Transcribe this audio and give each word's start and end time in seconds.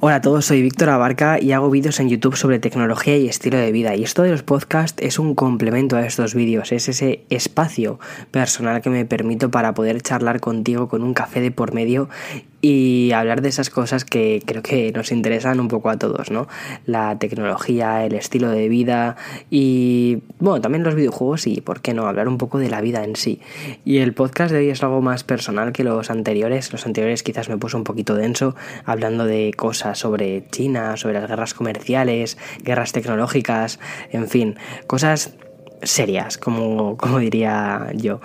Hola 0.00 0.14
a 0.14 0.20
todos, 0.20 0.44
soy 0.44 0.62
Víctor 0.62 0.90
Abarca 0.90 1.40
y 1.40 1.50
hago 1.50 1.70
vídeos 1.70 1.98
en 1.98 2.08
YouTube 2.08 2.36
sobre 2.36 2.60
tecnología 2.60 3.16
y 3.16 3.26
estilo 3.26 3.58
de 3.58 3.72
vida. 3.72 3.96
Y 3.96 4.04
esto 4.04 4.22
de 4.22 4.30
los 4.30 4.44
podcasts 4.44 5.02
es 5.02 5.18
un 5.18 5.34
complemento 5.34 5.96
a 5.96 6.06
estos 6.06 6.36
vídeos, 6.36 6.70
es 6.70 6.88
ese 6.88 7.24
espacio 7.30 7.98
personal 8.30 8.80
que 8.80 8.90
me 8.90 9.04
permito 9.06 9.50
para 9.50 9.74
poder 9.74 10.00
charlar 10.00 10.38
contigo 10.38 10.88
con 10.88 11.02
un 11.02 11.14
café 11.14 11.40
de 11.40 11.50
por 11.50 11.74
medio 11.74 12.08
y 12.60 13.12
hablar 13.12 13.40
de 13.40 13.48
esas 13.48 13.70
cosas 13.70 14.04
que 14.04 14.42
creo 14.44 14.62
que 14.62 14.90
nos 14.92 15.12
interesan 15.12 15.60
un 15.60 15.68
poco 15.68 15.90
a 15.90 15.96
todos, 15.96 16.30
¿no? 16.30 16.48
La 16.86 17.18
tecnología, 17.18 18.04
el 18.04 18.14
estilo 18.14 18.50
de 18.50 18.68
vida 18.68 19.16
y, 19.50 20.22
bueno, 20.40 20.60
también 20.60 20.82
los 20.82 20.94
videojuegos 20.94 21.46
y, 21.46 21.60
¿por 21.60 21.80
qué 21.80 21.94
no?, 21.94 22.06
hablar 22.06 22.26
un 22.26 22.38
poco 22.38 22.58
de 22.58 22.68
la 22.68 22.80
vida 22.80 23.04
en 23.04 23.14
sí. 23.14 23.40
Y 23.84 23.98
el 23.98 24.12
podcast 24.12 24.52
de 24.52 24.58
hoy 24.58 24.70
es 24.70 24.82
algo 24.82 25.00
más 25.02 25.22
personal 25.22 25.72
que 25.72 25.84
los 25.84 26.10
anteriores. 26.10 26.72
Los 26.72 26.86
anteriores 26.86 27.22
quizás 27.22 27.48
me 27.48 27.58
puse 27.58 27.76
un 27.76 27.84
poquito 27.84 28.14
denso 28.14 28.56
hablando 28.84 29.24
de 29.24 29.52
cosas 29.56 29.98
sobre 29.98 30.44
China, 30.50 30.96
sobre 30.96 31.14
las 31.14 31.28
guerras 31.28 31.54
comerciales, 31.54 32.38
guerras 32.62 32.92
tecnológicas, 32.92 33.78
en 34.10 34.28
fin, 34.28 34.56
cosas 34.86 35.34
serias, 35.82 36.38
como, 36.38 36.96
como 36.96 37.18
diría 37.18 37.92
yo. 37.94 38.20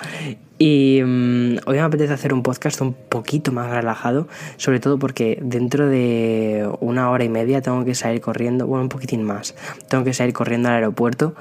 Y 0.66 1.02
mm, 1.04 1.58
hoy 1.66 1.76
me 1.76 1.82
apetece 1.82 2.14
hacer 2.14 2.34
un 2.34 2.42
podcast 2.42 2.80
un 2.80 2.94
poquito 2.94 3.52
más 3.52 3.70
relajado, 3.70 4.30
sobre 4.56 4.80
todo 4.80 4.98
porque 4.98 5.38
dentro 5.42 5.90
de 5.90 6.66
una 6.80 7.10
hora 7.12 7.26
y 7.26 7.28
media 7.28 7.62
tengo 7.62 7.84
que 7.84 7.96
salir 7.96 8.22
corriendo, 8.22 8.66
bueno, 8.66 8.84
un 8.84 8.88
poquitín 8.88 9.24
más, 9.24 9.56
tengo 9.90 10.06
que 10.06 10.14
salir 10.14 10.34
corriendo 10.34 10.70
al 10.70 10.76
aeropuerto 10.76 11.36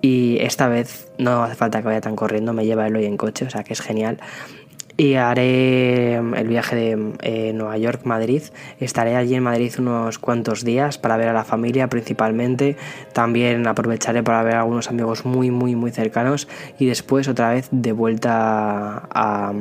y 0.00 0.38
esta 0.42 0.68
vez 0.68 1.08
no 1.18 1.42
hace 1.42 1.56
falta 1.56 1.80
que 1.80 1.88
vaya 1.88 2.00
tan 2.00 2.14
corriendo, 2.14 2.52
me 2.52 2.66
lleva 2.66 2.86
él 2.86 2.94
hoy 2.94 3.06
en 3.06 3.16
coche, 3.16 3.46
o 3.46 3.50
sea 3.50 3.64
que 3.64 3.72
es 3.72 3.80
genial 3.80 4.20
y 4.98 5.14
haré 5.14 6.16
el 6.16 6.48
viaje 6.48 6.74
de 6.74 7.12
eh, 7.22 7.52
Nueva 7.54 7.78
York-Madrid. 7.78 8.42
Estaré 8.80 9.14
allí 9.14 9.36
en 9.36 9.44
Madrid 9.44 9.72
unos 9.78 10.18
cuantos 10.18 10.64
días 10.64 10.98
para 10.98 11.16
ver 11.16 11.28
a 11.28 11.32
la 11.32 11.44
familia 11.44 11.86
principalmente. 11.86 12.76
También 13.12 13.66
aprovecharé 13.68 14.24
para 14.24 14.42
ver 14.42 14.56
a 14.56 14.60
algunos 14.62 14.88
amigos 14.88 15.24
muy, 15.24 15.52
muy, 15.52 15.76
muy 15.76 15.92
cercanos 15.92 16.48
y 16.80 16.86
después 16.86 17.28
otra 17.28 17.50
vez 17.52 17.68
de 17.70 17.92
vuelta 17.92 19.08
a 19.08 19.52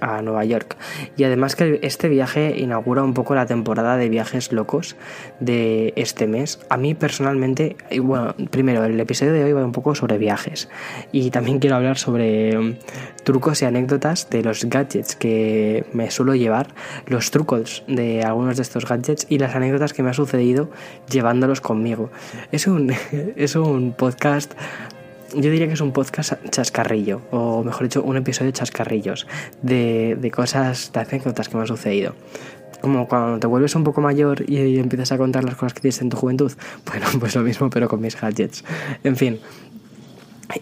a 0.00 0.22
Nueva 0.22 0.44
York. 0.44 0.76
Y 1.16 1.24
además 1.24 1.56
que 1.56 1.78
este 1.82 2.08
viaje 2.08 2.54
inaugura 2.58 3.02
un 3.02 3.14
poco 3.14 3.34
la 3.34 3.46
temporada 3.46 3.96
de 3.96 4.08
viajes 4.08 4.52
locos 4.52 4.96
de 5.40 5.92
este 5.96 6.26
mes. 6.26 6.60
A 6.68 6.76
mí 6.76 6.94
personalmente, 6.94 7.76
bueno, 8.02 8.34
primero 8.50 8.84
el 8.84 8.98
episodio 8.98 9.32
de 9.32 9.44
hoy 9.44 9.52
va 9.52 9.64
un 9.64 9.72
poco 9.72 9.94
sobre 9.94 10.18
viajes 10.18 10.68
y 11.12 11.30
también 11.30 11.58
quiero 11.58 11.76
hablar 11.76 11.98
sobre 11.98 12.56
um, 12.56 12.74
trucos 13.24 13.62
y 13.62 13.64
anécdotas 13.64 14.28
de 14.30 14.42
los 14.42 14.64
gadgets 14.64 15.16
que 15.16 15.84
me 15.92 16.10
suelo 16.10 16.34
llevar, 16.34 16.68
los 17.06 17.30
trucos 17.30 17.84
de 17.86 18.22
algunos 18.22 18.56
de 18.56 18.62
estos 18.62 18.86
gadgets 18.86 19.26
y 19.28 19.38
las 19.38 19.54
anécdotas 19.54 19.92
que 19.92 20.02
me 20.02 20.10
ha 20.10 20.14
sucedido 20.14 20.70
llevándolos 21.10 21.60
conmigo. 21.60 22.10
Es 22.52 22.66
un, 22.66 22.92
es 23.36 23.56
un 23.56 23.92
podcast 23.92 24.54
yo 25.34 25.50
diría 25.50 25.66
que 25.66 25.74
es 25.74 25.80
un 25.80 25.92
podcast 25.92 26.34
chascarrillo, 26.50 27.22
o 27.30 27.62
mejor 27.62 27.84
dicho, 27.84 28.02
un 28.02 28.16
episodio 28.16 28.50
de 28.50 28.52
chascarrillos, 28.52 29.26
de, 29.62 30.16
de 30.20 30.30
cosas, 30.30 30.92
de 30.92 31.00
anécdotas 31.00 31.48
que 31.48 31.56
me 31.56 31.62
han 31.62 31.66
sucedido. 31.66 32.14
Como 32.80 33.06
cuando 33.08 33.38
te 33.38 33.46
vuelves 33.46 33.74
un 33.74 33.84
poco 33.84 34.00
mayor 34.00 34.48
y, 34.48 34.78
empiezas 34.78 35.12
a 35.12 35.18
contar 35.18 35.44
las 35.44 35.54
cosas 35.54 35.74
que 35.74 35.80
tienes 35.80 36.00
en 36.00 36.08
tu 36.08 36.16
juventud. 36.16 36.52
Bueno, 36.86 37.06
pues 37.18 37.34
lo 37.36 37.42
mismo, 37.42 37.70
pero 37.70 37.88
con 37.88 38.00
mis 38.00 38.18
gadgets. 38.18 38.64
En 39.04 39.16
fin, 39.16 39.38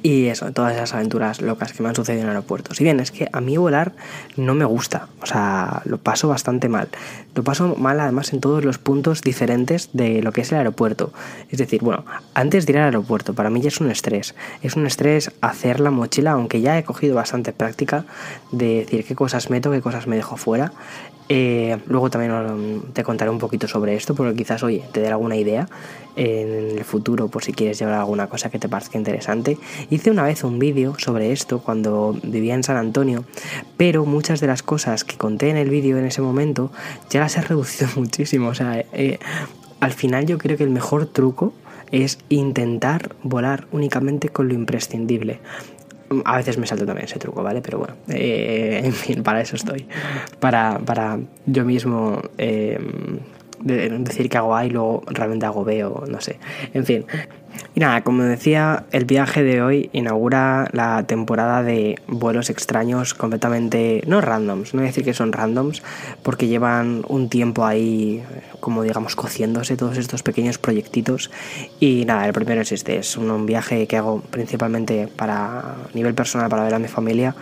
y 0.02 0.26
eso, 0.26 0.52
todas 0.52 0.74
esas 0.74 0.94
aventuras 0.94 1.40
locas 1.40 1.72
que 1.72 1.82
me 1.82 1.88
han 1.88 1.94
sucedido 1.94 2.24
en 2.24 2.28
aeropuertos. 2.28 2.76
Si 2.76 2.84
bien 2.84 3.00
es 3.00 3.10
que 3.10 3.28
a 3.32 3.40
mí 3.40 3.56
volar 3.56 3.92
no 4.36 4.54
me 4.54 4.64
gusta, 4.64 5.08
o 5.22 5.26
sea, 5.26 5.82
lo 5.84 5.98
paso 5.98 6.28
bastante 6.28 6.68
mal. 6.68 6.88
Lo 7.34 7.42
paso 7.44 7.76
mal 7.76 8.00
además 8.00 8.32
en 8.32 8.40
todos 8.40 8.64
los 8.64 8.78
puntos 8.78 9.22
diferentes 9.22 9.90
de 9.92 10.22
lo 10.22 10.32
que 10.32 10.42
es 10.42 10.52
el 10.52 10.58
aeropuerto. 10.58 11.12
Es 11.50 11.58
decir, 11.58 11.82
bueno, 11.82 12.04
antes 12.34 12.66
de 12.66 12.72
ir 12.72 12.78
al 12.78 12.84
aeropuerto, 12.86 13.34
para 13.34 13.50
mí 13.50 13.60
ya 13.60 13.68
es 13.68 13.80
un 13.80 13.90
estrés. 13.90 14.34
Es 14.62 14.76
un 14.76 14.86
estrés 14.86 15.30
hacer 15.40 15.80
la 15.80 15.90
mochila, 15.90 16.32
aunque 16.32 16.60
ya 16.60 16.78
he 16.78 16.84
cogido 16.84 17.14
bastante 17.14 17.52
práctica 17.52 18.04
de 18.52 18.80
decir 18.80 19.04
qué 19.04 19.14
cosas 19.14 19.50
meto, 19.50 19.70
qué 19.70 19.80
cosas 19.80 20.06
me 20.06 20.16
dejo 20.16 20.36
fuera. 20.36 20.72
Eh, 21.28 21.76
luego 21.86 22.08
también 22.08 22.82
te 22.92 23.04
contaré 23.04 23.30
un 23.30 23.38
poquito 23.38 23.68
sobre 23.68 23.94
esto, 23.94 24.14
porque 24.14 24.34
quizás, 24.34 24.62
oye, 24.62 24.82
te 24.92 25.00
dé 25.00 25.08
alguna 25.08 25.36
idea 25.36 25.68
en 26.16 26.78
el 26.78 26.84
futuro 26.84 27.28
por 27.28 27.44
si 27.44 27.52
quieres 27.52 27.78
llevar 27.78 27.94
alguna 27.94 28.28
cosa 28.28 28.50
que 28.50 28.58
te 28.58 28.68
parezca 28.68 28.98
interesante. 28.98 29.58
Hice 29.90 30.10
una 30.10 30.24
vez 30.24 30.42
un 30.42 30.58
vídeo 30.58 30.94
sobre 30.98 31.32
esto 31.32 31.60
cuando 31.60 32.16
vivía 32.22 32.54
en 32.54 32.62
San 32.62 32.76
Antonio, 32.76 33.24
pero 33.76 34.04
muchas 34.06 34.40
de 34.40 34.46
las 34.46 34.62
cosas 34.62 35.04
que 35.04 35.16
conté 35.16 35.50
en 35.50 35.56
el 35.56 35.70
vídeo 35.70 35.98
en 35.98 36.06
ese 36.06 36.22
momento 36.22 36.72
ya 37.10 37.20
las 37.20 37.36
he 37.36 37.42
reducido 37.42 37.90
muchísimo. 37.96 38.48
O 38.48 38.54
sea, 38.54 38.84
eh, 38.92 39.18
al 39.80 39.92
final 39.92 40.26
yo 40.26 40.38
creo 40.38 40.56
que 40.56 40.64
el 40.64 40.70
mejor 40.70 41.06
truco 41.06 41.52
es 41.92 42.18
intentar 42.28 43.14
volar 43.22 43.66
únicamente 43.70 44.28
con 44.28 44.48
lo 44.48 44.54
imprescindible. 44.54 45.40
A 46.24 46.36
veces 46.36 46.58
me 46.58 46.66
salto 46.66 46.86
también 46.86 47.06
ese 47.06 47.18
truco, 47.18 47.42
¿vale? 47.42 47.60
Pero 47.60 47.78
bueno, 47.78 47.94
eh, 48.08 48.80
en 48.84 48.92
fin, 48.92 49.22
para 49.22 49.40
eso 49.40 49.56
estoy. 49.56 49.86
Para, 50.40 50.78
para 50.78 51.18
yo 51.46 51.64
mismo 51.64 52.22
eh, 52.38 52.78
decir 53.60 54.28
que 54.28 54.38
hago 54.38 54.54
A 54.54 54.64
y 54.64 54.70
luego 54.70 55.02
realmente 55.06 55.46
hago 55.46 55.64
B 55.64 55.84
o 55.84 56.06
no 56.06 56.20
sé. 56.20 56.38
En 56.74 56.84
fin, 56.84 57.04
y 57.78 57.80
nada, 57.80 58.02
como 58.02 58.24
decía, 58.24 58.86
el 58.90 59.04
viaje 59.04 59.44
de 59.44 59.62
hoy 59.62 59.88
inaugura 59.92 60.68
la 60.72 61.04
temporada 61.04 61.62
de 61.62 61.94
vuelos 62.08 62.50
extraños 62.50 63.14
completamente, 63.14 64.02
no 64.04 64.20
randoms, 64.20 64.74
no 64.74 64.78
voy 64.80 64.88
a 64.88 64.90
decir 64.90 65.04
que 65.04 65.14
son 65.14 65.32
randoms, 65.32 65.84
porque 66.24 66.48
llevan 66.48 67.04
un 67.06 67.28
tiempo 67.28 67.64
ahí, 67.64 68.20
como 68.58 68.82
digamos, 68.82 69.14
cociéndose 69.14 69.76
todos 69.76 69.96
estos 69.96 70.24
pequeños 70.24 70.58
proyectitos. 70.58 71.30
Y 71.78 72.04
nada, 72.04 72.26
el 72.26 72.32
primero 72.32 72.62
es 72.62 72.72
este, 72.72 72.96
es 72.96 73.16
un, 73.16 73.46
viaje 73.46 73.86
que 73.86 73.96
hago 73.96 74.22
principalmente 74.22 75.06
para 75.06 75.76
nivel 75.94 76.14
personal, 76.14 76.48
para 76.48 76.64
ver 76.64 76.74
a 76.74 76.80
mi 76.80 76.88
familia 76.88 77.36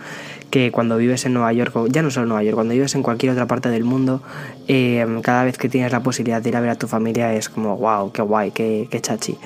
que 0.51 0.71
cuando 0.71 0.97
vives 0.97 1.25
en 1.25 1.33
Nueva 1.33 1.51
York, 1.51 1.73
ya 1.89 2.01
no 2.03 2.11
solo 2.11 2.23
en 2.25 2.29
Nueva 2.29 2.43
York, 2.43 2.55
cuando 2.55 2.73
vives 2.73 2.95
en 2.95 3.03
cualquier 3.03 3.33
otra 3.33 3.47
parte 3.47 3.69
del 3.69 3.83
mundo, 3.83 4.21
eh, 4.67 5.05
cada 5.21 5.43
vez 5.43 5.57
que 5.57 5.67
tienes 5.67 5.91
la 5.91 6.01
posibilidad 6.01 6.41
de 6.41 6.47
ir 6.47 6.55
a 6.55 6.61
ver 6.61 6.69
a 6.69 6.75
tu 6.75 6.87
familia 6.87 7.33
es 7.33 7.49
como, 7.49 7.75
wow, 7.75 8.11
qué 8.13 8.21
guay, 8.21 8.51
qué, 8.51 8.87
qué 8.89 9.01
chachi. 9.01 9.37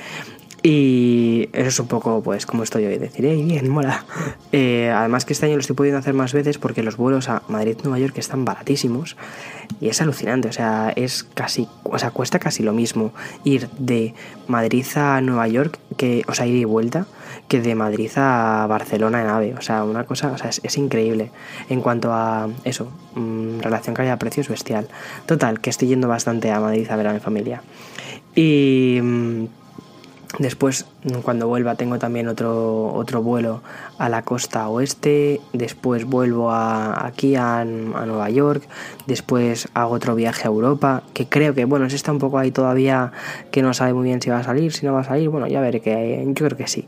Y 0.64 1.50
eso 1.54 1.70
es 1.70 1.80
un 1.80 1.88
poco, 1.88 2.22
pues, 2.22 2.46
como 2.46 2.62
estoy 2.62 2.86
hoy, 2.86 2.98
decir, 2.98 3.26
hey, 3.26 3.44
bien, 3.44 3.70
mola. 3.70 4.06
Eh, 4.54 4.92
además 4.94 5.24
que 5.24 5.32
este 5.32 5.46
año 5.46 5.56
lo 5.56 5.62
estoy 5.62 5.78
pudiendo 5.78 5.98
hacer 5.98 6.14
más 6.14 6.34
veces 6.34 6.58
porque 6.58 6.84
los 6.84 6.98
vuelos 6.98 7.30
a 7.30 7.42
Madrid-Nueva 7.48 8.00
York 8.00 8.18
están 8.18 8.44
baratísimos 8.44 9.16
y 9.80 9.88
es 9.88 10.02
alucinante, 10.02 10.50
o 10.50 10.52
sea, 10.52 10.92
es 10.94 11.24
casi, 11.24 11.70
o 11.84 11.98
sea, 11.98 12.12
cuesta 12.12 12.38
casi 12.38 12.64
lo 12.64 12.74
mismo 12.74 13.14
ir 13.46 13.70
de 13.80 14.14
Madrid 14.48 14.86
a 14.96 15.22
Nueva 15.22 15.48
York, 15.48 15.80
que, 15.96 16.24
o 16.28 16.34
sea, 16.34 16.48
ir 16.48 16.58
y 16.58 16.66
vuelta, 16.66 17.08
que 17.48 17.62
de 17.62 17.76
Madrid 17.76 18.12
a 18.18 18.66
Barcelona 18.68 19.22
en 19.22 19.28
AVE, 19.28 19.54
o 19.54 19.62
sea, 19.62 19.86
una 19.86 20.04
cosa, 20.06 20.34
o 20.34 20.38
sea, 20.38 20.50
es, 20.50 20.78
increíble 20.78 21.32
en 21.70 21.80
cuanto 21.80 22.12
a 22.12 22.50
eso, 22.66 22.92
mm, 23.16 23.60
relación 23.62 23.96
calidad-precio 23.96 24.42
es 24.42 24.50
bestial. 24.50 24.90
Total, 25.26 25.62
que 25.62 25.70
estoy 25.70 25.88
yendo 25.88 26.10
bastante 26.10 26.52
a 26.52 26.60
Madrid 26.60 26.90
a 26.90 26.96
ver 26.98 27.08
a 27.08 27.14
mi 27.14 27.20
familia. 27.20 27.64
Y 28.36 29.00
mm, 29.02 29.46
Después, 30.40 30.86
cuando 31.24 31.48
vuelva, 31.48 31.76
tengo 31.76 32.00
también 32.00 32.28
otro, 32.28 32.94
otro 32.94 33.22
vuelo 33.22 33.62
a 33.98 34.08
la 34.08 34.22
costa 34.22 34.70
oeste. 34.70 35.42
Después 35.52 36.06
vuelvo 36.06 36.52
a, 36.52 37.06
aquí 37.06 37.36
a, 37.36 37.66
Nueva 37.66 38.30
York. 38.30 38.64
Después 39.08 39.68
hago 39.74 39.94
otro 39.94 40.16
viaje 40.16 40.44
a 40.44 40.48
Europa. 40.48 41.04
Que 41.14 41.28
creo 41.28 41.54
que, 41.54 41.66
bueno, 41.66 41.90
se 41.90 41.98
está 41.98 42.12
un 42.12 42.20
poco 42.20 42.38
ahí 42.38 42.52
todavía 42.52 43.12
que 43.52 43.62
no 43.62 43.74
sabe 43.74 43.94
muy 43.94 44.06
bien 44.06 44.22
si 44.22 44.30
va 44.30 44.40
a 44.40 44.44
salir, 44.44 44.72
si 44.72 44.86
no 44.86 44.94
va 44.94 45.02
a 45.02 45.04
salir. 45.04 45.30
Bueno, 45.30 45.48
ya 45.48 45.60
veré 45.60 45.82
que 45.82 46.24
yo 46.28 46.46
creo 46.46 46.58
que 46.58 46.68
sí. 46.68 46.88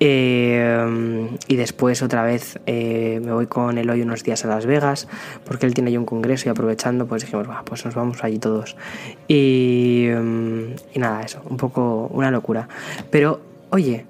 Eh, 0.00 1.28
y 1.46 1.56
después 1.56 2.02
otra 2.02 2.24
vez 2.24 2.58
eh, 2.66 3.20
me 3.24 3.32
voy 3.32 3.46
con 3.46 3.78
él 3.78 3.88
hoy 3.88 4.02
unos 4.02 4.24
días 4.24 4.44
a 4.44 4.48
Las 4.48 4.66
Vegas 4.66 5.08
porque 5.44 5.66
él 5.66 5.74
tiene 5.74 5.90
ahí 5.90 5.96
un 5.96 6.04
congreso 6.04 6.48
y 6.48 6.50
aprovechando 6.50 7.06
pues 7.06 7.22
dijimos, 7.22 7.46
pues 7.64 7.84
nos 7.84 7.94
vamos 7.94 8.22
allí 8.24 8.38
todos. 8.38 8.76
Y, 9.28 10.08
y 10.08 10.98
nada, 10.98 11.22
eso, 11.22 11.40
un 11.48 11.56
poco 11.56 12.08
una 12.12 12.30
locura. 12.30 12.68
Pero 13.10 13.40
oye, 13.70 14.06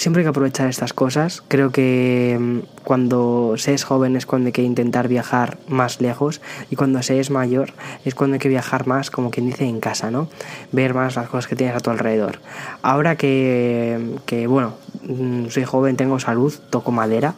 siempre 0.00 0.20
hay 0.20 0.24
que 0.24 0.30
aprovechar 0.30 0.66
estas 0.66 0.94
cosas. 0.94 1.42
Creo 1.46 1.70
que 1.72 2.38
mm, 2.40 2.58
cuando 2.84 3.54
se 3.58 3.74
es 3.74 3.84
joven 3.84 4.16
es 4.16 4.24
cuando 4.24 4.46
hay 4.46 4.52
que 4.52 4.62
intentar 4.62 5.08
viajar 5.08 5.58
más 5.68 6.00
lejos 6.00 6.40
y 6.70 6.76
cuando 6.76 7.02
se 7.02 7.20
es 7.20 7.30
mayor 7.30 7.74
es 8.06 8.14
cuando 8.14 8.34
hay 8.34 8.40
que 8.40 8.48
viajar 8.48 8.86
más, 8.86 9.10
como 9.10 9.30
quien 9.30 9.46
dice, 9.46 9.66
en 9.66 9.78
casa, 9.78 10.10
¿no? 10.10 10.30
Ver 10.72 10.94
más 10.94 11.16
las 11.16 11.28
cosas 11.28 11.46
que 11.46 11.54
tienes 11.54 11.76
a 11.76 11.80
tu 11.80 11.90
alrededor. 11.90 12.38
Ahora 12.80 13.16
que, 13.16 14.16
que 14.24 14.46
bueno, 14.46 14.72
mm, 15.06 15.48
soy 15.48 15.64
joven, 15.64 15.96
tengo 15.96 16.18
salud, 16.18 16.54
toco 16.70 16.92
madera, 16.92 17.34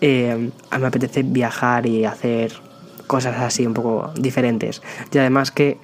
eh, 0.00 0.50
me 0.76 0.86
apetece 0.86 1.22
viajar 1.22 1.86
y 1.86 2.06
hacer 2.06 2.54
cosas 3.06 3.38
así 3.38 3.64
un 3.64 3.74
poco 3.74 4.10
diferentes. 4.16 4.82
Y 5.12 5.18
además 5.18 5.52
que 5.52 5.78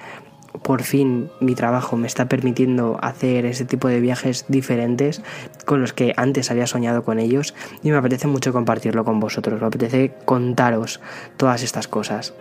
por 0.61 0.83
fin 0.83 1.29
mi 1.39 1.55
trabajo 1.55 1.97
me 1.97 2.07
está 2.07 2.27
permitiendo 2.27 2.97
hacer 3.01 3.45
ese 3.45 3.65
tipo 3.65 3.87
de 3.87 3.99
viajes 3.99 4.45
diferentes 4.47 5.21
con 5.65 5.81
los 5.81 5.93
que 5.93 6.13
antes 6.17 6.51
había 6.51 6.67
soñado 6.67 7.03
con 7.03 7.19
ellos 7.19 7.53
y 7.83 7.91
me 7.91 7.97
apetece 7.97 8.27
mucho 8.27 8.53
compartirlo 8.53 9.05
con 9.05 9.19
vosotros, 9.19 9.59
me 9.61 9.67
apetece 9.67 10.13
contaros 10.25 10.99
todas 11.37 11.63
estas 11.63 11.87
cosas. 11.87 12.33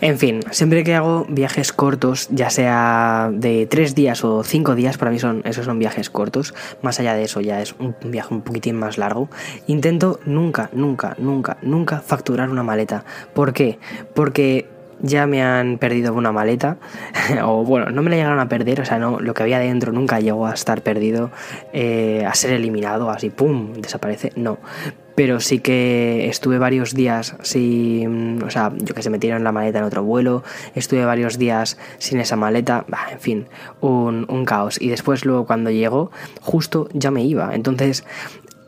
En 0.00 0.18
fin, 0.18 0.40
siempre 0.50 0.82
que 0.82 0.94
hago 0.94 1.26
viajes 1.28 1.72
cortos, 1.72 2.28
ya 2.30 2.50
sea 2.50 3.30
de 3.32 3.66
tres 3.66 3.94
días 3.94 4.24
o 4.24 4.42
cinco 4.42 4.74
días, 4.74 4.96
para 4.96 5.10
mí 5.10 5.18
son 5.18 5.42
esos 5.44 5.66
son 5.66 5.78
viajes 5.78 6.10
cortos. 6.10 6.54
Más 6.82 6.98
allá 7.00 7.14
de 7.14 7.24
eso, 7.24 7.40
ya 7.40 7.60
es 7.60 7.74
un 7.78 7.94
viaje 8.04 8.32
un 8.32 8.42
poquitín 8.42 8.76
más 8.76 8.98
largo. 8.98 9.28
Intento 9.66 10.20
nunca, 10.24 10.70
nunca, 10.72 11.14
nunca, 11.18 11.58
nunca 11.62 12.00
facturar 12.00 12.50
una 12.50 12.62
maleta. 12.62 13.04
¿Por 13.34 13.52
qué? 13.52 13.78
Porque 14.14 14.66
ya 15.00 15.26
me 15.26 15.42
han 15.42 15.78
perdido 15.78 16.14
una 16.14 16.32
maleta, 16.32 16.78
o 17.44 17.64
bueno, 17.64 17.90
no 17.90 18.02
me 18.02 18.10
la 18.10 18.16
llegaron 18.16 18.40
a 18.40 18.48
perder, 18.48 18.80
o 18.80 18.84
sea, 18.84 18.98
no, 18.98 19.20
lo 19.20 19.34
que 19.34 19.42
había 19.42 19.58
dentro 19.58 19.92
nunca 19.92 20.20
llegó 20.20 20.46
a 20.46 20.54
estar 20.54 20.82
perdido, 20.82 21.30
eh, 21.72 22.24
a 22.26 22.34
ser 22.34 22.52
eliminado, 22.52 23.10
así, 23.10 23.30
¡pum!, 23.30 23.74
desaparece, 23.74 24.32
no. 24.36 24.58
Pero 25.14 25.40
sí 25.40 25.58
que 25.58 26.28
estuve 26.28 26.58
varios 26.58 26.94
días 26.94 27.34
sin, 27.42 28.40
o 28.40 28.50
sea, 28.50 28.72
yo 28.76 28.94
que 28.94 29.02
se 29.02 29.10
metieron 29.10 29.42
la 29.42 29.50
maleta 29.50 29.80
en 29.80 29.84
otro 29.84 30.04
vuelo, 30.04 30.44
estuve 30.76 31.04
varios 31.04 31.38
días 31.38 31.76
sin 31.98 32.20
esa 32.20 32.36
maleta, 32.36 32.86
en 33.10 33.18
fin, 33.18 33.48
un, 33.80 34.26
un 34.28 34.44
caos. 34.44 34.80
Y 34.80 34.90
después 34.90 35.24
luego 35.24 35.44
cuando 35.44 35.72
llegó, 35.72 36.12
justo 36.40 36.88
ya 36.92 37.10
me 37.10 37.24
iba. 37.24 37.52
Entonces 37.52 38.04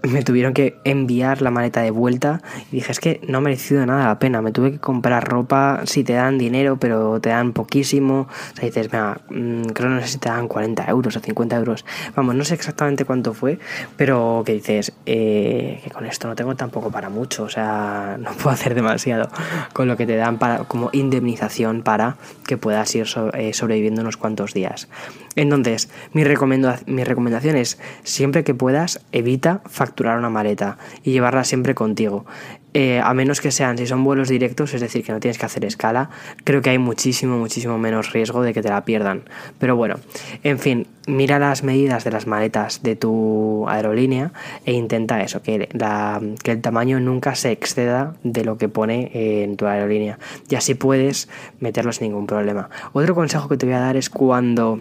me 0.02 0.22
tuvieron 0.22 0.54
que 0.54 0.78
enviar 0.84 1.42
la 1.42 1.50
maleta 1.50 1.82
de 1.82 1.90
vuelta 1.90 2.40
y 2.70 2.76
dije, 2.76 2.92
es 2.92 3.00
que 3.00 3.20
no 3.26 3.38
ha 3.38 3.40
merecido 3.40 3.84
nada 3.84 4.06
la 4.06 4.18
pena, 4.18 4.40
me 4.42 4.52
tuve 4.52 4.72
que 4.72 4.78
comprar 4.78 5.28
ropa, 5.28 5.82
si 5.84 6.04
te 6.04 6.14
dan 6.14 6.38
dinero, 6.38 6.78
pero 6.78 7.20
te 7.20 7.30
dan 7.30 7.52
poquísimo, 7.52 8.20
o 8.20 8.56
sea, 8.56 8.64
dices, 8.64 8.90
mira, 8.92 9.20
mm, 9.28 9.62
creo 9.74 9.90
no 9.90 10.00
sé 10.00 10.08
si 10.08 10.18
te 10.18 10.28
dan 10.28 10.48
40 10.48 10.86
euros 10.88 11.16
o 11.16 11.20
50 11.20 11.56
euros, 11.56 11.84
vamos, 12.16 12.34
no 12.34 12.44
sé 12.44 12.54
exactamente 12.54 13.04
cuánto 13.04 13.34
fue, 13.34 13.58
pero 13.96 14.42
que 14.44 14.54
dices, 14.54 14.92
eh, 15.06 15.80
que 15.84 15.90
con 15.90 16.06
esto 16.06 16.28
no 16.28 16.34
tengo 16.34 16.54
tampoco 16.56 16.90
para 16.90 17.08
mucho, 17.08 17.44
o 17.44 17.48
sea, 17.48 18.16
no 18.20 18.32
puedo 18.32 18.50
hacer 18.50 18.74
demasiado 18.74 19.28
con 19.72 19.88
lo 19.88 19.96
que 19.96 20.06
te 20.06 20.16
dan 20.16 20.38
para, 20.38 20.64
como 20.64 20.90
indemnización 20.92 21.82
para 21.82 22.16
que 22.46 22.56
puedas 22.56 22.94
ir 22.94 23.06
eh, 23.34 23.52
sobreviviendo 23.52 24.00
unos 24.00 24.16
cuantos 24.16 24.54
días. 24.54 24.88
Entonces, 25.36 25.90
mi, 26.12 26.24
mi 26.24 27.04
recomendación 27.04 27.56
es, 27.56 27.78
siempre 28.02 28.44
que 28.44 28.54
puedas, 28.54 29.00
evita 29.12 29.60
facturar 29.66 29.89
una 29.98 30.30
maleta 30.30 30.78
y 31.02 31.12
llevarla 31.12 31.44
siempre 31.44 31.74
contigo. 31.74 32.24
Eh, 32.72 33.00
a 33.02 33.14
menos 33.14 33.40
que 33.40 33.50
sean, 33.50 33.76
si 33.78 33.86
son 33.86 34.04
vuelos 34.04 34.28
directos, 34.28 34.74
es 34.74 34.80
decir, 34.80 35.04
que 35.04 35.10
no 35.10 35.18
tienes 35.18 35.38
que 35.38 35.46
hacer 35.46 35.64
escala, 35.64 36.08
creo 36.44 36.62
que 36.62 36.70
hay 36.70 36.78
muchísimo, 36.78 37.36
muchísimo 37.36 37.78
menos 37.78 38.12
riesgo 38.12 38.42
de 38.42 38.54
que 38.54 38.62
te 38.62 38.68
la 38.68 38.84
pierdan. 38.84 39.22
Pero 39.58 39.74
bueno, 39.74 39.96
en 40.44 40.60
fin, 40.60 40.86
mira 41.08 41.40
las 41.40 41.64
medidas 41.64 42.04
de 42.04 42.12
las 42.12 42.28
maletas 42.28 42.82
de 42.84 42.94
tu 42.94 43.68
aerolínea 43.68 44.32
e 44.66 44.72
intenta 44.72 45.20
eso, 45.20 45.42
que, 45.42 45.68
que 46.42 46.50
el 46.52 46.60
tamaño 46.60 47.00
nunca 47.00 47.34
se 47.34 47.50
exceda 47.50 48.14
de 48.22 48.44
lo 48.44 48.56
que 48.56 48.68
pone 48.68 49.10
en 49.42 49.56
tu 49.56 49.66
aerolínea. 49.66 50.20
Y 50.48 50.54
así 50.54 50.74
puedes 50.74 51.28
meterlo 51.58 51.92
sin 51.92 52.08
ningún 52.08 52.28
problema. 52.28 52.70
Otro 52.92 53.16
consejo 53.16 53.48
que 53.48 53.56
te 53.56 53.66
voy 53.66 53.74
a 53.74 53.80
dar 53.80 53.96
es 53.96 54.10
cuando 54.10 54.80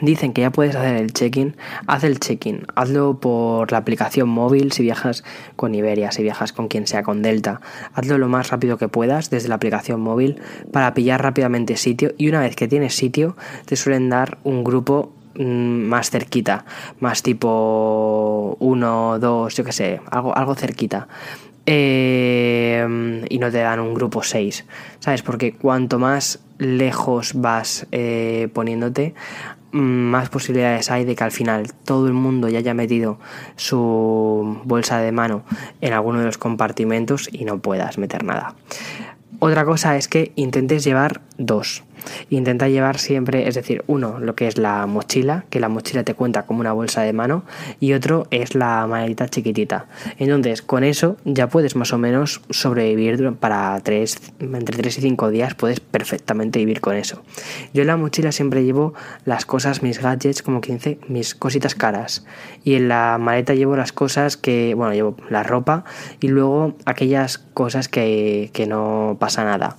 Dicen 0.00 0.32
que 0.32 0.40
ya 0.40 0.50
puedes 0.50 0.74
hacer 0.74 0.96
el 0.96 1.12
check-in. 1.12 1.56
Haz 1.86 2.04
el 2.04 2.18
check-in. 2.18 2.66
Hazlo 2.74 3.20
por 3.20 3.70
la 3.72 3.78
aplicación 3.78 4.28
móvil 4.28 4.72
si 4.72 4.82
viajas 4.82 5.22
con 5.56 5.74
Iberia, 5.74 6.12
si 6.12 6.22
viajas 6.22 6.52
con 6.52 6.68
quien 6.68 6.86
sea, 6.86 7.02
con 7.02 7.22
Delta. 7.22 7.60
Hazlo 7.92 8.18
lo 8.18 8.28
más 8.28 8.50
rápido 8.50 8.78
que 8.78 8.88
puedas 8.88 9.30
desde 9.30 9.48
la 9.48 9.56
aplicación 9.56 10.00
móvil 10.00 10.40
para 10.72 10.94
pillar 10.94 11.22
rápidamente 11.22 11.76
sitio. 11.76 12.14
Y 12.16 12.28
una 12.28 12.40
vez 12.40 12.56
que 12.56 12.68
tienes 12.68 12.94
sitio, 12.94 13.36
te 13.66 13.76
suelen 13.76 14.08
dar 14.08 14.38
un 14.44 14.64
grupo 14.64 15.12
mm, 15.34 15.42
más 15.44 16.10
cerquita, 16.10 16.64
más 17.00 17.22
tipo 17.22 18.56
uno, 18.60 19.18
dos, 19.18 19.54
yo 19.54 19.64
qué 19.64 19.72
sé, 19.72 20.00
algo, 20.10 20.36
algo 20.36 20.54
cerquita. 20.54 21.08
Eh, 21.64 23.24
y 23.28 23.38
no 23.38 23.50
te 23.50 23.58
dan 23.58 23.78
un 23.78 23.94
grupo 23.94 24.22
6, 24.22 24.64
¿sabes? 24.98 25.22
Porque 25.22 25.54
cuanto 25.54 26.00
más 26.00 26.40
lejos 26.58 27.34
vas 27.34 27.86
eh, 27.92 28.48
poniéndote, 28.52 29.14
más 29.72 30.28
posibilidades 30.28 30.90
hay 30.90 31.04
de 31.04 31.16
que 31.16 31.24
al 31.24 31.32
final 31.32 31.72
todo 31.84 32.06
el 32.06 32.12
mundo 32.12 32.48
ya 32.48 32.58
haya 32.58 32.74
metido 32.74 33.18
su 33.56 34.60
bolsa 34.64 34.98
de 34.98 35.12
mano 35.12 35.42
en 35.80 35.92
alguno 35.92 36.20
de 36.20 36.26
los 36.26 36.38
compartimentos 36.38 37.28
y 37.32 37.44
no 37.44 37.58
puedas 37.58 37.98
meter 37.98 38.24
nada. 38.24 38.54
Otra 39.38 39.64
cosa 39.64 39.96
es 39.96 40.06
que 40.06 40.32
intentes 40.36 40.84
llevar 40.84 41.22
dos. 41.36 41.82
Intenta 42.30 42.68
llevar 42.68 42.98
siempre, 42.98 43.48
es 43.48 43.54
decir, 43.54 43.84
uno, 43.86 44.18
lo 44.18 44.34
que 44.34 44.46
es 44.48 44.58
la 44.58 44.86
mochila, 44.86 45.44
que 45.50 45.60
la 45.60 45.68
mochila 45.68 46.04
te 46.04 46.14
cuenta 46.14 46.44
como 46.44 46.60
una 46.60 46.72
bolsa 46.72 47.02
de 47.02 47.12
mano, 47.12 47.44
y 47.80 47.92
otro 47.92 48.26
es 48.30 48.54
la 48.54 48.86
maleta 48.86 49.28
chiquitita. 49.28 49.86
Entonces, 50.18 50.62
con 50.62 50.84
eso 50.84 51.16
ya 51.24 51.48
puedes 51.48 51.76
más 51.76 51.92
o 51.92 51.98
menos 51.98 52.42
sobrevivir 52.50 53.32
para 53.34 53.78
tres, 53.82 54.18
entre 54.40 54.76
3 54.76 54.98
y 54.98 55.00
5 55.00 55.30
días, 55.30 55.54
puedes 55.54 55.80
perfectamente 55.80 56.58
vivir 56.58 56.80
con 56.80 56.96
eso. 56.96 57.22
Yo 57.72 57.82
en 57.82 57.88
la 57.88 57.96
mochila 57.96 58.32
siempre 58.32 58.64
llevo 58.64 58.94
las 59.24 59.46
cosas, 59.46 59.82
mis 59.82 60.00
gadgets, 60.00 60.42
como 60.42 60.60
15, 60.60 60.98
mis 61.08 61.34
cositas 61.34 61.74
caras. 61.74 62.24
Y 62.64 62.74
en 62.74 62.88
la 62.88 63.18
maleta 63.18 63.54
llevo 63.54 63.76
las 63.76 63.92
cosas 63.92 64.36
que, 64.36 64.74
bueno, 64.74 64.94
llevo 64.94 65.16
la 65.30 65.42
ropa 65.42 65.84
y 66.20 66.28
luego 66.28 66.74
aquellas 66.84 67.38
cosas 67.38 67.88
que, 67.88 68.50
que 68.52 68.66
no 68.66 69.16
pasa 69.18 69.44
nada. 69.44 69.76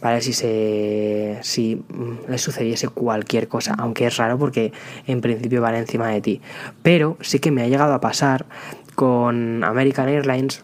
¿Vale? 0.00 0.20
Si, 0.20 0.32
se, 0.32 1.38
si 1.42 1.82
le 2.28 2.38
sucediese 2.38 2.88
cualquier 2.88 3.48
cosa, 3.48 3.74
aunque 3.78 4.06
es 4.06 4.16
raro 4.16 4.38
porque 4.38 4.72
en 5.06 5.20
principio 5.20 5.60
van 5.60 5.74
encima 5.74 6.08
de 6.08 6.20
ti. 6.20 6.40
Pero 6.82 7.16
sí 7.20 7.38
que 7.38 7.50
me 7.50 7.62
ha 7.62 7.68
llegado 7.68 7.94
a 7.94 8.00
pasar 8.00 8.46
con 8.94 9.64
American 9.64 10.08
Airlines 10.08 10.62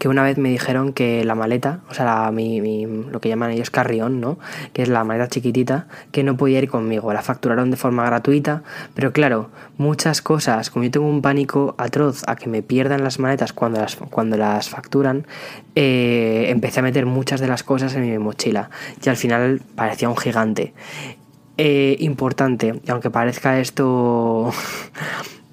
que 0.00 0.08
una 0.08 0.22
vez 0.22 0.38
me 0.38 0.48
dijeron 0.48 0.94
que 0.94 1.26
la 1.26 1.34
maleta, 1.34 1.80
o 1.90 1.94
sea, 1.94 2.30
mi, 2.32 2.86
lo 2.86 3.20
que 3.20 3.28
llaman 3.28 3.50
ellos 3.50 3.68
carrión, 3.68 4.18
¿no? 4.18 4.38
Que 4.72 4.80
es 4.80 4.88
la 4.88 5.04
maleta 5.04 5.28
chiquitita, 5.28 5.88
que 6.10 6.24
no 6.24 6.38
podía 6.38 6.58
ir 6.58 6.70
conmigo. 6.70 7.12
La 7.12 7.20
facturaron 7.20 7.70
de 7.70 7.76
forma 7.76 8.06
gratuita, 8.06 8.62
pero 8.94 9.12
claro, 9.12 9.50
muchas 9.76 10.22
cosas, 10.22 10.70
como 10.70 10.86
yo 10.86 10.90
tengo 10.90 11.06
un 11.06 11.20
pánico 11.20 11.74
atroz 11.76 12.22
a 12.26 12.36
que 12.36 12.48
me 12.48 12.62
pierdan 12.62 13.04
las 13.04 13.18
maletas 13.18 13.52
cuando 13.52 13.78
las, 13.78 13.96
cuando 13.96 14.38
las 14.38 14.70
facturan, 14.70 15.26
eh, 15.74 16.46
empecé 16.48 16.80
a 16.80 16.82
meter 16.82 17.04
muchas 17.04 17.38
de 17.38 17.48
las 17.48 17.62
cosas 17.62 17.94
en 17.94 18.10
mi 18.10 18.18
mochila 18.18 18.70
y 19.04 19.08
al 19.10 19.18
final 19.18 19.60
parecía 19.74 20.08
un 20.08 20.16
gigante. 20.16 20.72
Eh, 21.58 21.96
importante, 22.00 22.80
aunque 22.88 23.10
parezca 23.10 23.60
esto 23.60 24.50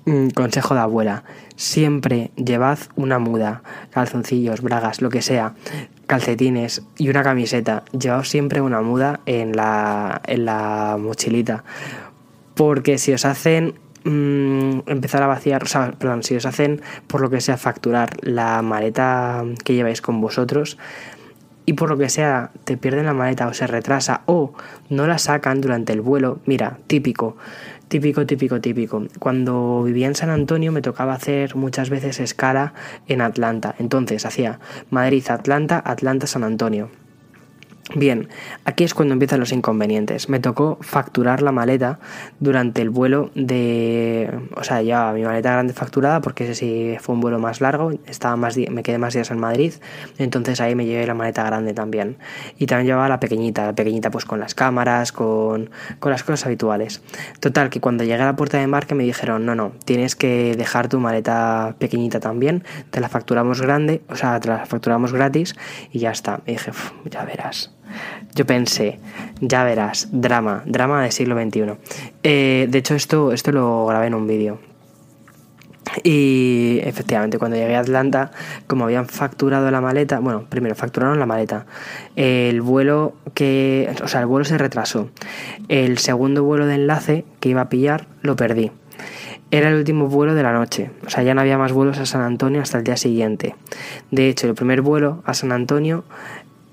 consejo 0.35 0.73
de 0.73 0.79
abuela, 0.79 1.25
siempre 1.57 2.31
llevad 2.36 2.80
una 2.95 3.19
muda, 3.19 3.63
calzoncillos, 3.89 4.62
bragas, 4.62 5.01
lo 5.01 5.09
que 5.09 5.21
sea, 5.21 5.56
calcetines 6.06 6.83
y 6.98 7.09
una 7.09 7.24
camiseta. 7.24 7.83
Llevad 7.92 8.24
siempre 8.24 8.62
una 8.62 8.81
muda 8.81 9.19
en 9.25 9.57
la, 9.57 10.21
en 10.25 10.45
la 10.45 10.98
mochilita. 10.98 11.65
Porque 12.56 12.97
si 12.97 13.11
os 13.11 13.26
hacen 13.26 13.73
mm, 14.06 14.87
empezar 14.87 15.23
a 15.23 15.28
vaciar, 15.28 15.64
o 15.64 15.68
sea, 15.68 15.92
perdón, 15.92 16.23
si 16.23 16.35
os 16.35 16.45
hacen 16.45 16.81
por 17.07 17.21
lo 17.21 17.30
que 17.30 17.42
sea 17.42 17.57
facturar 17.57 18.09
la 18.21 18.61
maleta 18.61 19.44
que 19.66 19.73
lleváis 19.73 20.02
con 20.02 20.21
vosotros, 20.21 20.78
y 21.68 21.73
por 21.73 21.90
lo 21.90 21.97
que 21.97 22.07
sea 22.07 22.52
te 22.64 22.78
pierden 22.78 23.06
la 23.06 23.14
maleta 23.14 23.45
o 23.45 23.54
se 23.54 23.68
retrasa 23.68 24.21
o 24.26 24.54
no 24.90 25.06
la 25.06 25.18
sacan 25.18 25.59
durante 25.59 25.92
el 25.92 25.99
vuelo, 25.99 26.40
mira, 26.45 26.78
típico, 26.87 27.35
Típico, 27.87 28.25
típico, 28.25 28.59
típico. 28.59 29.07
Cuando 29.17 29.83
vivía 29.83 30.07
en 30.07 30.15
San 30.15 30.29
Antonio 30.29 30.73
me 30.73 30.81
tocaba 30.81 31.13
hacer 31.13 31.56
muchas 31.56 31.89
veces 31.89 32.19
escala 32.19 32.73
en 33.07 33.21
Atlanta. 33.21 33.75
Entonces 33.79 34.25
hacía 34.25 34.59
Madrid, 34.89 35.23
Atlanta, 35.29 35.81
Atlanta, 35.85 36.27
San 36.27 36.44
Antonio. 36.44 36.89
Bien, 37.95 38.27
aquí 38.65 38.83
es 38.83 38.94
cuando 38.94 39.13
empiezan 39.13 39.39
los 39.39 39.53
inconvenientes. 39.53 40.27
Me 40.27 40.41
tocó 40.41 40.77
facturar 40.81 41.41
la 41.41 41.53
maleta 41.53 41.99
durante 42.39 42.81
el 42.81 42.89
vuelo 42.89 43.31
de... 43.33 44.29
O 44.57 44.63
sea, 44.65 44.81
ya 44.81 45.13
mi 45.13 45.23
maleta 45.23 45.53
grande 45.53 45.71
facturada 45.71 46.19
porque 46.19 46.44
ese 46.44 46.56
sí 46.56 46.97
fue 46.99 47.15
un 47.15 47.21
vuelo 47.21 47.39
más 47.39 47.61
largo, 47.61 47.91
estaba 48.06 48.35
más 48.35 48.57
me 48.57 48.83
quedé 48.83 48.97
más 48.97 49.13
días 49.13 49.31
en 49.31 49.39
Madrid, 49.39 49.73
entonces 50.17 50.59
ahí 50.59 50.75
me 50.75 50.85
llevé 50.85 51.07
la 51.07 51.13
maleta 51.13 51.44
grande 51.45 51.73
también. 51.73 52.17
Y 52.57 52.65
también 52.65 52.87
llevaba 52.87 53.07
la 53.07 53.21
pequeñita, 53.21 53.67
la 53.67 53.75
pequeñita 53.75 54.11
pues 54.11 54.25
con 54.25 54.41
las 54.41 54.53
cámaras, 54.53 55.13
con, 55.13 55.69
con 55.99 56.11
las 56.11 56.23
cosas 56.23 56.45
habituales. 56.45 57.01
Total, 57.39 57.69
que 57.69 57.79
cuando 57.79 58.03
llegué 58.03 58.21
a 58.21 58.25
la 58.25 58.35
puerta 58.35 58.57
de 58.57 58.63
embarque 58.63 58.95
me 58.95 59.06
dijeron, 59.06 59.45
no, 59.45 59.56
no, 59.56 59.71
tienes 59.85 60.17
que 60.17 60.56
dejar 60.57 60.89
tu 60.89 60.99
maleta 60.99 61.77
pequeñita 61.79 62.19
también, 62.19 62.65
te 62.91 62.99
la 62.99 63.07
facturamos 63.07 63.61
grande, 63.61 64.01
o 64.09 64.15
sea, 64.17 64.41
te 64.41 64.49
la 64.49 64.65
facturamos 64.65 65.13
gratis 65.13 65.56
y 65.94 65.99
ya 65.99 66.11
está. 66.11 66.41
Me 66.45 66.53
dije, 66.53 66.71
ya 67.09 67.23
verás. 67.23 67.76
Yo 68.35 68.45
pensé, 68.45 68.99
ya 69.39 69.63
verás, 69.63 70.09
drama, 70.11 70.63
drama 70.66 71.01
del 71.01 71.11
siglo 71.11 71.35
XXI. 71.42 71.73
Eh, 72.23 72.68
de 72.69 72.77
hecho, 72.77 72.95
esto, 72.95 73.31
esto 73.31 73.51
lo 73.51 73.85
grabé 73.85 74.07
en 74.07 74.13
un 74.16 74.27
vídeo. 74.27 74.59
Y 76.04 76.80
efectivamente, 76.83 77.37
cuando 77.39 77.57
llegué 77.57 77.75
a 77.75 77.80
Atlanta, 77.80 78.31
como 78.68 78.85
habían 78.85 79.07
facturado 79.07 79.71
la 79.71 79.81
maleta, 79.81 80.19
bueno, 80.19 80.45
primero 80.49 80.75
facturaron 80.75 81.19
la 81.19 81.25
maleta. 81.25 81.66
El 82.16 82.61
vuelo 82.61 83.13
que, 83.33 83.94
o 84.04 84.07
sea, 84.07 84.21
el 84.21 84.27
vuelo 84.27 84.45
se 84.45 84.57
retrasó. 84.57 85.09
El 85.69 85.97
segundo 85.97 86.44
vuelo 86.44 86.68
de 86.68 86.75
enlace 86.75 87.25
que 87.39 87.49
iba 87.49 87.61
a 87.61 87.69
pillar 87.69 88.07
lo 88.21 88.35
perdí. 88.35 88.71
Era 89.49 89.69
el 89.69 89.75
último 89.75 90.07
vuelo 90.07 90.35
de 90.35 90.44
la 90.44 90.51
noche, 90.51 90.92
o 91.06 91.09
sea, 91.09 91.23
ya 91.23 91.33
no 91.33 91.39
había 91.39 91.57
más 91.57 91.71
vuelos 91.71 91.99
a 91.99 92.06
San 92.06 92.21
Antonio 92.21 92.61
hasta 92.61 92.80
el 92.80 92.83
día 92.83 92.97
siguiente. 92.97 93.56
De 94.11 94.27
hecho, 94.27 94.45
el 94.45 94.56
primer 94.56 94.81
vuelo 94.81 95.23
a 95.25 95.33
San 95.33 95.54
Antonio 95.54 96.04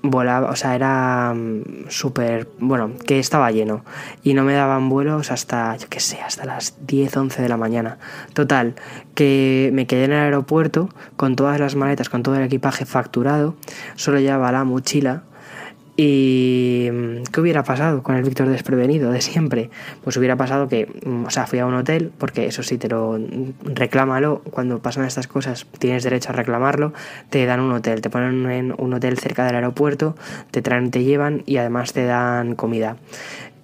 volaba, 0.09 0.49
o 0.49 0.55
sea, 0.55 0.75
era 0.75 1.33
mm, 1.33 1.89
súper, 1.89 2.49
bueno, 2.59 2.91
que 3.05 3.19
estaba 3.19 3.51
lleno 3.51 3.83
y 4.23 4.33
no 4.33 4.43
me 4.43 4.53
daban 4.53 4.89
vuelos 4.89 5.31
hasta, 5.31 5.75
yo 5.77 5.87
qué 5.89 5.99
sé, 5.99 6.19
hasta 6.21 6.45
las 6.45 6.75
10, 6.85 7.17
11 7.17 7.41
de 7.41 7.49
la 7.49 7.57
mañana. 7.57 7.97
Total, 8.33 8.75
que 9.13 9.69
me 9.73 9.87
quedé 9.87 10.05
en 10.05 10.11
el 10.11 10.19
aeropuerto 10.19 10.89
con 11.15 11.35
todas 11.35 11.59
las 11.59 11.75
maletas, 11.75 12.09
con 12.09 12.23
todo 12.23 12.35
el 12.35 12.43
equipaje 12.43 12.85
facturado, 12.85 13.55
solo 13.95 14.19
llevaba 14.19 14.51
la 14.51 14.63
mochila 14.63 15.23
¿Y 15.97 16.89
qué 17.31 17.39
hubiera 17.39 17.63
pasado 17.63 18.03
con 18.03 18.15
el 18.15 18.23
Víctor 18.23 18.49
desprevenido 18.49 19.11
de 19.11 19.21
siempre? 19.21 19.69
Pues 20.03 20.17
hubiera 20.17 20.35
pasado 20.35 20.67
que, 20.67 20.89
mm, 21.05 21.25
o 21.25 21.29
sea, 21.29 21.47
fui 21.47 21.59
a 21.59 21.65
un 21.65 21.73
hotel, 21.73 22.11
porque 22.17 22.47
eso 22.47 22.63
sí, 22.63 22.77
te 22.77 22.89
lo 22.89 23.17
mm, 23.17 23.73
reclámalo, 23.73 24.41
cuando 24.51 24.79
pasan 24.79 25.05
estas 25.05 25.27
cosas 25.27 25.65
tienes 25.79 26.03
derecho 26.03 26.31
a 26.31 26.33
reclamarlo, 26.33 26.91
te 27.29 27.45
dan 27.45 27.61
un 27.61 27.71
hotel, 27.71 28.01
te 28.01 28.09
ponen 28.09 28.49
en 28.51 28.75
un 28.77 28.93
hotel 28.93 29.17
cerca 29.17 29.45
del 29.45 29.55
aeropuerto, 29.55 30.15
te 30.51 30.61
traen, 30.61 30.91
te 30.91 31.03
llevan 31.05 31.43
y 31.45 31.57
además 31.57 31.93
te 31.93 32.03
dan 32.05 32.55
comida. 32.55 32.97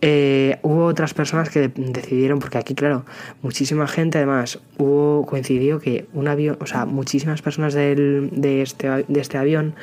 Eh, 0.04 0.58
hubo 0.64 0.86
otras 0.86 1.14
personas 1.14 1.50
que 1.50 1.68
decidieron, 1.68 2.40
porque 2.40 2.58
aquí, 2.58 2.76
claro, 2.76 3.06
muchísima 3.42 3.88
gente, 3.88 4.18
además, 4.18 4.60
hubo, 4.78 5.26
coincidió 5.28 5.80
que 5.80 6.08
un 6.14 6.28
avión, 6.28 6.58
o 6.60 6.66
sea, 6.66 6.86
muchísimas 6.86 7.42
personas 7.42 7.74
del, 7.74 8.30
de, 8.32 8.62
este, 8.64 9.06
de 9.08 9.22
este 9.22 9.38
avión 9.38 9.76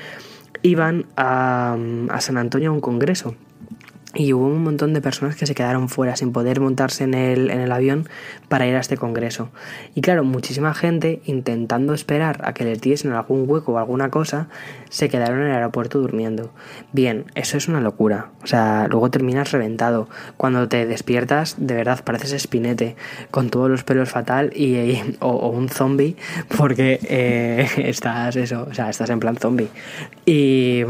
iban 0.62 1.06
a, 1.16 1.76
a 2.10 2.20
San 2.20 2.38
Antonio 2.38 2.70
a 2.70 2.74
un 2.74 2.80
congreso. 2.80 3.34
Y 4.14 4.32
hubo 4.32 4.46
un 4.46 4.64
montón 4.64 4.94
de 4.94 5.02
personas 5.02 5.36
que 5.36 5.46
se 5.46 5.54
quedaron 5.54 5.90
fuera 5.90 6.16
sin 6.16 6.32
poder 6.32 6.60
montarse 6.60 7.04
en 7.04 7.12
el, 7.12 7.50
en 7.50 7.60
el, 7.60 7.70
avión 7.70 8.08
para 8.48 8.66
ir 8.66 8.74
a 8.74 8.80
este 8.80 8.96
congreso. 8.96 9.50
Y 9.94 10.00
claro, 10.00 10.24
muchísima 10.24 10.72
gente 10.72 11.20
intentando 11.26 11.92
esperar 11.92 12.40
a 12.44 12.54
que 12.54 12.64
les 12.64 12.80
diesen 12.80 13.12
algún 13.12 13.44
hueco 13.46 13.72
o 13.72 13.78
alguna 13.78 14.08
cosa, 14.08 14.48
se 14.88 15.10
quedaron 15.10 15.40
en 15.42 15.48
el 15.48 15.56
aeropuerto 15.56 15.98
durmiendo. 15.98 16.50
Bien, 16.92 17.26
eso 17.34 17.58
es 17.58 17.68
una 17.68 17.82
locura. 17.82 18.30
O 18.42 18.46
sea, 18.46 18.86
luego 18.88 19.10
terminas 19.10 19.52
reventado. 19.52 20.08
Cuando 20.38 20.68
te 20.68 20.86
despiertas, 20.86 21.56
de 21.58 21.74
verdad, 21.74 22.02
pareces 22.02 22.32
espinete, 22.32 22.96
con 23.30 23.50
todos 23.50 23.68
los 23.68 23.84
pelos 23.84 24.08
fatal 24.08 24.56
y, 24.56 24.98
o, 25.20 25.48
un 25.50 25.68
zombie, 25.68 26.16
porque 26.56 26.98
eh, 27.02 27.68
estás 27.88 28.36
eso, 28.36 28.66
o 28.70 28.72
sea, 28.72 28.88
estás 28.88 29.10
en 29.10 29.20
plan 29.20 29.36
zombie. 29.36 29.68
Y 30.24 30.82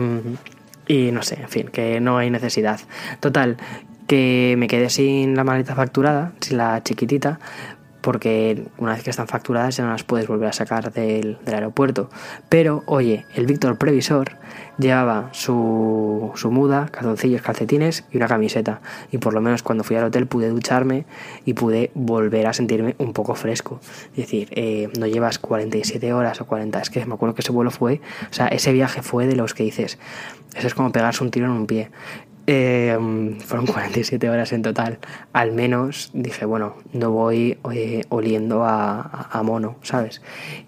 y 0.88 1.12
no 1.12 1.22
sé, 1.22 1.40
en 1.40 1.48
fin, 1.48 1.68
que 1.68 2.00
no 2.00 2.18
hay 2.18 2.30
necesidad. 2.30 2.80
Total, 3.20 3.58
que 4.06 4.56
me 4.58 4.66
quedé 4.66 4.88
sin 4.90 5.36
la 5.36 5.44
maleta 5.44 5.74
facturada, 5.74 6.32
sin 6.40 6.56
la 6.56 6.82
chiquitita, 6.82 7.38
porque 8.08 8.64
una 8.78 8.94
vez 8.94 9.02
que 9.02 9.10
están 9.10 9.28
facturadas 9.28 9.76
ya 9.76 9.84
no 9.84 9.90
las 9.90 10.02
puedes 10.02 10.26
volver 10.26 10.48
a 10.48 10.54
sacar 10.54 10.94
del, 10.94 11.36
aeropuerto. 11.44 12.08
Pero, 12.48 12.82
oye, 12.86 13.26
el 13.34 13.44
Víctor 13.44 13.76
Previsor 13.76 14.38
llevaba 14.78 15.28
su, 15.32 16.32
su, 16.34 16.50
muda, 16.50 16.88
calzoncillos, 16.90 17.42
calcetines 17.42 18.06
y 18.10 18.16
una 18.16 18.26
camiseta. 18.26 18.80
Y 19.12 19.18
por 19.18 19.34
lo 19.34 19.42
menos 19.42 19.62
cuando 19.62 19.84
fui 19.84 19.94
al 19.96 20.04
hotel 20.04 20.26
pude 20.26 20.48
ducharme 20.48 21.04
y 21.44 21.52
pude 21.52 21.90
volver 21.92 22.46
a 22.46 22.54
sentirme 22.54 22.94
un 22.96 23.12
poco 23.12 23.34
fresco. 23.34 23.78
Es 24.12 24.16
decir, 24.16 24.48
eh, 24.52 24.88
no 24.98 25.06
llevas 25.06 25.38
47 25.38 26.10
horas 26.14 26.40
o 26.40 26.46
40, 26.46 26.80
es 26.80 26.88
que 26.88 27.04
me 27.04 27.12
acuerdo 27.12 27.34
que 27.34 27.42
ese 27.42 27.52
vuelo 27.52 27.70
fue, 27.70 28.00
o 28.30 28.32
sea, 28.32 28.48
ese 28.48 28.72
viaje 28.72 29.02
fue 29.02 29.26
de 29.26 29.36
los 29.36 29.52
que 29.52 29.64
dices, 29.64 29.98
eso 30.56 30.66
es 30.66 30.74
como 30.74 30.92
pegarse 30.92 31.22
un 31.22 31.30
tiro 31.30 31.44
en 31.44 31.52
un 31.52 31.66
pie. 31.66 31.90
Eh, 32.50 32.96
fueron 33.44 33.66
47 33.66 34.30
horas 34.30 34.54
en 34.54 34.62
total. 34.62 34.98
Al 35.34 35.52
menos 35.52 36.10
dije, 36.14 36.46
bueno, 36.46 36.76
no 36.94 37.10
voy 37.10 37.58
eh, 37.70 38.04
oliendo 38.08 38.64
a, 38.64 39.42
mono, 39.44 39.76
¿sabes? 39.82 40.22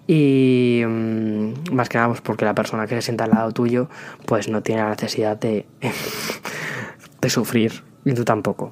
Y 0.05 0.83
mm, 0.85 1.73
más 1.73 1.89
que 1.89 1.97
nada 1.97 2.09
pues 2.09 2.21
porque 2.21 2.45
la 2.45 2.53
persona 2.53 2.85
que 2.85 2.93
se 2.93 3.01
sienta 3.01 3.23
al 3.23 3.31
lado 3.31 3.51
tuyo 3.51 3.89
pues 4.27 4.47
no 4.47 4.61
tiene 4.61 4.83
la 4.83 4.91
necesidad 4.91 5.39
de, 5.39 5.65
de 7.21 7.29
sufrir 7.31 7.83
y 8.05 8.13
tú 8.13 8.25
tampoco. 8.25 8.71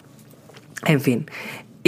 En 0.86 1.02
fin, 1.02 1.26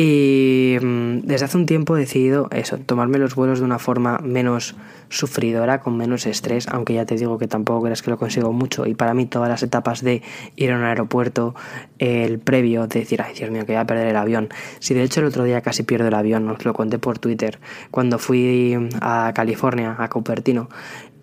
y 0.03 0.79
mm, 0.81 1.19
desde 1.25 1.45
hace 1.45 1.57
un 1.57 1.67
tiempo 1.67 1.95
he 1.95 1.99
decidido 1.99 2.47
eso, 2.49 2.79
tomarme 2.79 3.19
los 3.19 3.35
vuelos 3.35 3.59
de 3.59 3.65
una 3.65 3.77
forma 3.77 4.17
menos 4.17 4.75
sufridora, 5.09 5.79
con 5.81 5.95
menos 5.95 6.25
estrés, 6.25 6.67
aunque 6.69 6.95
ya 6.95 7.05
te 7.05 7.17
digo 7.17 7.37
que 7.37 7.47
tampoco 7.47 7.83
creas 7.83 8.01
que 8.01 8.09
lo 8.09 8.17
consigo 8.17 8.51
mucho. 8.51 8.87
Y 8.87 8.95
para 8.95 9.13
mí 9.13 9.27
todas 9.27 9.47
las 9.47 9.61
etapas 9.61 10.01
de 10.01 10.23
ir 10.55 10.71
a 10.71 10.77
un 10.77 10.85
aeropuerto, 10.85 11.53
el 11.99 12.39
previo, 12.39 12.87
de 12.87 13.01
decir, 13.01 13.21
ay 13.21 13.35
Dios 13.35 13.51
mío, 13.51 13.63
que 13.67 13.73
voy 13.73 13.81
a 13.81 13.85
perder 13.85 14.07
el 14.07 14.15
avión. 14.15 14.49
Si 14.79 14.95
de 14.95 15.03
hecho 15.03 15.19
el 15.19 15.27
otro 15.27 15.43
día 15.43 15.61
casi 15.61 15.83
pierdo 15.83 16.07
el 16.07 16.15
avión, 16.15 16.49
os 16.49 16.65
lo 16.65 16.73
conté 16.73 16.97
por 16.97 17.19
Twitter, 17.19 17.59
cuando 17.91 18.17
fui 18.17 18.75
a 19.01 19.33
California, 19.35 19.97
a 19.99 20.09
Cupertino, 20.09 20.67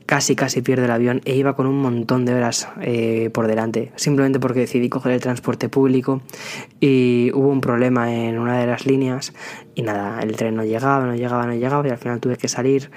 casi 0.09 0.35
casi 0.37 0.63
pierde 0.63 0.87
el 0.87 0.91
avión 0.91 1.21
e 1.27 1.37
iba 1.37 1.55
con 1.55 1.67
un 1.67 1.83
montón 1.83 2.25
de 2.25 2.33
horas 2.33 2.67
eh, 2.81 3.29
por 3.31 3.47
delante, 3.47 3.93
simplemente 3.97 4.41
porque 4.41 4.61
decidí 4.61 4.89
coger 4.89 5.13
el 5.13 5.21
transporte 5.21 5.69
público 5.69 6.23
y 6.81 7.31
hubo 7.35 7.49
un 7.51 7.61
problema 7.61 8.11
en 8.11 8.39
una 8.39 8.59
de 8.59 8.67
las 8.67 8.87
líneas 8.87 9.35
y 9.75 9.83
nada, 9.83 10.19
el 10.23 10.35
tren 10.35 10.57
no 10.57 10.65
llegaba, 10.65 11.05
no 11.05 11.15
llegaba, 11.15 11.47
no 11.47 11.53
llegaba 11.53 11.87
y 11.87 11.91
al 11.91 11.99
final 11.99 12.21
tuve 12.21 12.39
que 12.39 12.49
salir, 12.49 12.91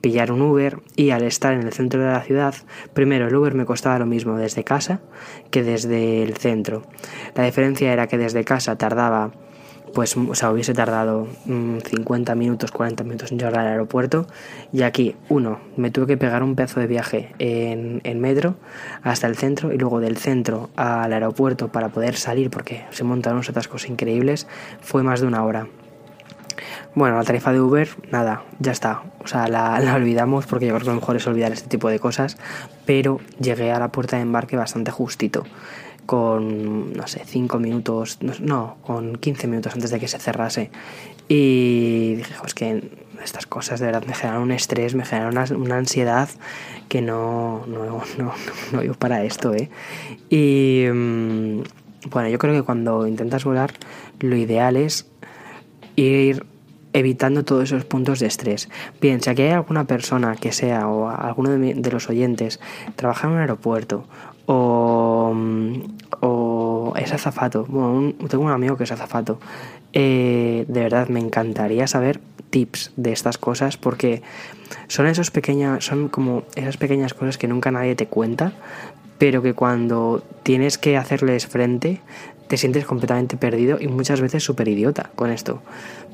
pillar 0.00 0.32
un 0.32 0.42
Uber 0.42 0.80
y 0.96 1.10
al 1.10 1.22
estar 1.22 1.52
en 1.52 1.62
el 1.62 1.72
centro 1.72 2.02
de 2.02 2.08
la 2.08 2.22
ciudad, 2.22 2.56
primero 2.94 3.28
el 3.28 3.36
Uber 3.36 3.54
me 3.54 3.64
costaba 3.64 4.00
lo 4.00 4.06
mismo 4.06 4.36
desde 4.36 4.64
casa 4.64 5.02
que 5.52 5.62
desde 5.62 6.24
el 6.24 6.36
centro. 6.36 6.82
La 7.36 7.44
diferencia 7.44 7.92
era 7.92 8.08
que 8.08 8.18
desde 8.18 8.42
casa 8.42 8.76
tardaba 8.76 9.30
pues 9.96 10.14
o 10.14 10.34
sea, 10.34 10.50
hubiese 10.50 10.74
tardado 10.74 11.26
50 11.46 12.34
mm, 12.34 12.38
minutos, 12.38 12.70
40 12.70 13.02
minutos 13.02 13.32
en 13.32 13.38
llegar 13.38 13.60
al 13.60 13.68
aeropuerto. 13.68 14.26
Y 14.70 14.82
aquí, 14.82 15.16
uno, 15.30 15.58
me 15.78 15.90
tuve 15.90 16.06
que 16.06 16.16
pegar 16.18 16.42
un 16.42 16.54
pedazo 16.54 16.80
de 16.80 16.86
viaje 16.86 17.32
en, 17.38 18.20
metro 18.20 18.56
hasta 19.02 19.26
el 19.26 19.36
centro 19.36 19.72
y 19.72 19.78
luego 19.78 20.00
del 20.00 20.18
centro 20.18 20.68
al 20.76 21.14
aeropuerto 21.14 21.68
para 21.68 21.88
poder 21.88 22.16
salir, 22.16 22.50
porque 22.50 22.84
se 22.90 23.04
montaron 23.04 23.38
otras 23.38 23.68
cosas 23.68 23.88
increíbles, 23.88 24.46
fue 24.82 25.02
más 25.02 25.22
de 25.22 25.28
una 25.28 25.42
hora. 25.42 25.66
Bueno, 26.94 27.16
la 27.16 27.24
tarifa 27.24 27.54
de 27.54 27.62
Uber, 27.62 27.88
nada, 28.10 28.42
ya 28.58 28.72
está. 28.72 29.02
O 29.24 29.26
sea, 29.26 29.48
la, 29.48 29.80
la, 29.80 29.94
olvidamos 29.94 30.44
porque 30.44 30.66
yo 30.66 30.74
creo 30.74 30.84
que 30.84 30.90
lo 30.90 31.00
mejor 31.00 31.16
es 31.16 31.26
olvidar 31.26 31.52
este 31.52 31.70
tipo 31.70 31.88
de 31.88 31.98
cosas. 31.98 32.36
Pero 32.84 33.18
llegué 33.40 33.72
a 33.72 33.78
la 33.78 33.88
puerta 33.88 34.16
de 34.16 34.22
embarque 34.22 34.58
bastante 34.58 34.90
justito 34.90 35.44
con, 36.06 36.92
no 36.92 37.06
sé, 37.06 37.22
5 37.24 37.58
minutos, 37.58 38.18
no, 38.40 38.76
con 38.82 39.16
15 39.16 39.46
minutos 39.48 39.74
antes 39.74 39.90
de 39.90 40.00
que 40.00 40.08
se 40.08 40.18
cerrase. 40.18 40.70
Y 41.28 42.14
dije, 42.14 42.34
es 42.44 42.54
que 42.54 42.90
estas 43.22 43.46
cosas 43.46 43.80
de 43.80 43.86
verdad 43.86 44.04
me 44.06 44.14
generan 44.14 44.42
un 44.42 44.52
estrés, 44.52 44.94
me 44.94 45.04
generan 45.04 45.32
una, 45.32 45.44
una 45.56 45.76
ansiedad 45.76 46.28
que 46.88 47.02
no, 47.02 47.64
no, 47.66 47.84
no, 47.84 48.02
no, 48.72 48.82
no 48.82 48.94
para 48.94 49.24
esto, 49.24 49.52
¿eh? 49.52 49.68
Y 50.30 50.84
mm, 50.92 51.62
bueno, 52.10 52.28
yo 52.28 52.38
creo 52.38 52.54
que 52.54 52.62
cuando 52.62 53.06
intentas 53.06 53.44
volar, 53.44 53.72
lo 54.20 54.36
ideal 54.36 54.76
es 54.76 55.06
ir 55.96 56.46
evitando 56.92 57.44
todos 57.44 57.64
esos 57.64 57.84
puntos 57.84 58.20
de 58.20 58.26
estrés. 58.26 58.68
Bien, 59.00 59.20
si 59.20 59.28
aquí 59.28 59.42
hay 59.42 59.50
alguna 59.50 59.84
persona 59.84 60.34
que 60.36 60.52
sea 60.52 60.88
o 60.88 61.08
alguno 61.08 61.50
de, 61.50 61.58
mi, 61.58 61.74
de 61.74 61.90
los 61.90 62.08
oyentes 62.08 62.58
trabaja 62.94 63.26
en 63.26 63.34
un 63.34 63.40
aeropuerto 63.40 64.04
o, 64.46 65.05
o 66.20 66.94
es 66.96 67.12
azafato. 67.12 67.64
Bueno, 67.68 68.14
tengo 68.28 68.44
un 68.44 68.50
amigo 68.50 68.76
que 68.76 68.84
es 68.84 68.92
azafato. 68.92 69.38
Eh, 69.92 70.64
de 70.68 70.80
verdad, 70.80 71.08
me 71.08 71.20
encantaría 71.20 71.86
saber 71.86 72.20
tips 72.50 72.92
de 72.96 73.12
estas 73.12 73.38
cosas 73.38 73.76
porque 73.76 74.22
son 74.88 75.06
esos 75.06 75.30
pequeñas, 75.30 75.84
son 75.84 76.08
como 76.08 76.44
esas 76.54 76.76
pequeñas 76.76 77.14
cosas 77.14 77.38
que 77.38 77.48
nunca 77.48 77.70
nadie 77.70 77.94
te 77.94 78.06
cuenta, 78.06 78.52
pero 79.18 79.42
que 79.42 79.54
cuando 79.54 80.22
tienes 80.42 80.78
que 80.78 80.96
hacerles 80.96 81.46
frente 81.46 82.00
te 82.48 82.56
sientes 82.56 82.84
completamente 82.84 83.36
perdido 83.36 83.78
y 83.80 83.88
muchas 83.88 84.20
veces 84.20 84.44
súper 84.44 84.68
idiota 84.68 85.10
con 85.14 85.30
esto. 85.30 85.62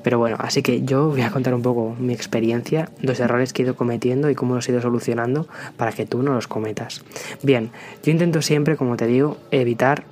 Pero 0.03 0.19
bueno, 0.19 0.37
así 0.41 0.62
que 0.62 0.83
yo 0.83 1.09
voy 1.11 1.23
a 1.23 1.31
contar 1.31 1.55
un 1.55 1.62
poco 1.62 1.95
mi 1.99 2.12
experiencia, 2.12 2.89
los 3.01 3.21
errores 3.21 3.53
que 3.53 3.62
he 3.62 3.65
ido 3.65 3.77
cometiendo 3.77 4.31
y 4.31 4.35
cómo 4.35 4.55
los 4.55 4.69
he 4.69 4.73
ido 4.73 4.81
solucionando 4.81 5.47
para 5.77 5.93
que 5.93 6.07
tú 6.07 6.23
no 6.23 6.35
los 6.35 6.49
cometas. 6.49 7.03
Bien, 7.43 7.71
yo 8.03 8.11
intento 8.11 8.43
siempre, 8.43 8.77
como 8.77 8.97
te 8.97 9.07
digo, 9.07 9.37
evitar 9.51 10.05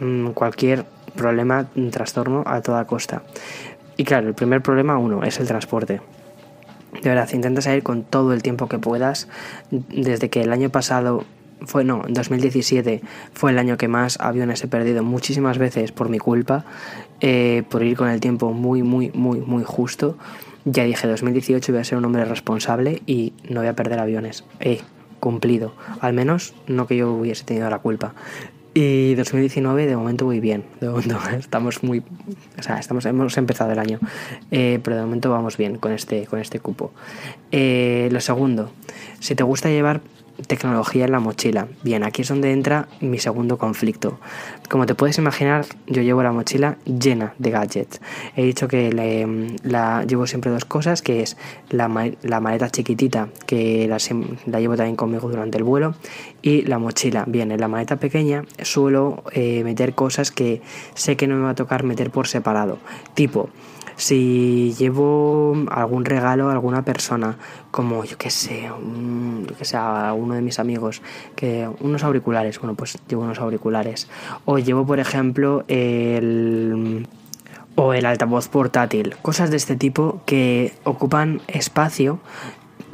mmm, 0.00 0.30
cualquier 0.30 0.84
problema, 1.14 1.68
trastorno 1.90 2.42
a 2.46 2.60
toda 2.60 2.86
costa. 2.86 3.22
Y 3.96 4.04
claro, 4.04 4.28
el 4.28 4.34
primer 4.34 4.62
problema, 4.62 4.98
uno, 4.98 5.22
es 5.22 5.40
el 5.40 5.46
transporte. 5.46 6.00
De 7.02 7.08
verdad, 7.08 7.28
intenta 7.32 7.60
salir 7.62 7.82
con 7.82 8.02
todo 8.04 8.32
el 8.32 8.42
tiempo 8.42 8.68
que 8.68 8.78
puedas. 8.78 9.28
Desde 9.70 10.28
que 10.28 10.42
el 10.42 10.52
año 10.52 10.70
pasado 10.70 11.24
fue 11.64 11.84
no, 11.84 12.02
2017 12.08 13.00
fue 13.32 13.50
el 13.50 13.58
año 13.58 13.76
que 13.76 13.88
más 13.88 14.18
aviones 14.20 14.62
he 14.62 14.68
perdido 14.68 15.02
muchísimas 15.02 15.58
veces 15.58 15.92
por 15.92 16.08
mi 16.08 16.18
culpa, 16.18 16.64
eh, 17.20 17.62
por 17.70 17.82
ir 17.82 17.96
con 17.96 18.08
el 18.08 18.20
tiempo 18.20 18.52
muy, 18.52 18.82
muy, 18.82 19.10
muy, 19.14 19.40
muy 19.40 19.64
justo. 19.64 20.16
Ya 20.64 20.84
dije, 20.84 21.06
2018 21.06 21.72
voy 21.72 21.80
a 21.80 21.84
ser 21.84 21.98
un 21.98 22.04
hombre 22.04 22.24
responsable 22.24 23.02
y 23.06 23.32
no 23.48 23.60
voy 23.60 23.68
a 23.68 23.76
perder 23.76 24.00
aviones. 24.00 24.44
He 24.60 24.80
cumplido, 25.20 25.74
al 26.00 26.12
menos 26.12 26.54
no 26.66 26.86
que 26.86 26.96
yo 26.96 27.12
hubiese 27.12 27.44
tenido 27.44 27.70
la 27.70 27.78
culpa. 27.78 28.14
Y 28.74 29.14
2019 29.14 29.86
de 29.86 29.96
momento 29.96 30.26
muy 30.26 30.38
bien, 30.38 30.64
de 30.80 30.90
momento 30.90 31.18
estamos 31.38 31.82
muy, 31.82 32.02
o 32.58 32.62
sea, 32.62 32.78
estamos, 32.78 33.06
hemos 33.06 33.38
empezado 33.38 33.72
el 33.72 33.78
año, 33.78 33.98
eh, 34.50 34.80
pero 34.82 34.96
de 34.96 35.02
momento 35.02 35.30
vamos 35.30 35.56
bien 35.56 35.78
con 35.78 35.92
este, 35.92 36.26
con 36.26 36.40
este 36.40 36.60
cupo. 36.60 36.92
Eh, 37.52 38.10
lo 38.12 38.20
segundo, 38.20 38.70
si 39.18 39.34
te 39.34 39.44
gusta 39.44 39.70
llevar 39.70 40.02
tecnología 40.46 41.04
en 41.04 41.12
la 41.12 41.20
mochila. 41.20 41.68
Bien, 41.82 42.04
aquí 42.04 42.22
es 42.22 42.28
donde 42.28 42.52
entra 42.52 42.88
mi 43.00 43.18
segundo 43.18 43.58
conflicto. 43.58 44.18
Como 44.68 44.86
te 44.86 44.94
puedes 44.94 45.18
imaginar, 45.18 45.64
yo 45.86 46.02
llevo 46.02 46.22
la 46.22 46.32
mochila 46.32 46.76
llena 46.84 47.34
de 47.38 47.50
gadgets. 47.50 48.00
He 48.36 48.44
dicho 48.44 48.68
que 48.68 48.90
llevo 50.06 50.26
siempre 50.26 50.50
dos 50.50 50.64
cosas, 50.64 51.02
que 51.02 51.22
es 51.22 51.36
la, 51.70 51.88
maleta 51.88 52.70
chiquitita, 52.70 53.28
que 53.46 53.86
la, 53.88 53.98
la, 54.46 54.60
llevo 54.60 54.76
también 54.76 54.96
conmigo 54.96 55.28
durante 55.28 55.58
el 55.58 55.64
vuelo, 55.64 55.94
y 56.42 56.62
la 56.62 56.78
mochila. 56.78 57.24
Bien, 57.26 57.50
en 57.52 57.60
la 57.60 57.68
maleta 57.68 57.96
pequeña 57.96 58.44
suelo 58.62 59.24
eh, 59.32 59.62
meter 59.64 59.94
cosas 59.94 60.30
que 60.30 60.62
sé 60.94 61.16
que 61.16 61.26
no 61.26 61.36
me 61.36 61.42
va 61.42 61.50
a 61.50 61.54
tocar 61.54 61.84
meter 61.84 62.10
por 62.10 62.28
separado. 62.28 62.78
Tipo, 63.14 63.50
si 63.96 64.74
llevo 64.78 65.56
algún 65.70 66.04
regalo 66.04 66.48
a 66.48 66.52
alguna 66.52 66.84
persona, 66.84 67.38
como 67.70 68.04
yo 68.04 68.18
que 68.18 68.30
sé, 68.30 68.70
que 69.58 69.64
sea 69.64 70.12
uno 70.14 70.34
de 70.34 70.42
mis 70.42 70.58
amigos, 70.58 71.02
que 71.34 71.68
unos 71.80 72.04
auriculares, 72.04 72.58
bueno, 72.60 72.74
pues 72.74 72.98
llevo 73.08 73.22
unos 73.22 73.40
auriculares. 73.40 74.08
O 74.44 74.58
llevo, 74.58 74.86
por 74.86 75.00
ejemplo, 75.00 75.64
el 75.68 77.06
o 77.76 77.92
el 77.92 78.06
altavoz 78.06 78.48
portátil, 78.48 79.16
cosas 79.20 79.50
de 79.50 79.58
este 79.58 79.76
tipo 79.76 80.22
que 80.24 80.72
ocupan 80.84 81.42
espacio 81.46 82.18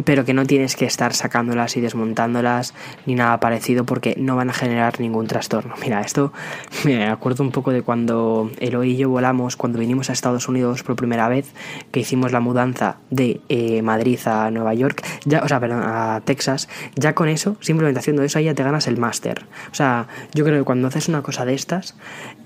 pero 0.05 0.25
que 0.25 0.35
no 0.35 0.47
tienes 0.47 0.77
que 0.77 0.85
estar 0.85 1.15
sacándolas 1.15 1.77
y 1.77 1.81
desmontándolas 1.81 2.75
ni 3.07 3.15
nada 3.15 3.39
parecido 3.41 3.85
porque 3.85 4.15
no 4.19 4.37
van 4.37 4.51
a 4.51 4.53
generar 4.53 5.01
ningún 5.01 5.27
trastorno. 5.27 5.75
Mira, 5.81 6.01
esto 6.01 6.33
me 6.85 7.07
acuerdo 7.07 7.45
un 7.45 7.51
poco 7.51 7.73
de 7.73 7.83
cuando 7.83 8.51
Eloy 8.59 8.93
y 8.93 8.97
yo 8.97 9.09
volamos, 9.09 9.57
cuando 9.57 9.79
vinimos 9.79 10.11
a 10.11 10.13
Estados 10.13 10.49
Unidos 10.49 10.83
por 10.83 10.97
primera 10.97 11.29
vez, 11.29 11.53
que 11.91 12.01
hicimos 12.01 12.33
la 12.33 12.41
mudanza 12.41 12.97
de 13.11 13.41
eh, 13.49 13.83
Madrid 13.83 14.19
a 14.27 14.51
Nueva 14.51 14.75
York, 14.75 15.05
ya, 15.25 15.43
o 15.43 15.49
sea, 15.49 15.61
perdón, 15.61 15.83
a 15.85 16.21
Texas, 16.25 16.69
ya 16.97 17.15
con 17.15 17.29
eso, 17.29 17.57
simplemente 17.61 18.01
haciendo 18.01 18.23
eso, 18.23 18.39
ahí 18.39 18.47
ya 18.47 18.55
te 18.55 18.63
ganas 18.63 18.87
el 18.87 18.99
máster. 18.99 19.45
O 19.71 19.75
sea, 19.75 20.09
yo 20.35 20.45
creo 20.45 20.59
que 20.59 20.65
cuando 20.65 20.89
haces 20.89 21.09
una 21.09 21.23
cosa 21.23 21.45
de 21.45 21.55
estas, 21.55 21.97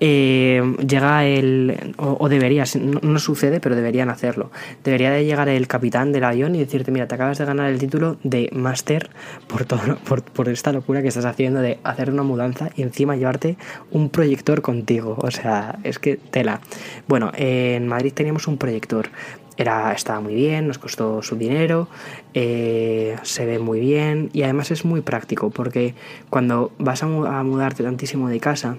eh, 0.01 0.63
llega 0.87 1.25
el, 1.25 1.95
o, 1.97 2.29
deberías, 2.29 2.77
no, 2.77 3.01
no, 3.03 3.19
sucede, 3.19 3.61
pero 3.61 3.75
deberían 3.75 4.11
hacerlo, 4.11 4.51
debería 4.85 5.11
de 5.11 5.25
llegar 5.25 5.49
el 5.49 5.67
capitán 5.67 6.13
del 6.13 6.25
avión 6.25 6.55
y 6.55 6.59
decirte, 6.59 6.91
mira, 6.91 7.07
te 7.09 7.15
acabas 7.15 7.39
de 7.39 7.46
ganar 7.47 7.71
el 7.71 7.79
título 7.79 8.19
de 8.23 8.51
máster 8.53 9.11
por, 9.47 9.65
todo, 9.65 9.97
por, 10.35 10.49
esta 10.49 10.73
locura 10.73 11.03
que 11.03 11.09
estás 11.09 11.25
haciendo 11.25 11.61
de 11.61 11.79
hacer 11.85 12.11
una 12.11 12.23
mudanza 12.23 12.71
y 12.77 12.83
encima 12.83 13.17
llevarte 13.17 13.57
un 13.91 14.11
proyector 14.11 14.63
contigo. 14.63 15.17
O 15.19 15.31
sea, 15.31 15.79
es 15.83 15.99
que 15.99 16.17
tela. 16.17 16.61
Bueno, 17.09 17.33
en 17.35 17.87
Madrid 17.89 18.13
teníamos 18.13 18.47
un 18.47 18.59
proyector. 18.59 19.09
Era, 19.57 19.93
estaba 19.93 20.21
muy 20.21 20.35
bien, 20.35 20.69
nos 20.69 20.79
costó 20.79 21.23
su 21.23 21.37
dinero, 21.37 21.89
eh, 22.35 23.17
se 23.23 23.47
ve 23.47 23.59
muy 23.59 23.81
bien 23.81 24.29
y 24.35 24.43
además 24.43 24.71
es 24.71 24.85
muy 24.85 25.01
práctico 25.01 25.49
porque 25.49 25.95
cuando 26.29 26.73
vas 26.79 27.03
a 27.03 27.07
mudarte 27.07 27.83
tantísimo 27.83 28.29
de 28.29 28.39
casa, 28.39 28.77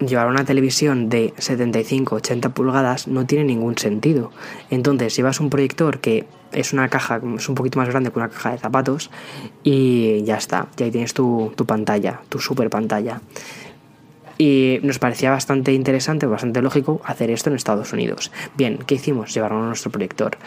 llevar 0.00 0.28
una 0.28 0.44
televisión 0.44 1.08
de 1.08 1.32
75-80 1.34 2.52
pulgadas 2.52 3.06
no 3.06 3.26
tiene 3.26 3.44
ningún 3.44 3.76
sentido. 3.76 4.30
Entonces 4.70 5.14
llevas 5.16 5.40
un 5.40 5.50
proyector 5.50 6.00
que 6.00 6.26
es 6.52 6.72
una 6.72 6.88
caja, 6.88 7.20
es 7.36 7.48
un 7.48 7.54
poquito 7.54 7.78
más 7.78 7.88
grande 7.88 8.10
que 8.10 8.18
una 8.18 8.28
caja 8.28 8.52
de 8.52 8.58
zapatos 8.58 9.10
y 9.62 10.22
ya 10.24 10.36
está, 10.36 10.68
y 10.76 10.82
ahí 10.84 10.90
tienes 10.90 11.14
tu, 11.14 11.52
tu 11.56 11.66
pantalla, 11.66 12.20
tu 12.28 12.38
super 12.38 12.70
pantalla. 12.70 13.20
Y 14.40 14.80
nos 14.82 14.98
parecía 14.98 15.30
bastante 15.30 15.74
interesante, 15.74 16.24
bastante 16.24 16.62
lógico 16.62 17.02
hacer 17.04 17.30
esto 17.30 17.50
en 17.50 17.56
Estados 17.56 17.92
Unidos. 17.92 18.32
Bien, 18.56 18.78
¿qué 18.86 18.94
hicimos? 18.94 19.34
Llevarnos 19.34 19.66
nuestro 19.66 19.90
proyector. 19.90 20.38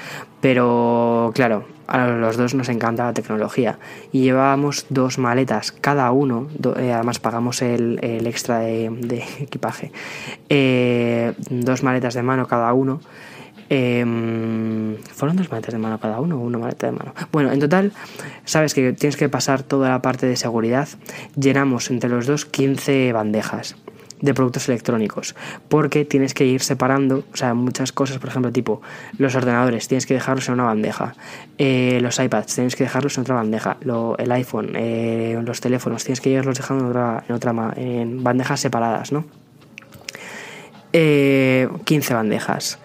Pero 0.42 1.32
claro, 1.36 1.66
a 1.86 2.08
los 2.08 2.36
dos 2.36 2.56
nos 2.56 2.70
encanta 2.70 3.04
la 3.04 3.14
tecnología. 3.14 3.78
Y 4.12 4.22
llevábamos 4.22 4.88
dos 4.90 5.20
maletas 5.20 5.72
cada 5.72 6.10
uno, 6.12 6.48
eh, 6.78 6.92
además 6.92 7.20
pagamos 7.20 7.62
el, 7.62 8.00
extra 8.26 8.62
de, 8.62 9.24
equipaje. 9.40 9.92
Eh, 10.50 11.34
dos 11.52 11.84
maletas 11.84 12.16
de 12.16 12.24
mano 12.24 12.48
cada 12.48 12.74
uno. 12.74 13.00
Em, 13.70 14.98
¿Fueron 15.14 15.38
dos 15.38 15.50
maletas 15.50 15.74
de 15.74 15.80
mano 15.80 16.00
cada 16.00 16.20
uno 16.20 16.38
o 16.38 16.40
una 16.40 16.58
maleta 16.58 16.88
de 16.88 16.94
mano? 16.94 17.14
Bueno, 17.32 17.52
en 17.52 17.60
total, 17.60 17.92
sabes 18.46 18.74
que 18.74 18.94
tienes 18.94 19.18
que 19.18 19.30
pasar 19.30 19.64
toda 19.64 19.90
la 19.90 20.02
parte 20.02 20.26
de 20.26 20.36
seguridad. 20.36 20.88
Llenamos 21.36 21.90
entre 21.90 22.10
los 22.10 22.28
dos 22.28 22.46
15 22.46 23.14
bandejas 23.14 23.76
de 24.24 24.34
productos 24.34 24.70
electrónicos, 24.70 25.36
porque 25.68 26.06
tienes 26.06 26.34
que 26.34 26.46
ir 26.46 26.62
separando, 26.62 27.26
o 27.34 27.36
sea, 27.36 27.54
muchas 27.54 27.92
cosas, 27.92 28.20
por 28.20 28.30
ejemplo, 28.30 28.54
tipo 28.54 28.82
los 29.18 29.36
ordenadores, 29.36 29.90
tienes 29.90 30.06
que 30.06 30.14
dejarlos 30.14 30.48
en 30.48 30.54
una 30.54 30.64
bandeja, 30.64 31.14
eh, 31.58 32.00
los 32.02 32.18
iPads, 32.20 32.56
tienes 32.56 32.78
que 32.78 32.86
dejarlos 32.86 33.18
en 33.18 33.22
otra 33.24 33.36
bandeja, 33.36 33.76
el 33.82 34.32
iPhone, 34.32 34.72
eh, 34.76 35.38
los 35.44 35.60
teléfonos, 35.60 36.06
tienes 36.06 36.22
que 36.22 36.30
irlos 36.30 36.56
dejando 36.56 36.86
en 36.86 37.36
otra, 37.36 37.74
en, 37.76 38.24
bandejas 38.24 38.62
separadas, 38.62 39.12
¿no? 39.12 39.26
15 40.94 40.94
eh, 40.94 41.68
bandejas. 42.10 42.80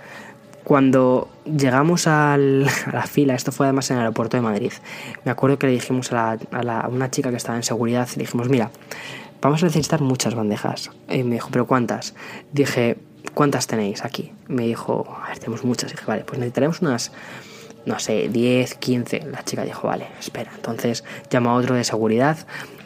Cuando 0.68 1.30
llegamos 1.46 2.06
a 2.08 2.36
la 2.36 3.06
fila, 3.06 3.34
esto 3.34 3.52
fue 3.52 3.64
además 3.64 3.90
en 3.90 3.96
el 3.96 4.02
aeropuerto 4.02 4.36
de 4.36 4.42
Madrid, 4.42 4.72
me 5.24 5.30
acuerdo 5.30 5.58
que 5.58 5.66
le 5.66 5.72
dijimos 5.72 6.12
a, 6.12 6.32
a 6.32 6.88
una 6.88 7.10
chica 7.10 7.30
que 7.30 7.38
estaba 7.38 7.56
en 7.56 7.62
seguridad, 7.62 8.06
le 8.16 8.24
dijimos, 8.24 8.50
mira, 8.50 8.70
vamos 9.40 9.62
a 9.62 9.66
necesitar 9.66 10.02
muchas 10.02 10.34
bandejas. 10.34 10.90
Y 11.08 11.22
me 11.22 11.36
dijo, 11.36 11.48
¿pero 11.50 11.66
cuántas? 11.66 12.14
Dije, 12.52 12.98
¿cuántas 13.32 13.66
tenéis 13.66 14.04
aquí? 14.04 14.34
Me 14.46 14.66
dijo, 14.66 15.06
a 15.26 15.32
tenemos 15.36 15.64
muchas. 15.64 15.90
dije, 15.90 16.04
vale, 16.06 16.24
pues 16.24 16.38
necesitaremos 16.38 16.82
unas, 16.82 17.12
no 17.86 17.98
sé, 17.98 18.28
10, 18.28 18.74
15. 18.74 19.20
La 19.32 19.42
chica 19.44 19.64
dijo, 19.64 19.88
vale, 19.88 20.08
espera. 20.20 20.52
Entonces 20.54 21.02
llamó 21.30 21.48
a 21.48 21.54
otro 21.54 21.76
de 21.76 21.84
seguridad. 21.84 22.36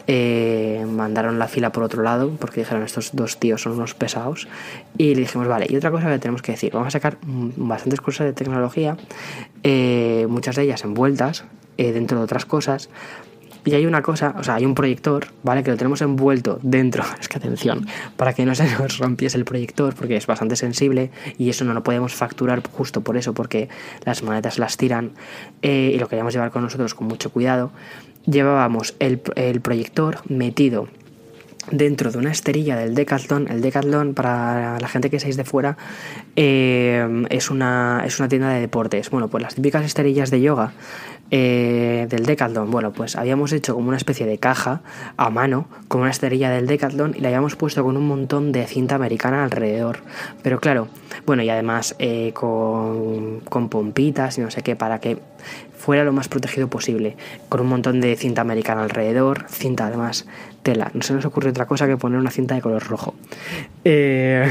Eh, 0.08 0.84
mandaron 0.88 1.38
la 1.38 1.46
fila 1.46 1.70
por 1.70 1.84
otro 1.84 2.02
lado 2.02 2.30
porque 2.40 2.60
dijeron 2.60 2.82
estos 2.82 3.14
dos 3.14 3.38
tíos 3.38 3.62
son 3.62 3.74
unos 3.74 3.94
pesados 3.94 4.48
y 4.98 5.14
le 5.14 5.20
dijimos 5.20 5.46
vale 5.46 5.66
y 5.68 5.76
otra 5.76 5.92
cosa 5.92 6.10
que 6.10 6.18
tenemos 6.18 6.42
que 6.42 6.52
decir 6.52 6.72
vamos 6.72 6.88
a 6.88 6.90
sacar 6.90 7.18
bastantes 7.22 8.00
cosas 8.00 8.26
de 8.26 8.32
tecnología 8.32 8.96
eh, 9.62 10.26
muchas 10.28 10.56
de 10.56 10.62
ellas 10.62 10.82
envueltas 10.82 11.44
eh, 11.78 11.92
dentro 11.92 12.18
de 12.18 12.24
otras 12.24 12.46
cosas 12.46 12.90
y 13.64 13.74
hay 13.74 13.86
una 13.86 14.02
cosa, 14.02 14.34
o 14.38 14.42
sea, 14.42 14.56
hay 14.56 14.64
un 14.64 14.74
proyector, 14.74 15.26
¿vale? 15.42 15.62
Que 15.62 15.70
lo 15.70 15.76
tenemos 15.76 16.02
envuelto 16.02 16.58
dentro, 16.62 17.04
es 17.20 17.28
que 17.28 17.38
atención, 17.38 17.86
para 18.16 18.32
que 18.32 18.44
no 18.44 18.54
se 18.54 18.64
nos 18.76 18.98
rompiese 18.98 19.38
el 19.38 19.44
proyector, 19.44 19.94
porque 19.94 20.16
es 20.16 20.26
bastante 20.26 20.56
sensible 20.56 21.10
y 21.38 21.48
eso 21.48 21.64
no 21.64 21.74
lo 21.74 21.82
podemos 21.82 22.14
facturar 22.14 22.62
justo 22.72 23.02
por 23.02 23.16
eso, 23.16 23.34
porque 23.34 23.68
las 24.04 24.22
maletas 24.22 24.58
las 24.58 24.76
tiran 24.76 25.12
eh, 25.62 25.92
y 25.94 25.98
lo 25.98 26.08
queríamos 26.08 26.34
llevar 26.34 26.50
con 26.50 26.62
nosotros 26.62 26.94
con 26.94 27.06
mucho 27.06 27.30
cuidado. 27.30 27.70
Llevábamos 28.26 28.94
el, 28.98 29.20
el 29.37 29.61
proyector 29.61 30.18
metido 30.28 30.88
dentro 31.70 32.11
de 32.11 32.18
una 32.18 32.30
esterilla 32.30 32.76
del 32.76 32.94
Decathlon. 32.94 33.48
El 33.48 33.61
Decathlon, 33.61 34.14
para 34.14 34.78
la 34.80 34.88
gente 34.88 35.11
que 35.11 35.20
seáis 35.20 35.37
de 35.37 35.44
fuera, 35.44 35.76
eh, 36.37 37.24
es, 37.30 37.50
una, 37.50 38.02
es 38.04 38.18
una 38.18 38.28
tienda 38.28 38.50
de 38.50 38.61
deportes. 38.61 39.11
Bueno, 39.11 39.28
pues 39.28 39.42
las 39.42 39.54
típicas 39.54 39.85
esterillas 39.85 40.30
de 40.30 40.40
yoga 40.40 40.72
eh, 41.30 42.06
del 42.11 42.26
Decathlon, 42.26 42.70
bueno, 42.70 42.92
pues 42.92 43.16
habíamos 43.16 43.52
hecho 43.52 43.74
como 43.74 43.88
una 43.88 43.96
especie 43.96 44.26
de 44.26 44.38
caja 44.38 44.82
a 45.16 45.30
mano 45.30 45.66
con 45.88 46.02
una 46.02 46.11
esterilla 46.11 46.50
del 46.50 46.66
Decathlon 46.66 47.14
y 47.16 47.20
la 47.20 47.28
habíamos 47.28 47.56
puesto 47.56 47.82
con 47.85 47.96
un 47.96 48.06
montón 48.06 48.52
de 48.52 48.66
cinta 48.66 48.96
americana 48.96 49.44
alrededor. 49.44 50.00
Pero 50.42 50.61
claro, 50.61 50.88
bueno, 51.26 51.42
y 51.42 51.48
además 51.48 51.94
eh, 51.98 52.32
con, 52.35 53.40
con 53.40 53.68
pompitas 53.68 54.37
y 54.38 54.40
no 54.40 54.50
sé 54.50 54.62
qué, 54.62 54.76
para 54.76 54.98
que 54.98 55.18
fuera 55.83 56.05
lo 56.05 56.12
más 56.12 56.29
protegido 56.29 56.68
posible, 56.68 57.16
con 57.49 57.61
un 57.61 57.66
montón 57.66 58.01
de 58.01 58.14
cinta 58.14 58.40
americana 58.40 58.85
alrededor, 58.85 59.47
cinta 59.49 59.87
además 59.87 60.27
tela. 60.62 60.92
No 60.95 61.03
se 61.03 61.12
nos 61.12 61.25
ocurre 61.25 61.51
otra 61.51 61.66
cosa 61.66 61.88
que 61.88 61.97
poner 61.97 62.21
una 62.21 62.31
cinta 62.31 62.55
de 62.55 62.61
color 62.61 62.85
rojo. 62.87 63.14
Eh, 63.85 64.49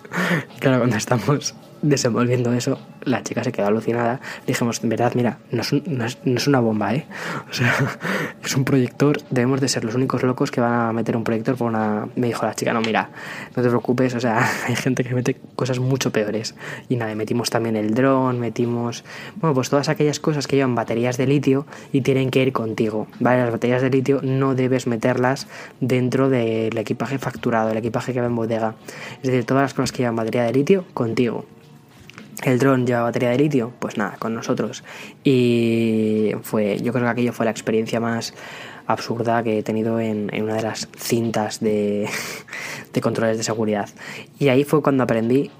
claro, 0.60 0.78
cuando 0.78 0.96
estamos 0.96 1.54
desenvolviendo 1.82 2.52
eso, 2.52 2.78
la 3.02 3.22
chica 3.22 3.44
se 3.44 3.52
quedó 3.52 3.66
alucinada. 3.66 4.20
dijimos, 4.46 4.82
en 4.82 4.88
verdad, 4.88 5.12
mira, 5.14 5.38
no 5.50 5.60
es, 5.60 5.72
no, 5.86 6.04
es, 6.04 6.46
una 6.46 6.60
bomba, 6.60 6.94
¿eh? 6.94 7.06
O 7.50 7.52
sea, 7.52 7.74
es 8.44 8.56
un 8.56 8.64
proyector, 8.64 9.20
debemos 9.30 9.60
de 9.60 9.68
ser 9.68 9.84
los 9.84 9.94
únicos 9.94 10.22
locos 10.22 10.50
que 10.50 10.60
van 10.60 10.72
a 10.72 10.92
meter 10.92 11.16
un 11.16 11.24
proyector 11.24 11.56
por 11.56 11.68
una... 11.68 12.08
Me 12.16 12.28
dijo 12.28 12.46
la 12.46 12.54
chica, 12.54 12.72
no, 12.72 12.80
mira, 12.80 13.10
no 13.54 13.62
te 13.62 13.68
preocupes, 13.68 14.14
o 14.14 14.20
sea, 14.20 14.48
hay 14.66 14.76
gente 14.76 15.04
que 15.04 15.14
mete 15.14 15.36
cosas 15.56 15.78
mucho 15.80 16.12
peores. 16.12 16.54
Y 16.88 16.96
nada, 16.96 17.14
metimos 17.14 17.50
también 17.50 17.76
el 17.76 17.94
dron, 17.94 18.38
metimos, 18.38 19.04
bueno, 19.36 19.54
pues 19.54 19.68
todas 19.68 19.88
aquellas 19.88 20.20
cosas 20.20 20.46
que 20.46 20.56
llevan 20.56 20.74
baterías 20.74 21.16
de 21.16 21.26
litio 21.26 21.66
y 21.92 22.02
tienen 22.02 22.30
que 22.30 22.42
ir 22.42 22.52
contigo, 22.52 23.08
¿vale? 23.18 23.42
Las 23.42 23.50
baterías 23.50 23.82
de 23.82 23.90
litio 23.90 24.20
no 24.22 24.54
debes 24.54 24.86
meterlas 24.86 25.48
dentro 25.80 26.28
del 26.28 26.76
equipaje 26.78 27.18
facturado, 27.18 27.70
el 27.70 27.76
equipaje 27.76 28.12
que 28.12 28.20
va 28.20 28.26
en 28.26 28.36
bodega. 28.36 28.74
Es 29.16 29.30
decir, 29.30 29.44
todas 29.44 29.62
las 29.62 29.74
cosas 29.74 29.92
que 29.92 29.98
llevan 29.98 30.16
batería 30.16 30.44
de 30.44 30.52
litio, 30.52 30.84
contigo. 30.94 31.44
El 32.42 32.58
dron 32.58 32.86
lleva 32.86 33.02
batería 33.02 33.30
de 33.30 33.38
litio, 33.38 33.72
pues 33.78 33.96
nada, 33.96 34.16
con 34.18 34.34
nosotros. 34.34 34.82
Y 35.22 36.32
fue, 36.42 36.78
yo 36.80 36.92
creo 36.92 37.04
que 37.04 37.10
aquello 37.10 37.32
fue 37.32 37.44
la 37.44 37.52
experiencia 37.52 38.00
más 38.00 38.34
absurda 38.86 39.42
que 39.42 39.58
he 39.58 39.62
tenido 39.62 40.00
en, 40.00 40.30
una 40.42 40.56
de 40.56 40.62
las 40.62 40.88
cintas 40.96 41.60
de, 41.60 42.08
de 42.92 43.00
controles 43.00 43.36
de 43.38 43.44
seguridad. 43.44 43.88
Y 44.38 44.48
ahí 44.48 44.64
fue 44.64 44.82
cuando 44.82 45.04
aprendí 45.04 45.50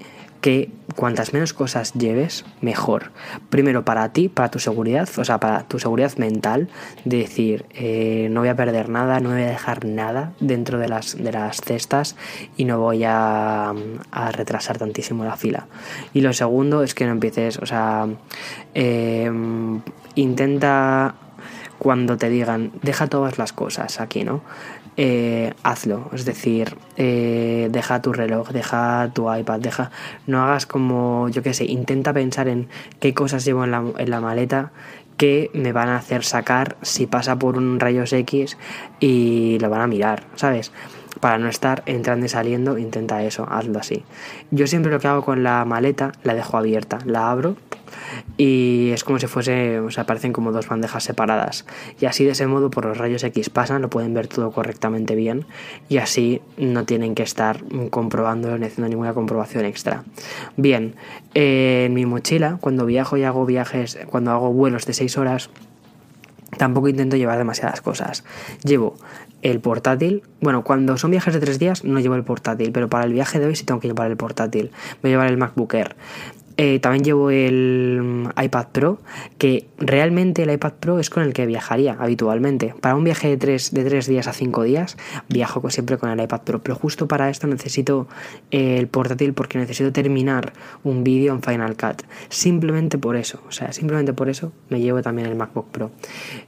que 0.43 0.69
cuantas 0.97 1.31
menos 1.31 1.53
cosas 1.53 1.93
lleves, 1.93 2.43
mejor. 2.59 3.13
Primero 3.49 3.85
para 3.85 4.11
ti, 4.11 4.27
para 4.27 4.51
tu 4.51 4.59
seguridad, 4.59 5.07
o 5.17 5.23
sea, 5.23 5.39
para 5.39 5.63
tu 5.63 5.79
seguridad 5.79 6.17
mental, 6.17 6.67
de 7.05 7.19
decir, 7.19 7.65
eh, 7.73 8.27
no 8.29 8.41
voy 8.41 8.49
a 8.49 8.55
perder 8.57 8.89
nada, 8.89 9.21
no 9.21 9.29
voy 9.29 9.43
a 9.43 9.47
dejar 9.47 9.85
nada 9.85 10.33
dentro 10.41 10.79
de 10.79 10.89
las, 10.89 11.15
de 11.17 11.31
las 11.31 11.61
cestas 11.61 12.17
y 12.57 12.65
no 12.65 12.77
voy 12.77 13.05
a, 13.05 13.73
retrasar 14.33 14.77
tantísimo 14.77 15.23
la 15.23 15.37
fila. 15.37 15.67
Y 16.13 16.19
lo 16.19 16.33
segundo 16.33 16.83
es 16.83 16.93
que 16.93 17.05
no 17.05 17.13
empieces, 17.13 17.57
o 17.59 17.65
sea, 17.65 18.05
em, 18.73 19.79
intenta 20.15 21.15
cuando 21.79 22.17
te 22.17 22.29
digan, 22.29 22.73
deja 22.81 23.07
todas 23.07 23.37
las 23.37 23.53
cosas 23.53 24.01
aquí, 24.01 24.25
¿no? 24.25 24.41
Eh, 24.95 25.53
hazlo. 25.63 26.09
Es 26.13 26.25
decir, 26.25 26.75
eh, 26.97 27.67
deja 27.71 28.01
tu 28.01 28.13
reloj, 28.13 28.49
deja 28.49 29.09
tu 29.13 29.33
iPad, 29.33 29.59
deja. 29.59 29.91
No 30.27 30.43
hagas 30.43 30.65
como, 30.65 31.29
yo 31.29 31.41
qué 31.41 31.53
sé, 31.53 31.65
intenta 31.65 32.13
pensar 32.13 32.47
en 32.47 32.67
qué 32.99 33.13
cosas 33.13 33.43
llevo 33.45 33.63
en 33.63 33.71
la, 33.71 33.83
en 33.97 34.09
la 34.09 34.21
maleta 34.21 34.71
que 35.17 35.51
me 35.53 35.71
van 35.71 35.89
a 35.89 35.97
hacer 35.97 36.23
sacar 36.23 36.77
si 36.81 37.07
pasa 37.07 37.37
por 37.37 37.57
un 37.57 37.79
rayos 37.79 38.13
X 38.13 38.57
y 38.99 39.57
lo 39.59 39.69
van 39.69 39.81
a 39.81 39.87
mirar, 39.87 40.23
¿sabes? 40.35 40.71
Para 41.19 41.37
no 41.37 41.47
estar 41.47 41.83
entrando 41.85 42.25
y 42.25 42.29
saliendo, 42.29 42.77
intenta 42.77 43.23
eso, 43.23 43.47
hazlo 43.49 43.79
así. 43.79 44.03
Yo 44.51 44.67
siempre 44.67 44.91
lo 44.91 44.99
que 44.99 45.07
hago 45.07 45.23
con 45.23 45.43
la 45.43 45.63
maleta, 45.65 46.11
la 46.23 46.33
dejo 46.33 46.57
abierta, 46.57 46.99
la 47.05 47.29
abro 47.29 47.55
y 48.37 48.91
es 48.91 49.03
como 49.03 49.19
si 49.19 49.27
fuese, 49.27 49.79
o 49.79 49.91
sea, 49.91 50.05
parecen 50.05 50.33
como 50.33 50.51
dos 50.51 50.67
bandejas 50.67 51.03
separadas. 51.03 51.65
Y 51.99 52.05
así 52.05 52.23
de 52.25 52.31
ese 52.31 52.47
modo 52.47 52.69
por 52.69 52.85
los 52.85 52.97
rayos 52.97 53.23
X 53.23 53.49
pasan, 53.49 53.81
lo 53.81 53.89
pueden 53.89 54.13
ver 54.13 54.27
todo 54.27 54.51
correctamente 54.51 55.15
bien 55.15 55.45
y 55.89 55.97
así 55.97 56.41
no 56.57 56.85
tienen 56.85 57.15
que 57.15 57.23
estar 57.23 57.63
comprobando 57.89 58.57
ni 58.57 58.65
haciendo 58.65 58.89
ninguna 58.89 59.13
comprobación 59.13 59.65
extra. 59.65 60.03
Bien, 60.57 60.95
en 61.33 61.93
mi 61.93 62.05
mochila, 62.05 62.57
cuando 62.59 62.85
viajo 62.85 63.17
y 63.17 63.23
hago 63.23 63.45
viajes, 63.45 63.99
cuando 64.07 64.31
hago 64.31 64.51
vuelos 64.51 64.85
de 64.85 64.93
6 64.93 65.17
horas, 65.17 65.49
tampoco 66.57 66.87
intento 66.87 67.15
llevar 67.15 67.37
demasiadas 67.37 67.81
cosas. 67.81 68.23
Llevo 68.63 68.95
el 69.41 69.59
portátil. 69.59 70.23
Bueno, 70.41 70.63
cuando 70.63 70.97
son 70.97 71.11
viajes 71.11 71.33
de 71.33 71.39
tres 71.39 71.59
días 71.59 71.83
no 71.83 71.99
llevo 71.99 72.15
el 72.15 72.23
portátil, 72.23 72.71
pero 72.71 72.89
para 72.89 73.05
el 73.05 73.13
viaje 73.13 73.39
de 73.39 73.45
hoy 73.45 73.55
sí 73.55 73.65
tengo 73.65 73.79
que 73.79 73.87
llevar 73.87 74.09
el 74.09 74.17
portátil. 74.17 74.71
Voy 75.01 75.11
a 75.11 75.13
llevar 75.13 75.27
el 75.27 75.37
MacBook 75.37 75.73
Air. 75.73 75.95
Eh, 76.57 76.79
también 76.79 77.03
llevo 77.03 77.31
el 77.31 78.01
mm, 78.03 78.41
iPad 78.41 78.67
Pro, 78.71 78.99
que 79.37 79.67
realmente 79.77 80.43
el 80.43 80.51
iPad 80.51 80.73
Pro 80.79 80.99
es 80.99 81.09
con 81.09 81.23
el 81.23 81.33
que 81.33 81.45
viajaría 81.45 81.97
habitualmente. 81.99 82.75
Para 82.79 82.95
un 82.95 83.03
viaje 83.03 83.29
de 83.29 83.37
3 83.37 83.71
de 83.73 83.83
tres 83.83 84.07
días 84.07 84.27
a 84.27 84.33
5 84.33 84.63
días, 84.63 84.97
viajo 85.29 85.67
siempre 85.69 85.97
con 85.97 86.09
el 86.09 86.21
iPad 86.21 86.41
Pro. 86.41 86.61
Pero 86.61 86.75
justo 86.75 87.07
para 87.07 87.29
esto 87.29 87.47
necesito 87.47 88.07
eh, 88.51 88.77
el 88.77 88.87
portátil 88.87 89.33
porque 89.33 89.57
necesito 89.57 89.91
terminar 89.91 90.53
un 90.83 91.03
vídeo 91.03 91.33
en 91.33 91.41
Final 91.41 91.75
Cut. 91.75 92.03
Simplemente 92.29 92.97
por 92.97 93.15
eso, 93.15 93.41
o 93.47 93.51
sea, 93.51 93.73
simplemente 93.73 94.13
por 94.13 94.29
eso 94.29 94.51
me 94.69 94.79
llevo 94.79 95.01
también 95.01 95.27
el 95.27 95.35
MacBook 95.35 95.71
Pro. 95.71 95.91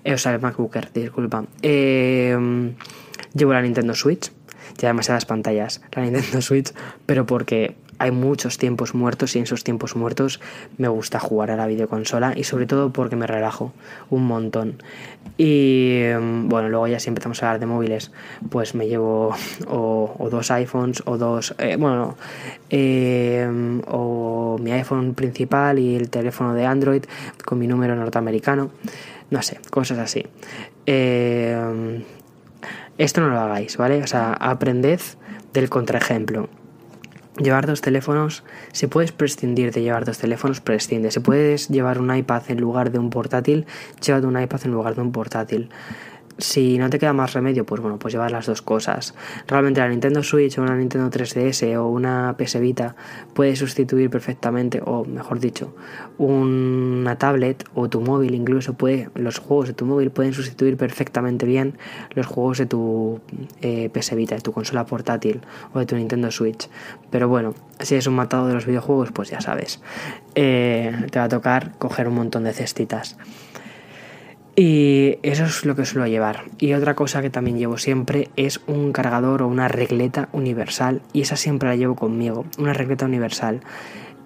Eh, 0.03 0.13
o 0.13 0.17
sea, 0.17 0.33
el 0.35 0.41
MacBook 0.41 0.75
Air, 0.75 0.91
disculpa. 0.93 1.45
llevo 1.61 3.53
la 3.53 3.61
Nintendo 3.61 3.95
Switch, 3.95 4.31
ya 4.77 4.89
demasiadas 4.89 5.25
pantallas, 5.25 5.81
la 5.93 6.03
Nintendo 6.03 6.41
Switch, 6.43 6.73
pero 7.05 7.25
porque 7.25 7.75
hay 7.97 8.11
muchos 8.11 8.57
tiempos 8.57 8.93
muertos 8.93 9.35
y 9.35 9.39
en 9.39 9.43
esos 9.43 9.63
tiempos 9.63 9.95
muertos 9.95 10.39
me 10.77 10.87
gusta 10.87 11.19
jugar 11.19 11.51
a 11.51 11.55
la 11.55 11.67
videoconsola 11.67 12.33
y 12.35 12.43
sobre 12.43 12.65
todo 12.65 12.91
porque 12.91 13.15
me 13.15 13.27
relajo 13.27 13.73
un 14.09 14.25
montón. 14.25 14.81
Y 15.37 16.01
mm, 16.19 16.49
bueno, 16.49 16.69
luego 16.69 16.87
ya 16.87 16.99
si 16.99 17.09
empezamos 17.09 17.41
a 17.41 17.47
hablar 17.47 17.59
de 17.59 17.65
móviles, 17.65 18.11
pues 18.49 18.75
me 18.75 18.87
llevo 18.87 19.35
o, 19.67 20.27
dos 20.29 20.51
iPhones 20.51 21.03
o 21.05 21.17
dos, 21.17 21.55
eh, 21.57 21.77
bueno, 21.77 22.17
eh, 22.69 23.47
o 23.87 24.57
mi 24.61 24.71
iPhone 24.71 25.13
principal 25.13 25.79
y 25.79 25.95
el 25.95 26.09
teléfono 26.09 26.53
de 26.53 26.65
Android 26.65 27.03
con 27.45 27.59
mi 27.59 27.67
número 27.67 27.95
norteamericano, 27.95 28.71
no 29.29 29.41
sé, 29.41 29.59
cosas 29.69 29.99
así. 29.99 30.25
Eh, 30.85 32.03
esto 32.97 33.21
no 33.21 33.29
lo 33.29 33.39
hagáis, 33.39 33.75
¿vale? 33.77 34.01
O 34.03 34.07
sea, 34.07 34.33
aprended 34.33 35.01
del 35.53 35.69
contraejemplo 35.69 36.49
Llevar 37.37 37.67
dos 37.67 37.81
teléfonos, 37.81 38.43
si 38.71 38.87
puedes 38.87 39.11
prescindir 39.11 39.73
de 39.73 39.81
llevar 39.81 40.05
dos 40.05 40.17
teléfonos, 40.17 40.61
prescinde. 40.61 41.11
Si 41.11 41.19
puedes 41.19 41.67
llevar 41.67 41.99
un 41.99 42.15
iPad 42.15 42.43
en 42.47 42.61
lugar 42.61 42.91
de 42.91 42.99
un 42.99 43.09
portátil, 43.09 43.65
llévate 43.99 44.25
un 44.25 44.41
iPad 44.41 44.61
en 44.63 44.71
lugar 44.71 44.95
de 44.95 45.01
un 45.01 45.11
portátil 45.11 45.69
si 46.37 46.77
no 46.77 46.89
te 46.89 46.99
queda 46.99 47.13
más 47.13 47.33
remedio, 47.33 47.65
pues 47.65 47.81
bueno, 47.81 47.97
pues 47.97 48.13
llevar 48.13 48.31
las 48.31 48.45
dos 48.45 48.61
cosas. 48.61 49.15
Realmente 49.47 49.79
la 49.79 49.89
Nintendo 49.89 50.21
Switch 50.23 50.57
o 50.57 50.61
una 50.61 50.75
Nintendo 50.75 51.09
3DS 51.09 51.77
o 51.77 51.87
una 51.87 52.35
PS 52.37 52.59
Vita 52.59 52.95
puede 53.33 53.55
sustituir 53.55 54.09
perfectamente, 54.09 54.81
o 54.83 55.05
mejor 55.05 55.39
dicho, 55.39 55.75
una 56.17 57.17
tablet 57.17 57.63
o 57.73 57.89
tu 57.89 58.01
móvil 58.01 58.35
incluso 58.35 58.73
puede, 58.73 59.09
los 59.15 59.39
juegos 59.39 59.67
de 59.67 59.73
tu 59.73 59.85
móvil 59.85 60.11
pueden 60.11 60.33
sustituir 60.33 60.77
perfectamente 60.77 61.45
bien 61.45 61.77
los 62.11 62.25
juegos 62.25 62.57
de 62.57 62.65
tu 62.65 63.21
eh, 63.61 63.89
PS 63.89 64.15
Vita, 64.15 64.35
de 64.35 64.41
tu 64.41 64.51
consola 64.51 64.85
portátil 64.85 65.41
o 65.73 65.79
de 65.79 65.85
tu 65.85 65.95
Nintendo 65.95 66.31
Switch. 66.31 66.69
Pero 67.11 67.29
bueno, 67.29 67.53
si 67.79 67.95
es 67.95 68.07
un 68.07 68.15
matado 68.15 68.47
de 68.47 68.53
los 68.53 68.65
videojuegos, 68.65 69.11
pues 69.11 69.29
ya 69.29 69.41
sabes, 69.41 69.81
eh, 70.35 71.07
te 71.11 71.19
va 71.19 71.25
a 71.25 71.29
tocar 71.29 71.77
coger 71.77 72.07
un 72.07 72.15
montón 72.15 72.43
de 72.43 72.53
cestitas. 72.53 73.17
Y 74.55 75.17
eso 75.21 75.43
es 75.43 75.65
lo 75.65 75.75
que 75.75 75.85
suelo 75.85 76.07
llevar. 76.07 76.45
Y 76.59 76.73
otra 76.73 76.95
cosa 76.95 77.21
que 77.21 77.29
también 77.29 77.57
llevo 77.57 77.77
siempre 77.77 78.29
es 78.37 78.61
un 78.67 78.93
cargador 78.93 79.41
o 79.41 79.47
una 79.47 79.67
regleta 79.67 80.29
universal. 80.31 81.01
Y 81.11 81.21
esa 81.21 81.35
siempre 81.35 81.67
la 81.67 81.75
llevo 81.75 81.95
conmigo. 81.95 82.45
Una 82.57 82.73
regleta 82.73 83.05
universal. 83.05 83.59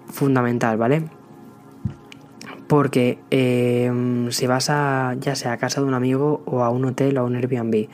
Fundamental, 0.06 0.76
¿vale? 0.76 1.04
Porque 2.68 3.18
eh, 3.32 4.28
si 4.30 4.46
vas 4.46 4.70
a 4.70 5.16
ya 5.18 5.34
sea 5.34 5.52
a 5.52 5.56
casa 5.56 5.80
de 5.80 5.88
un 5.88 5.94
amigo 5.94 6.42
o 6.46 6.62
a 6.62 6.70
un 6.70 6.84
hotel 6.84 7.18
o 7.18 7.22
a 7.22 7.24
un 7.24 7.34
Airbnb, 7.34 7.88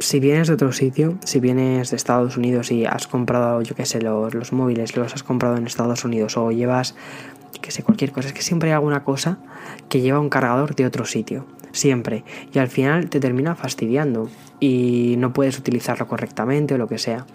si 0.00 0.20
vienes 0.20 0.48
de 0.48 0.54
otro 0.54 0.72
sitio, 0.72 1.18
si 1.24 1.38
vienes 1.38 1.90
de 1.90 1.96
Estados 1.96 2.36
Unidos 2.36 2.70
y 2.72 2.86
has 2.86 3.06
comprado, 3.06 3.62
yo 3.62 3.74
qué 3.74 3.84
sé, 3.84 4.00
los, 4.00 4.34
los 4.34 4.52
móviles, 4.52 4.96
los 4.96 5.12
has 5.12 5.22
comprado 5.22 5.56
en 5.56 5.66
Estados 5.66 6.04
Unidos 6.04 6.36
o 6.36 6.50
llevas 6.50 6.94
que 7.60 7.70
sé, 7.70 7.82
cualquier 7.82 8.12
cosa. 8.12 8.28
Es 8.28 8.34
que 8.34 8.42
siempre 8.42 8.70
hay 8.70 8.74
alguna 8.74 9.04
cosa 9.04 9.38
que 9.88 10.00
lleva 10.00 10.20
un 10.20 10.28
cargador 10.28 10.74
de 10.74 10.86
otro 10.86 11.04
sitio. 11.04 11.46
Siempre. 11.72 12.24
Y 12.52 12.58
al 12.58 12.68
final 12.68 13.08
te 13.08 13.18
termina 13.18 13.54
fastidiando 13.54 14.28
y 14.60 15.14
no 15.18 15.32
puedes 15.32 15.58
utilizarlo 15.58 16.06
correctamente 16.06 16.74
o 16.74 16.78
lo 16.78 16.86
que 16.86 16.98
sea. 16.98 17.26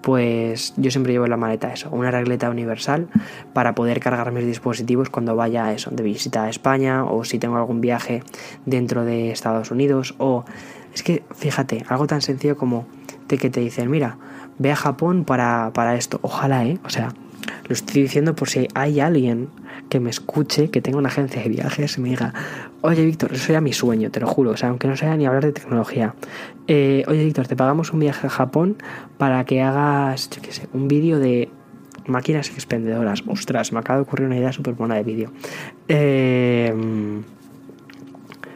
Pues 0.00 0.72
yo 0.78 0.90
siempre 0.90 1.12
llevo 1.12 1.26
en 1.26 1.30
la 1.30 1.36
maleta 1.36 1.72
eso, 1.72 1.90
una 1.90 2.10
regleta 2.10 2.48
universal 2.48 3.08
para 3.52 3.74
poder 3.74 4.00
cargar 4.00 4.32
mis 4.32 4.46
dispositivos 4.46 5.10
cuando 5.10 5.36
vaya 5.36 5.66
a 5.66 5.72
eso, 5.74 5.90
de 5.90 6.02
visita 6.02 6.44
a 6.44 6.48
España 6.48 7.04
o 7.04 7.24
si 7.24 7.38
tengo 7.38 7.56
algún 7.56 7.82
viaje 7.82 8.22
dentro 8.64 9.04
de 9.04 9.30
Estados 9.30 9.70
Unidos 9.70 10.14
o 10.16 10.44
es 10.94 11.02
que 11.02 11.22
fíjate, 11.34 11.84
algo 11.88 12.06
tan 12.06 12.22
sencillo 12.22 12.56
como 12.56 12.86
de 13.28 13.38
que 13.38 13.50
te 13.50 13.60
dicen, 13.60 13.90
mira, 13.90 14.18
ve 14.58 14.72
a 14.72 14.76
Japón 14.76 15.24
para, 15.24 15.70
para 15.74 15.96
esto. 15.96 16.18
Ojalá, 16.22 16.64
¿eh? 16.64 16.78
O 16.84 16.90
sea, 16.90 17.14
lo 17.68 17.72
estoy 17.72 18.02
diciendo 18.02 18.34
por 18.34 18.48
si 18.48 18.68
hay 18.74 19.00
alguien 19.00 19.48
que 19.88 20.00
me 20.00 20.10
escuche, 20.10 20.70
que 20.70 20.80
tenga 20.80 20.98
una 20.98 21.08
agencia 21.08 21.42
de 21.42 21.48
viajes 21.48 21.98
y 21.98 22.00
me 22.00 22.10
diga, 22.10 22.32
oye 22.80 23.04
Víctor, 23.04 23.32
eso 23.32 23.52
era 23.52 23.60
mi 23.60 23.72
sueño, 23.72 24.10
te 24.10 24.20
lo 24.20 24.26
juro, 24.26 24.52
o 24.52 24.56
sea, 24.56 24.70
aunque 24.70 24.88
no 24.88 24.96
sea 24.96 25.16
ni 25.16 25.26
hablar 25.26 25.44
de 25.44 25.52
tecnología. 25.52 26.14
Eh, 26.66 27.04
oye 27.08 27.24
Víctor, 27.24 27.46
te 27.46 27.56
pagamos 27.56 27.92
un 27.92 28.00
viaje 28.00 28.26
a 28.26 28.30
Japón 28.30 28.76
para 29.18 29.44
que 29.44 29.62
hagas, 29.62 30.30
yo 30.30 30.42
qué 30.42 30.52
sé, 30.52 30.68
un 30.72 30.88
vídeo 30.88 31.18
de 31.18 31.50
máquinas 32.06 32.48
expendedoras. 32.50 33.22
Ostras, 33.26 33.72
me 33.72 33.80
acaba 33.80 33.98
de 33.98 34.02
ocurrir 34.02 34.26
una 34.26 34.36
idea 34.36 34.52
súper 34.52 34.74
buena 34.74 34.94
de 34.96 35.02
vídeo. 35.02 35.32
Eh, 35.88 36.74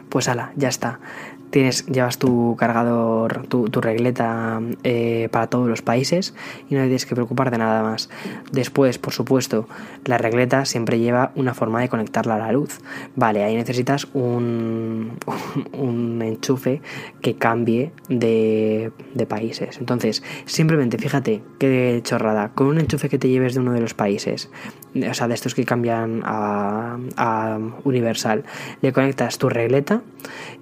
pues 0.09 0.27
ala, 0.27 0.51
ya 0.55 0.69
está 0.69 0.99
tienes, 1.49 1.85
llevas 1.87 2.17
tu 2.17 2.55
cargador, 2.57 3.47
tu, 3.47 3.67
regleta 3.81 4.61
eh, 4.83 5.29
para 5.31 5.47
todos 5.47 5.67
los 5.67 5.81
países 5.81 6.33
y 6.69 6.75
no 6.75 6.81
tienes 6.81 7.05
que 7.05 7.15
preocupar 7.15 7.51
de 7.51 7.57
nada 7.57 7.83
más. 7.83 8.09
Después, 8.51 8.97
por 8.97 9.13
supuesto, 9.13 9.67
la 10.05 10.17
regleta 10.17 10.65
siempre 10.65 10.99
lleva 10.99 11.31
una 11.35 11.53
forma 11.53 11.81
de 11.81 11.89
conectarla 11.89 12.35
a 12.35 12.39
la 12.39 12.51
luz. 12.51 12.79
Vale, 13.15 13.43
ahí 13.43 13.55
necesitas 13.55 14.07
un, 14.13 15.17
un, 15.73 16.21
enchufe 16.21 16.81
que 17.21 17.35
cambie 17.35 17.91
de, 18.09 18.91
de, 19.13 19.25
países. 19.25 19.77
Entonces, 19.77 20.23
simplemente 20.45 20.97
fíjate 20.97 21.41
qué 21.59 22.01
chorrada, 22.03 22.49
con 22.49 22.67
un 22.67 22.79
enchufe 22.79 23.09
que 23.09 23.19
te 23.19 23.29
lleves 23.29 23.53
de 23.53 23.61
uno 23.61 23.73
de 23.73 23.81
los 23.81 23.93
países, 23.93 24.49
o 24.95 25.13
sea, 25.13 25.27
de 25.27 25.33
estos 25.33 25.55
que 25.55 25.65
cambian 25.65 26.21
a, 26.23 26.97
a 27.15 27.59
Universal, 27.83 28.43
le 28.81 28.93
conectas 28.93 29.37
tu 29.37 29.49
regleta 29.49 30.01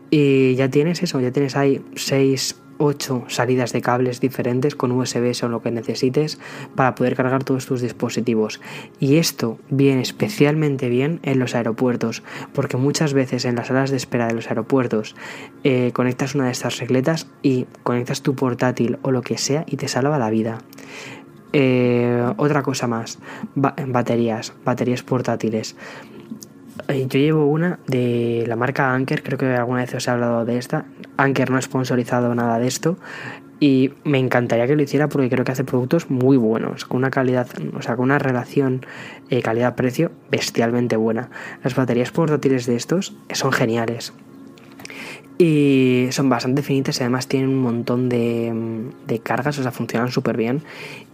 y 0.09 0.55
ya 0.55 0.69
tienes 0.69 1.03
eso, 1.03 1.19
ya 1.19 1.31
tienes 1.31 1.55
ahí 1.55 1.83
6, 1.95 2.55
8 2.77 3.25
salidas 3.27 3.71
de 3.73 3.81
cables 3.81 4.19
diferentes 4.19 4.75
con 4.75 4.91
USB 4.91 5.33
o 5.43 5.47
lo 5.47 5.61
que 5.61 5.71
necesites 5.71 6.39
para 6.75 6.95
poder 6.95 7.15
cargar 7.15 7.43
todos 7.43 7.65
tus 7.65 7.81
dispositivos. 7.81 8.61
Y 8.99 9.17
esto 9.17 9.57
viene 9.69 10.01
especialmente 10.01 10.89
bien 10.89 11.19
en 11.23 11.39
los 11.39 11.55
aeropuertos, 11.55 12.23
porque 12.53 12.77
muchas 12.77 13.13
veces 13.13 13.45
en 13.45 13.55
las 13.55 13.67
salas 13.67 13.91
de 13.91 13.97
espera 13.97 14.27
de 14.27 14.33
los 14.33 14.47
aeropuertos 14.49 15.15
eh, 15.63 15.91
conectas 15.93 16.35
una 16.35 16.45
de 16.45 16.51
estas 16.51 16.79
regletas 16.79 17.27
y 17.41 17.65
conectas 17.83 18.21
tu 18.21 18.35
portátil 18.35 18.99
o 19.01 19.11
lo 19.11 19.21
que 19.21 19.37
sea 19.37 19.63
y 19.67 19.77
te 19.77 19.87
salva 19.87 20.19
la 20.19 20.29
vida. 20.29 20.59
Eh, 21.57 22.33
otra 22.35 22.63
cosa 22.63 22.85
más, 22.85 23.17
baterías, 23.55 24.51
baterías 24.65 25.03
portátiles. 25.03 25.77
Eh, 26.89 27.07
yo 27.07 27.17
llevo 27.17 27.45
una 27.45 27.79
de 27.87 28.43
la 28.45 28.57
marca 28.57 28.93
Anker, 28.93 29.23
creo 29.23 29.37
que 29.37 29.45
alguna 29.55 29.79
vez 29.79 29.93
os 29.93 30.05
he 30.05 30.11
hablado 30.11 30.43
de 30.43 30.57
esta. 30.57 30.83
Anker 31.15 31.51
no 31.51 31.57
ha 31.57 31.61
sponsorizado 31.61 32.35
nada 32.35 32.59
de 32.59 32.67
esto 32.67 32.97
y 33.61 33.93
me 34.03 34.19
encantaría 34.19 34.67
que 34.67 34.75
lo 34.75 34.83
hiciera 34.83 35.07
porque 35.07 35.29
creo 35.29 35.45
que 35.45 35.53
hace 35.53 35.63
productos 35.63 36.09
muy 36.09 36.35
buenos, 36.35 36.83
con 36.83 36.97
una 36.97 37.09
calidad, 37.09 37.47
o 37.73 37.81
sea, 37.81 37.95
con 37.95 38.03
una 38.03 38.19
relación 38.19 38.85
eh, 39.29 39.41
calidad-precio 39.41 40.11
bestialmente 40.29 40.97
buena. 40.97 41.29
Las 41.63 41.73
baterías 41.73 42.11
portátiles 42.11 42.65
de 42.65 42.75
estos 42.75 43.15
son 43.31 43.53
geniales. 43.53 44.11
Y 45.37 46.07
son 46.11 46.29
bastante 46.29 46.61
finitas 46.61 46.99
y 46.99 47.03
además 47.03 47.27
tienen 47.27 47.49
un 47.49 47.61
montón 47.61 48.07
de, 48.07 48.53
de 49.05 49.19
cargas, 49.19 49.59
o 49.59 49.63
sea, 49.63 49.71
funcionan 49.71 50.09
súper 50.09 50.37
bien 50.37 50.63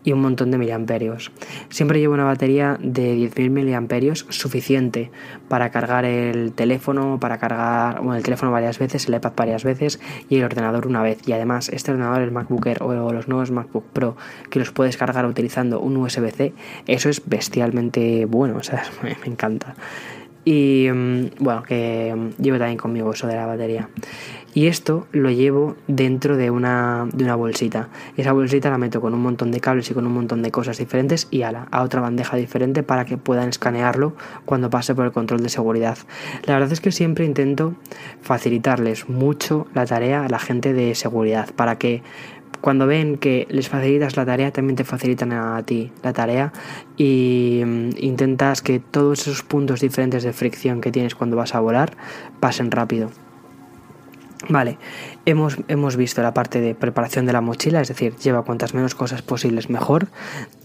y 0.03 0.11
un 0.13 0.21
montón 0.21 0.51
de 0.51 0.57
miliamperios. 0.57 1.31
Siempre 1.69 1.99
llevo 1.99 2.13
una 2.13 2.23
batería 2.23 2.77
de 2.81 3.15
10.000 3.15 3.49
miliamperios 3.49 4.25
suficiente 4.29 5.11
para 5.47 5.69
cargar 5.69 6.05
el 6.05 6.53
teléfono, 6.53 7.19
para 7.19 7.37
cargar 7.37 7.97
bueno, 7.97 8.15
el 8.15 8.23
teléfono 8.23 8.51
varias 8.51 8.79
veces, 8.79 9.07
el 9.07 9.15
iPad 9.15 9.33
varias 9.35 9.63
veces 9.63 9.99
y 10.29 10.37
el 10.37 10.43
ordenador 10.43 10.87
una 10.87 11.01
vez. 11.01 11.19
Y 11.27 11.33
además 11.33 11.69
este 11.69 11.91
ordenador, 11.91 12.21
el 12.21 12.31
MacBook 12.31 12.65
Air 12.65 12.83
o 12.83 13.11
los 13.11 13.27
nuevos 13.27 13.51
MacBook 13.51 13.85
Pro, 13.93 14.17
que 14.49 14.59
los 14.59 14.71
puedes 14.71 14.97
cargar 14.97 15.25
utilizando 15.25 15.79
un 15.79 15.97
USB-C, 15.97 16.53
eso 16.87 17.09
es 17.09 17.21
bestialmente 17.25 18.25
bueno, 18.25 18.57
o 18.57 18.63
sea, 18.63 18.83
me 19.03 19.15
encanta. 19.25 19.75
Y 20.43 20.89
mm, 20.91 21.25
bueno, 21.39 21.63
que 21.63 22.13
mm, 22.15 22.41
llevo 22.41 22.57
también 22.57 22.77
conmigo 22.77 23.11
eso 23.11 23.27
de 23.27 23.35
la 23.35 23.45
batería. 23.45 23.89
Y 24.53 24.67
esto 24.67 25.07
lo 25.13 25.31
llevo 25.31 25.77
dentro 25.87 26.35
de 26.35 26.51
una, 26.51 27.07
de 27.13 27.23
una 27.23 27.35
bolsita. 27.35 27.87
Esa 28.17 28.33
bolsita 28.33 28.69
la 28.69 28.77
meto 28.77 28.99
con 28.99 29.13
un 29.13 29.21
montón 29.21 29.51
de 29.51 29.61
cables 29.61 29.89
y 29.89 29.93
con 29.93 30.05
un 30.05 30.13
montón 30.13 30.41
de 30.41 30.51
cosas 30.51 30.77
diferentes 30.77 31.29
y 31.31 31.43
ala, 31.43 31.67
a 31.71 31.83
otra 31.83 32.01
bandeja 32.01 32.35
diferente 32.35 32.83
para 32.83 33.05
que 33.05 33.17
puedan 33.17 33.47
escanearlo 33.47 34.13
cuando 34.43 34.69
pase 34.69 34.93
por 34.93 35.05
el 35.05 35.13
control 35.13 35.41
de 35.41 35.47
seguridad. 35.47 35.97
La 36.43 36.55
verdad 36.55 36.73
es 36.73 36.81
que 36.81 36.91
siempre 36.91 37.23
intento 37.23 37.75
facilitarles 38.21 39.07
mucho 39.07 39.67
la 39.73 39.85
tarea 39.85 40.25
a 40.25 40.29
la 40.29 40.39
gente 40.39 40.73
de 40.73 40.95
seguridad 40.95 41.49
para 41.55 41.77
que 41.77 42.03
cuando 42.61 42.87
ven 42.87 43.17
que 43.17 43.47
les 43.49 43.69
facilitas 43.69 44.15
la 44.15 44.25
tarea, 44.25 44.51
también 44.51 44.75
te 44.75 44.83
facilitan 44.83 45.33
a 45.33 45.61
ti 45.63 45.91
la 46.03 46.13
tarea 46.13 46.53
y 46.95 47.61
mm, 47.65 47.89
intentas 47.97 48.61
que 48.61 48.79
todos 48.79 49.21
esos 49.21 49.43
puntos 49.43 49.81
diferentes 49.81 50.23
de 50.23 50.31
fricción 50.31 50.79
que 50.79 50.91
tienes 50.91 51.15
cuando 51.15 51.35
vas 51.35 51.55
a 51.55 51.59
volar 51.59 51.97
pasen 52.39 52.71
rápido. 52.71 53.09
Vale, 54.49 54.77
hemos, 55.25 55.57
hemos, 55.67 55.95
visto 55.95 56.21
la 56.23 56.33
parte 56.33 56.61
de 56.61 56.73
preparación 56.73 57.25
de 57.25 57.33
la 57.33 57.41
mochila, 57.41 57.81
es 57.81 57.87
decir, 57.87 58.15
lleva 58.17 58.43
cuantas 58.43 58.73
menos 58.73 58.95
cosas 58.95 59.21
posibles 59.21 59.69
mejor. 59.69 60.07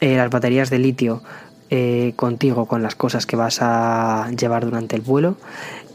Eh, 0.01 0.17
las 0.17 0.31
baterías 0.31 0.71
de 0.71 0.79
litio 0.79 1.23
eh, 1.69 2.13
contigo 2.17 2.67
con 2.67 2.83
las 2.83 2.95
cosas 2.95 3.27
que 3.27 3.37
vas 3.37 3.59
a 3.61 4.31
llevar 4.39 4.65
durante 4.65 4.97
el 4.97 5.03
vuelo 5.03 5.37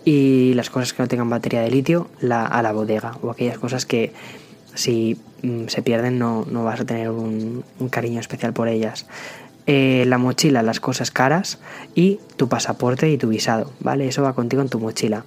y 0.03 0.53
las 0.55 0.69
cosas 0.69 0.93
que 0.93 1.01
no 1.01 1.07
tengan 1.07 1.29
batería 1.29 1.61
de 1.61 1.71
litio 1.71 2.07
a 2.29 2.61
la 2.61 2.71
bodega 2.71 3.13
o 3.21 3.31
aquellas 3.31 3.57
cosas 3.57 3.85
que 3.85 4.13
si 4.75 5.17
mm, 5.43 5.67
se 5.67 5.81
pierden 5.81 6.19
no, 6.19 6.45
vas 6.63 6.79
a 6.79 6.85
tener 6.85 7.09
un, 7.09 7.63
cariño 7.89 8.19
especial 8.19 8.53
por 8.53 8.67
ellas. 8.67 9.05
Eh, 9.67 10.05
la 10.07 10.17
mochila, 10.17 10.63
las 10.63 10.79
cosas 10.79 11.11
caras 11.11 11.59
y 11.93 12.19
tu 12.35 12.49
pasaporte 12.49 13.11
y 13.11 13.17
tu 13.17 13.29
visado, 13.29 13.71
¿vale? 13.79 14.07
Eso 14.07 14.23
va 14.23 14.33
contigo 14.33 14.61
en 14.61 14.69
tu 14.69 14.79
mochila. 14.79 15.23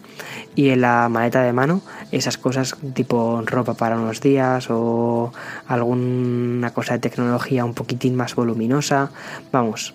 Y 0.56 0.70
en 0.70 0.80
la 0.80 1.08
maleta 1.08 1.42
de 1.42 1.52
mano, 1.52 1.82
esas 2.10 2.36
cosas 2.36 2.76
tipo 2.94 3.42
ropa 3.46 3.74
para 3.74 3.96
unos 3.96 4.20
días 4.20 4.66
o 4.70 5.32
alguna 5.68 6.72
cosa 6.72 6.94
de 6.94 6.98
tecnología 6.98 7.64
un 7.64 7.74
poquitín 7.74 8.16
más 8.16 8.34
voluminosa, 8.34 9.10
vamos. 9.52 9.94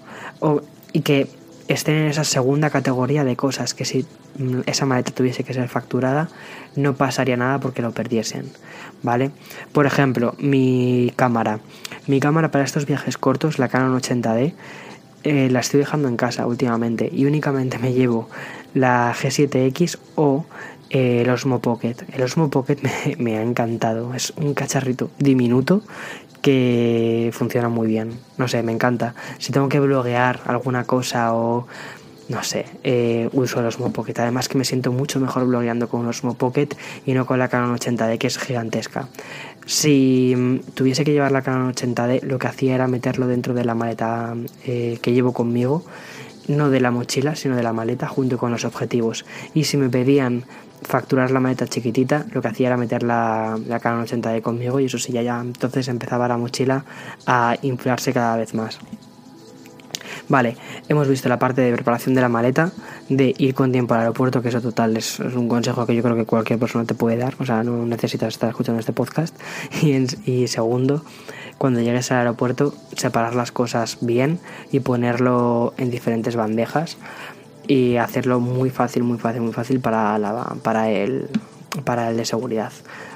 y 0.94 1.02
que 1.02 1.28
estén 1.70 1.96
en 1.96 2.08
esa 2.08 2.24
segunda 2.24 2.70
categoría 2.70 3.24
de 3.24 3.36
cosas 3.36 3.74
que 3.74 3.86
si 3.86 4.06
mm, 4.38 4.62
esa 4.66 4.86
maleta 4.86 5.12
tuviese 5.12 5.44
que 5.44 5.54
ser 5.54 5.70
facturada, 5.70 6.30
no 6.76 6.96
pasaría 6.96 7.38
nada 7.38 7.60
porque 7.60 7.82
lo 7.82 7.92
perdiesen. 7.92 8.52
¿vale? 9.04 9.32
Por 9.72 9.86
ejemplo, 9.86 10.36
mi 10.40 11.14
cámara. 11.16 11.60
Mi 12.08 12.20
cámara 12.20 12.52
para 12.52 12.64
estos 12.64 12.86
viajes 12.86 13.18
cortos, 13.18 13.60
la 13.60 13.68
Canon 13.68 14.00
80D, 14.00 14.54
eh, 15.24 15.50
la 15.52 15.60
estoy 15.60 15.82
dejando 15.82 16.08
en 16.08 16.18
casa 16.18 16.48
últimamente 16.48 17.10
y 17.12 17.26
únicamente 17.26 17.78
me 17.78 17.94
llevo 17.94 18.30
la 18.74 19.14
G7X 19.14 19.98
o 20.16 20.46
eh, 20.90 21.22
el 21.22 21.30
Osmo 21.30 21.60
Pocket. 21.60 21.96
El 22.14 22.22
Osmo 22.24 22.50
Pocket 22.50 22.78
me, 23.18 23.38
ha 23.38 23.42
encantado. 23.42 24.14
Es 24.14 24.34
un 24.38 24.54
cacharrito 24.54 25.10
diminuto 25.18 25.82
que 26.42 27.30
funciona 27.34 27.70
muy 27.70 27.88
bien. 27.88 28.20
No 28.38 28.48
sé, 28.48 28.64
me 28.64 28.72
encanta. 28.72 29.14
Si 29.38 29.52
tengo 29.52 29.70
que 29.70 29.80
bloguear 29.80 30.42
alguna 30.46 30.86
cosa 30.86 31.34
o 31.34 31.68
no 32.30 32.44
sé, 32.44 32.66
eh, 32.84 33.28
uso 33.34 33.60
el 33.60 33.66
Osmo 33.66 33.92
Pocket. 33.92 34.14
Además 34.20 34.48
que 34.48 34.58
me 34.58 34.64
siento 34.64 34.92
mucho 34.92 35.20
mejor 35.20 35.46
blogueando 35.46 35.90
con 35.90 36.02
un 36.02 36.08
Osmo 36.08 36.36
Pocket 36.36 36.70
y 37.06 37.14
no 37.14 37.26
con 37.26 37.40
la 37.40 37.48
Canon 37.48 37.76
80D 37.76 38.18
que 38.20 38.28
es 38.28 38.38
gigantesca. 38.38 39.10
Si 39.66 40.36
mm, 40.38 40.60
tuviese 40.76 41.04
que 41.04 41.12
llevar 41.12 41.32
la 41.32 41.42
Canon 41.42 41.74
80D, 41.74 42.22
lo 42.22 42.38
que 42.38 42.48
hacía 42.48 42.76
era 42.76 42.88
meterlo 42.88 43.28
dentro 43.28 43.54
de 43.56 43.66
la 43.66 43.74
maleta 43.74 44.36
eh, 44.64 45.00
que 45.02 45.12
llevo 45.12 45.34
conmigo, 45.34 45.84
no 46.48 46.70
de 46.70 46.80
la 46.82 46.92
mochila, 46.92 47.36
sino 47.36 47.56
de 47.56 47.64
la 47.64 47.74
maleta 47.74 48.08
junto 48.08 48.38
con 48.38 48.52
los 48.52 48.64
objetivos. 48.64 49.26
Y 49.56 49.64
si 49.64 49.78
me 49.78 49.90
pedían 49.90 50.46
facturar 50.82 51.32
la 51.32 51.40
maleta 51.40 51.68
chiquitita, 51.68 52.26
lo 52.32 52.42
que 52.42 52.48
hacía 52.48 52.68
era 52.68 52.78
meter 52.78 53.04
la, 53.04 53.60
la 53.68 53.80
Canon 53.80 54.06
80D 54.06 54.42
conmigo 54.42 54.80
y 54.80 54.86
eso 54.86 54.98
sí, 54.98 55.12
ya, 55.12 55.40
entonces 55.40 55.88
empezaba 55.88 56.28
la 56.28 56.38
mochila 56.38 56.86
a 57.26 57.58
inflarse 57.62 58.14
cada 58.14 58.38
vez 58.38 58.54
más. 58.54 58.80
Vale, 60.30 60.56
hemos 60.88 61.08
visto 61.08 61.28
la 61.28 61.40
parte 61.40 61.62
de 61.62 61.74
preparación 61.74 62.14
de 62.14 62.22
la 62.22 62.30
maleta, 62.30 62.72
de 63.10 63.34
ir 63.40 63.56
con 63.56 63.72
tiempo 63.72 63.96
al 63.96 64.02
aeropuerto, 64.02 64.44
que 64.44 64.50
eso 64.50 64.62
total 64.62 64.96
es, 64.96 65.20
un 65.20 65.50
consejo 65.50 65.88
que 65.88 65.96
yo 65.96 66.04
creo 66.04 66.16
que 66.16 66.26
cualquier 66.26 66.60
persona 66.60 66.86
te 66.86 66.94
puede 66.94 67.18
dar, 67.18 67.34
o 67.40 67.46
sea, 67.46 67.64
no 67.64 67.84
necesitas 67.88 68.36
estar 68.36 68.50
escuchando 68.50 68.80
este 68.80 68.94
podcast. 68.94 69.36
Y, 69.82 70.32
y 70.32 70.48
segundo, 70.48 71.04
cuando 71.58 71.82
llegues 71.82 72.12
al 72.12 72.20
aeropuerto, 72.20 72.76
separar 72.96 73.34
las 73.34 73.52
cosas 73.52 73.98
bien 74.02 74.40
y 74.72 74.82
ponerlo 74.82 75.74
en 75.78 75.90
diferentes 75.90 76.36
bandejas 76.36 76.98
y 77.70 77.98
hacerlo 77.98 78.40
muy 78.40 78.72
fácil, 78.72 79.04
muy 79.04 79.20
fácil, 79.20 79.42
muy 79.42 79.54
fácil 79.54 79.80
para, 79.80 80.18
la, 80.18 80.56
para, 80.64 80.90
el, 80.90 81.30
para 81.86 82.10
el 82.10 82.18
de 82.18 82.26
seguridad 82.26 82.72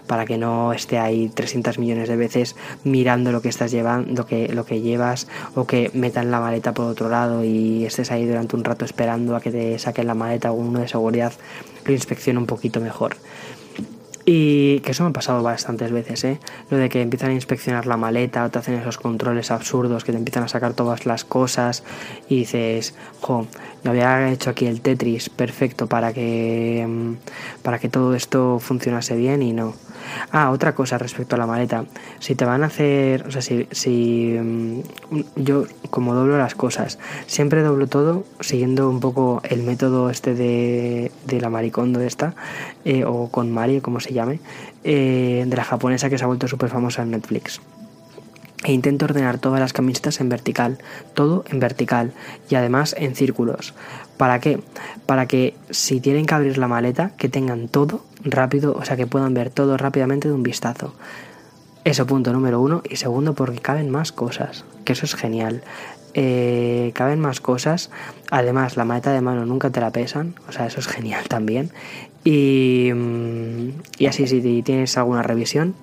para 0.06 0.26
que 0.26 0.38
no 0.38 0.74
esté 0.74 1.00
ahí 1.00 1.30
300 1.30 1.80
millones 1.80 2.10
de 2.10 2.16
veces 2.16 2.56
mirando 2.84 3.32
lo 3.32 3.42
que 3.42 3.50
estás 3.50 3.72
llevando, 3.72 4.14
lo 4.14 4.26
que, 4.26 4.50
lo 4.50 4.66
que 4.66 4.82
llevas 4.82 5.28
o 5.56 5.66
que 5.66 5.92
metan 5.94 6.30
la 6.30 6.40
maleta 6.40 6.74
por 6.74 6.86
otro 6.86 7.10
lado 7.10 7.44
y 7.44 7.86
estés 7.86 8.12
ahí 8.12 8.26
durante 8.26 8.56
un 8.56 8.64
rato 8.64 8.86
esperando 8.86 9.36
a 9.36 9.42
que 9.42 9.50
te 9.50 9.80
saquen 9.80 10.08
la 10.08 10.14
maleta 10.14 10.52
o 10.52 10.56
uno 10.56 10.80
de 10.80 10.88
seguridad 10.88 11.34
lo 11.86 11.94
inspeccione 11.94 12.38
un 12.38 12.46
poquito 12.46 12.80
mejor. 12.80 13.16
Y 14.26 14.80
que 14.82 14.92
eso 14.92 15.04
me 15.04 15.10
ha 15.10 15.14
pasado 15.14 15.44
bastantes 15.44 15.92
veces, 15.92 16.24
¿eh? 16.24 16.40
Lo 16.70 16.78
de 16.78 16.88
que 16.88 17.02
empiezan 17.02 17.32
a 17.32 17.34
inspeccionar 17.34 17.86
la 17.88 17.98
maleta 17.98 18.48
te 18.50 18.60
hacen 18.60 18.76
esos 18.76 18.98
controles 18.98 19.52
absurdos 19.52 20.06
que 20.06 20.14
te 20.14 20.18
empiezan 20.18 20.44
a 20.44 20.48
sacar 20.48 20.74
todas 20.74 21.06
las 21.06 21.26
cosas 21.26 21.84
y 22.30 22.38
dices, 22.38 22.96
jo, 23.20 23.48
yo 23.84 23.92
había 23.92 24.32
hecho 24.32 24.50
aquí 24.50 24.66
el 24.66 24.80
Tetris 24.80 25.30
perfecto 25.30 25.88
para 25.88 26.14
que, 26.14 26.86
mm, 26.88 27.16
para 27.64 27.80
que 27.80 27.90
todo 27.90 28.16
esto 28.16 28.60
funcionase 28.60 29.18
bien 29.18 29.42
y 29.42 29.52
no. 29.52 29.74
Ah, 30.32 30.52
otra 30.52 30.74
cosa 30.74 30.98
respecto 30.98 31.36
a 31.36 31.40
la 31.40 31.48
maleta. 31.48 31.86
Si 32.20 32.36
te 32.36 32.46
van 32.46 32.64
a 32.64 32.68
hacer, 32.68 33.26
o 33.28 33.32
sea, 33.32 33.42
si, 33.42 33.68
si 33.72 34.38
mm, 34.40 34.80
yo 35.36 35.66
como 35.90 36.16
doblo 36.16 36.38
las 36.38 36.56
cosas, 36.56 36.98
siempre 37.28 37.62
doblo 37.62 37.88
todo 37.88 38.24
siguiendo 38.40 38.90
un 38.90 39.00
poco 39.00 39.42
el 39.44 39.64
método 39.64 40.10
este 40.10 40.34
de, 40.34 41.12
de 41.26 41.42
la 41.42 41.50
maricondo 41.50 42.00
esta, 42.00 42.36
eh, 42.86 43.04
o 43.06 43.28
con 43.30 43.52
Mari, 43.52 43.82
como 43.82 44.00
se 44.00 44.13
llame, 44.14 44.40
eh, 44.84 45.44
de 45.48 45.56
la 45.56 45.64
japonesa 45.64 46.10
que 46.10 46.18
se 46.18 46.24
ha 46.24 46.28
vuelto 46.28 46.48
súper 46.48 46.70
famosa 46.70 47.04
en 47.04 47.12
Netflix 47.12 47.62
e 48.64 48.72
intento 48.72 49.06
ordenar 49.06 49.40
todas 49.40 49.60
las 49.60 49.74
camisetas 49.74 50.22
en 50.22 50.30
vertical, 50.30 50.78
todo 51.14 51.44
en 51.50 51.60
vertical 51.60 52.14
y 52.50 52.56
además 52.56 52.96
en 52.98 53.16
círculos. 53.16 53.74
¿Para 54.18 54.40
qué? 54.40 54.60
Para 55.06 55.28
que 55.28 55.56
si 55.70 56.00
tienen 56.00 56.26
que 56.26 56.36
abrir 56.36 56.58
la 56.58 56.68
maleta, 56.68 57.12
que 57.18 57.30
tengan 57.30 57.68
todo 57.68 58.04
rápido, 58.24 58.74
o 58.74 58.86
sea, 58.86 58.96
que 58.96 59.08
puedan 59.08 59.34
ver 59.34 59.50
todo 59.50 59.78
rápidamente 59.78 60.28
de 60.28 60.34
un 60.34 60.44
vistazo. 60.44 60.94
Eso 61.84 62.08
punto 62.08 62.32
número 62.32 62.62
uno. 62.62 62.82
Y 62.90 62.96
segundo, 62.96 63.34
porque 63.34 63.60
caben 63.60 63.90
más 63.90 64.12
cosas, 64.12 64.64
que 64.86 64.94
eso 64.94 65.06
es 65.06 65.16
genial. 65.16 65.64
Eh, 66.14 66.92
caben 66.94 67.20
más 67.20 67.42
cosas. 67.42 67.90
Además, 68.32 68.78
la 68.78 68.86
maleta 68.86 69.12
de 69.12 69.22
mano 69.22 69.46
nunca 69.46 69.72
te 69.72 69.82
la 69.82 69.92
pesan, 69.92 70.36
o 70.48 70.52
sea, 70.52 70.68
eso 70.68 70.80
es 70.80 70.88
genial 70.88 71.28
también. 71.28 71.72
Y, 72.24 72.92
mm, 72.94 73.70
y 73.98 74.06
así, 74.06 74.28
si 74.28 74.62
tienes 74.64 74.98
alguna 74.98 75.24
revisión, 75.24 75.76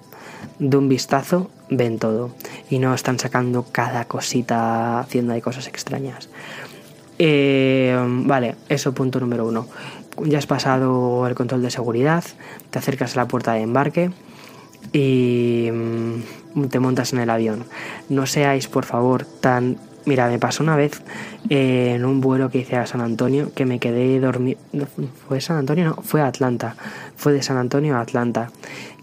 de 0.59 0.77
un 0.77 0.89
vistazo 0.89 1.51
ven 1.71 1.99
todo 1.99 2.31
y 2.69 2.79
no 2.79 2.95
están 2.95 3.19
sacando 3.19 3.67
cada 3.71 4.05
cosita 4.05 5.01
haciendo 5.01 5.33
ahí 5.33 5.41
cosas 5.41 5.67
extrañas. 5.67 6.29
Eh, 7.19 7.97
vale, 8.25 8.57
eso 8.69 8.95
punto 8.95 9.21
número 9.21 9.47
uno. 9.47 9.67
Ya 10.25 10.39
has 10.39 10.47
pasado 10.47 11.27
el 11.27 11.35
control 11.35 11.63
de 11.63 11.71
seguridad, 11.71 12.25
te 12.71 12.79
acercas 12.79 13.17
a 13.17 13.21
la 13.21 13.29
puerta 13.29 13.53
de 13.53 13.63
embarque 13.63 14.11
y 14.93 15.69
mm, 15.73 16.67
te 16.69 16.81
montas 16.81 17.13
en 17.13 17.21
el 17.21 17.31
avión. 17.31 17.65
No 18.09 18.27
seáis, 18.27 18.69
por 18.69 18.85
favor, 18.85 19.25
tan 19.25 19.79
Mira, 20.07 20.29
me 20.29 20.39
pasó 20.39 20.63
una 20.63 20.77
vez 20.77 21.03
eh, 21.51 21.93
en 21.95 22.05
un 22.05 22.21
vuelo 22.21 22.51
que 22.51 22.59
hice 22.59 22.77
a 22.77 22.87
San 22.87 23.01
Antonio 23.01 23.53
que 23.55 23.67
me 23.67 23.79
quedé 23.79 24.19
dormido. 24.19 24.59
¿Fue 25.29 25.41
San 25.41 25.59
Antonio? 25.59 25.85
No, 25.85 26.03
fue 26.03 26.21
a 26.23 26.27
Atlanta. 26.27 26.77
Fue 27.17 27.33
de 27.33 27.43
San 27.43 27.57
Antonio 27.57 27.97
a 27.97 28.01
Atlanta. 28.01 28.51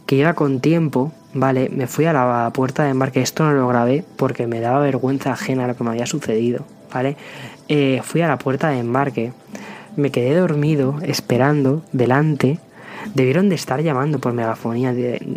Que 0.05 0.15
iba 0.15 0.33
con 0.33 0.59
tiempo, 0.59 1.11
¿vale? 1.33 1.69
Me 1.69 1.87
fui 1.87 2.05
a 2.05 2.13
la 2.13 2.49
puerta 2.53 2.83
de 2.83 2.89
embarque. 2.89 3.21
Esto 3.21 3.43
no 3.43 3.53
lo 3.53 3.67
grabé 3.67 4.03
porque 4.15 4.47
me 4.47 4.59
daba 4.59 4.79
vergüenza 4.79 5.31
ajena 5.31 5.67
lo 5.67 5.75
que 5.75 5.83
me 5.83 5.91
había 5.91 6.05
sucedido, 6.05 6.65
¿vale? 6.93 7.17
Eh, 7.67 8.01
fui 8.03 8.21
a 8.21 8.27
la 8.27 8.37
puerta 8.37 8.69
de 8.69 8.79
embarque. 8.79 9.33
Me 9.95 10.11
quedé 10.11 10.35
dormido 10.35 10.99
esperando 11.03 11.83
delante 11.91 12.59
Debieron 13.13 13.49
de 13.49 13.55
estar 13.55 13.81
llamando 13.81 14.19
por 14.19 14.33
megafonía, 14.33 14.93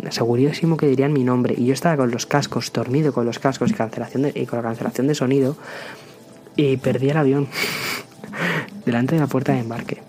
segurísimo 0.09 0.77
que 0.77 0.87
dirían 0.87 1.13
mi 1.13 1.23
nombre. 1.23 1.55
Y 1.57 1.65
yo 1.65 1.73
estaba 1.73 1.97
con 1.97 2.11
los 2.11 2.25
cascos, 2.25 2.71
dormido 2.71 3.13
con 3.13 3.25
los 3.25 3.39
cascos 3.39 3.71
y, 3.71 3.73
cancelación 3.73 4.31
y 4.33 4.45
con 4.45 4.57
la 4.57 4.63
cancelación 4.63 5.07
de 5.07 5.15
sonido. 5.15 5.55
Y 6.55 6.77
perdí 6.77 7.09
el 7.09 7.17
avión 7.17 7.47
delante 8.85 9.15
de 9.15 9.21
la 9.21 9.27
puerta 9.27 9.53
de 9.53 9.59
embarque. 9.59 10.01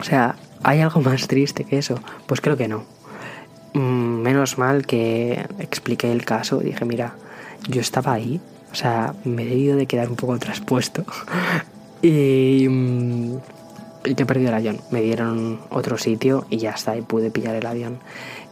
O 0.00 0.04
sea, 0.04 0.36
¿hay 0.62 0.80
algo 0.80 1.00
más 1.00 1.26
triste 1.28 1.64
que 1.64 1.78
eso? 1.78 2.00
Pues 2.26 2.40
creo 2.40 2.56
que 2.56 2.68
no. 2.68 2.84
Mm, 3.74 4.22
menos 4.22 4.58
mal 4.58 4.86
que 4.86 5.46
expliqué 5.58 6.12
el 6.12 6.24
caso. 6.24 6.58
Dije, 6.58 6.84
mira, 6.84 7.14
yo 7.68 7.80
estaba 7.80 8.12
ahí. 8.12 8.40
O 8.72 8.74
sea, 8.74 9.14
me 9.24 9.42
he 9.42 9.46
debido 9.46 9.76
de 9.76 9.86
quedar 9.86 10.08
un 10.08 10.16
poco 10.16 10.38
traspuesto. 10.38 11.04
y 12.02 12.66
mm, 12.68 13.38
yo 14.04 14.26
perdido 14.26 14.50
el 14.50 14.54
avión. 14.54 14.80
Me 14.90 15.02
dieron 15.02 15.60
otro 15.70 15.98
sitio 15.98 16.46
y 16.50 16.58
ya 16.58 16.70
está, 16.70 16.96
y 16.96 17.02
pude 17.02 17.30
pillar 17.30 17.54
el 17.54 17.66
avión. 17.66 17.98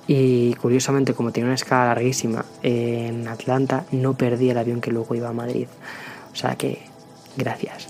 Y 0.07 0.55
curiosamente, 0.55 1.15
como 1.15 1.33
tiene 1.33 1.49
una 1.49 1.55
escala 1.55 1.87
larguísima 1.87 2.45
en 2.63 3.29
Atlanta, 3.29 3.85
no 3.93 4.15
perdí 4.15 4.51
el 4.51 4.59
avión 4.59 4.81
que 4.81 4.91
luego 4.91 5.15
iba 5.15 5.29
a 5.29 5.33
Madrid. 5.33 5.69
O 6.33 6.37
sea 6.37 6.57
que, 6.57 6.81
gracias. 7.37 7.89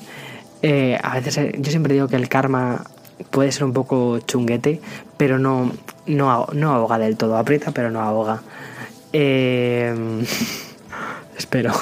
Eh, 0.63 0.99
a 1.03 1.15
veces 1.15 1.39
eh, 1.39 1.55
yo 1.59 1.71
siempre 1.71 1.95
digo 1.95 2.09
que 2.09 2.17
el 2.17 2.29
karma 2.29 2.85
puede 3.31 3.51
ser 3.51 3.65
un 3.65 3.73
poco 3.73 4.19
chunguete, 4.21 4.81
pero 5.17 5.39
no, 5.39 5.73
no, 6.07 6.47
no 6.53 6.73
ahoga 6.73 6.99
del 6.99 7.17
todo. 7.17 7.37
Aprieta, 7.37 7.71
pero 7.71 7.91
no 7.91 8.01
ahoga. 8.01 8.43
Eh, 9.13 9.95
espero. 11.39 11.73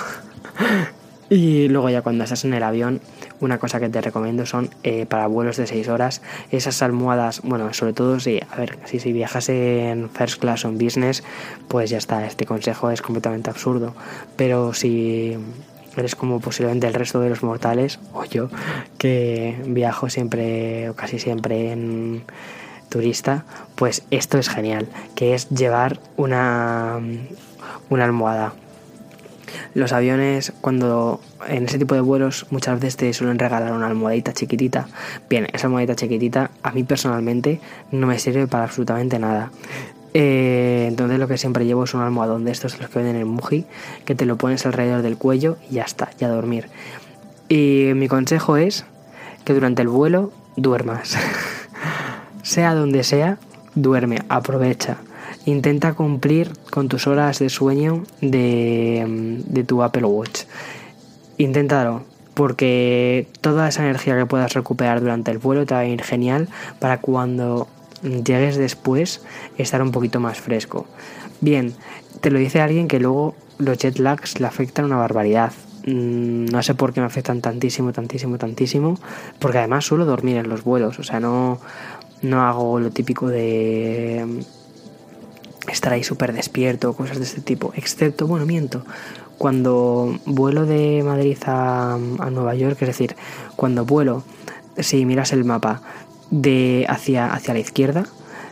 y 1.30 1.68
luego 1.68 1.90
ya 1.90 2.02
cuando 2.02 2.24
estás 2.24 2.44
en 2.44 2.54
el 2.54 2.62
avión 2.62 3.00
una 3.40 3.58
cosa 3.58 3.80
que 3.80 3.88
te 3.88 4.00
recomiendo 4.00 4.46
son 4.46 4.70
eh, 4.82 5.06
para 5.06 5.26
vuelos 5.26 5.56
de 5.56 5.66
6 5.66 5.88
horas 5.88 6.22
esas 6.50 6.82
almohadas, 6.82 7.40
bueno, 7.42 7.72
sobre 7.74 7.92
todo 7.92 8.20
si, 8.20 8.40
a 8.50 8.56
ver, 8.56 8.78
si, 8.84 9.00
si 9.00 9.12
viajas 9.12 9.48
en 9.48 10.10
first 10.10 10.40
class 10.40 10.64
o 10.64 10.68
en 10.68 10.78
business, 10.78 11.22
pues 11.68 11.90
ya 11.90 11.98
está, 11.98 12.26
este 12.26 12.46
consejo 12.46 12.90
es 12.90 13.02
completamente 13.02 13.50
absurdo, 13.50 13.94
pero 14.36 14.74
si 14.74 15.36
eres 15.96 16.14
como 16.14 16.40
posiblemente 16.40 16.86
el 16.86 16.94
resto 16.94 17.20
de 17.20 17.30
los 17.30 17.42
mortales, 17.42 17.98
o 18.12 18.24
yo, 18.24 18.48
que 18.98 19.56
viajo 19.66 20.10
siempre 20.10 20.90
o 20.90 20.94
casi 20.94 21.18
siempre 21.18 21.72
en 21.72 22.24
turista, 22.88 23.44
pues 23.76 24.02
esto 24.10 24.38
es 24.38 24.48
genial, 24.48 24.88
que 25.14 25.34
es 25.34 25.48
llevar 25.48 26.00
una, 26.16 27.00
una 27.88 28.04
almohada 28.04 28.52
los 29.74 29.92
aviones, 29.92 30.52
cuando 30.60 31.20
en 31.48 31.66
ese 31.66 31.78
tipo 31.78 31.94
de 31.94 32.00
vuelos, 32.00 32.46
muchas 32.50 32.80
veces 32.80 32.96
te 32.96 33.12
suelen 33.12 33.38
regalar 33.38 33.72
una 33.72 33.86
almohadita 33.86 34.32
chiquitita. 34.32 34.88
Bien, 35.28 35.46
esa 35.52 35.66
almohadita 35.66 35.94
chiquitita 35.96 36.50
a 36.62 36.72
mí 36.72 36.84
personalmente 36.84 37.60
no 37.90 38.06
me 38.06 38.18
sirve 38.18 38.46
para 38.46 38.64
absolutamente 38.64 39.18
nada. 39.18 39.50
Eh, 40.12 40.86
entonces 40.88 41.18
lo 41.18 41.28
que 41.28 41.38
siempre 41.38 41.64
llevo 41.66 41.84
es 41.84 41.94
un 41.94 42.00
almohadón 42.00 42.44
de 42.44 42.52
estos, 42.52 42.80
los 42.80 42.90
que 42.90 42.98
venden 42.98 43.16
en 43.16 43.28
Muji, 43.28 43.66
que 44.04 44.14
te 44.14 44.26
lo 44.26 44.36
pones 44.36 44.66
alrededor 44.66 45.02
del 45.02 45.16
cuello 45.16 45.56
y 45.70 45.74
ya 45.74 45.82
está, 45.82 46.10
ya 46.18 46.28
dormir. 46.28 46.68
Y 47.48 47.92
mi 47.94 48.08
consejo 48.08 48.56
es 48.56 48.84
que 49.44 49.54
durante 49.54 49.82
el 49.82 49.88
vuelo 49.88 50.32
duermas. 50.56 51.16
sea 52.42 52.74
donde 52.74 53.04
sea, 53.04 53.38
duerme, 53.74 54.18
aprovecha 54.28 54.98
intenta 55.46 55.94
cumplir 55.94 56.52
con 56.70 56.88
tus 56.88 57.06
horas 57.06 57.38
de 57.38 57.48
sueño 57.48 58.04
de, 58.20 59.42
de 59.46 59.64
tu 59.64 59.82
Apple 59.82 60.04
Watch. 60.04 60.42
Inténtalo, 61.38 62.02
porque 62.34 63.28
toda 63.40 63.68
esa 63.68 63.82
energía 63.82 64.16
que 64.16 64.26
puedas 64.26 64.54
recuperar 64.54 65.00
durante 65.00 65.30
el 65.30 65.38
vuelo 65.38 65.66
te 65.66 65.74
va 65.74 65.80
a 65.80 65.86
ir 65.86 66.02
genial 66.02 66.48
para 66.78 67.00
cuando 67.00 67.68
llegues 68.02 68.56
después 68.56 69.22
estar 69.58 69.82
un 69.82 69.92
poquito 69.92 70.20
más 70.20 70.40
fresco. 70.40 70.86
Bien, 71.40 71.74
te 72.20 72.30
lo 72.30 72.38
dice 72.38 72.60
alguien 72.60 72.88
que 72.88 73.00
luego 73.00 73.34
los 73.58 73.78
jet 73.78 73.98
lags 73.98 74.40
le 74.40 74.46
afectan 74.46 74.86
una 74.86 74.96
barbaridad. 74.96 75.52
Mm, 75.86 76.46
no 76.46 76.62
sé 76.62 76.74
por 76.74 76.92
qué 76.92 77.00
me 77.00 77.06
afectan 77.06 77.40
tantísimo, 77.40 77.92
tantísimo, 77.92 78.38
tantísimo, 78.38 78.98
porque 79.38 79.58
además 79.58 79.84
suelo 79.84 80.04
dormir 80.04 80.36
en 80.36 80.48
los 80.48 80.64
vuelos, 80.64 80.98
o 80.98 81.02
sea, 81.02 81.20
no, 81.20 81.58
no 82.22 82.42
hago 82.42 82.80
lo 82.80 82.90
típico 82.90 83.28
de 83.28 84.44
estar 85.70 85.92
ahí 85.92 86.04
súper 86.04 86.32
despierto, 86.32 86.92
cosas 86.92 87.18
de 87.18 87.24
este 87.24 87.40
tipo. 87.40 87.72
Excepto, 87.76 88.26
bueno, 88.26 88.46
miento, 88.46 88.84
cuando 89.38 90.18
vuelo 90.26 90.66
de 90.66 91.02
Madrid 91.04 91.38
a, 91.46 91.94
a 91.94 92.30
Nueva 92.30 92.54
York, 92.54 92.76
es 92.80 92.88
decir, 92.88 93.16
cuando 93.56 93.84
vuelo, 93.84 94.24
si 94.78 95.04
miras 95.06 95.32
el 95.32 95.44
mapa 95.44 95.82
de 96.30 96.86
hacia, 96.88 97.32
hacia 97.32 97.54
la 97.54 97.60
izquierda, 97.60 98.06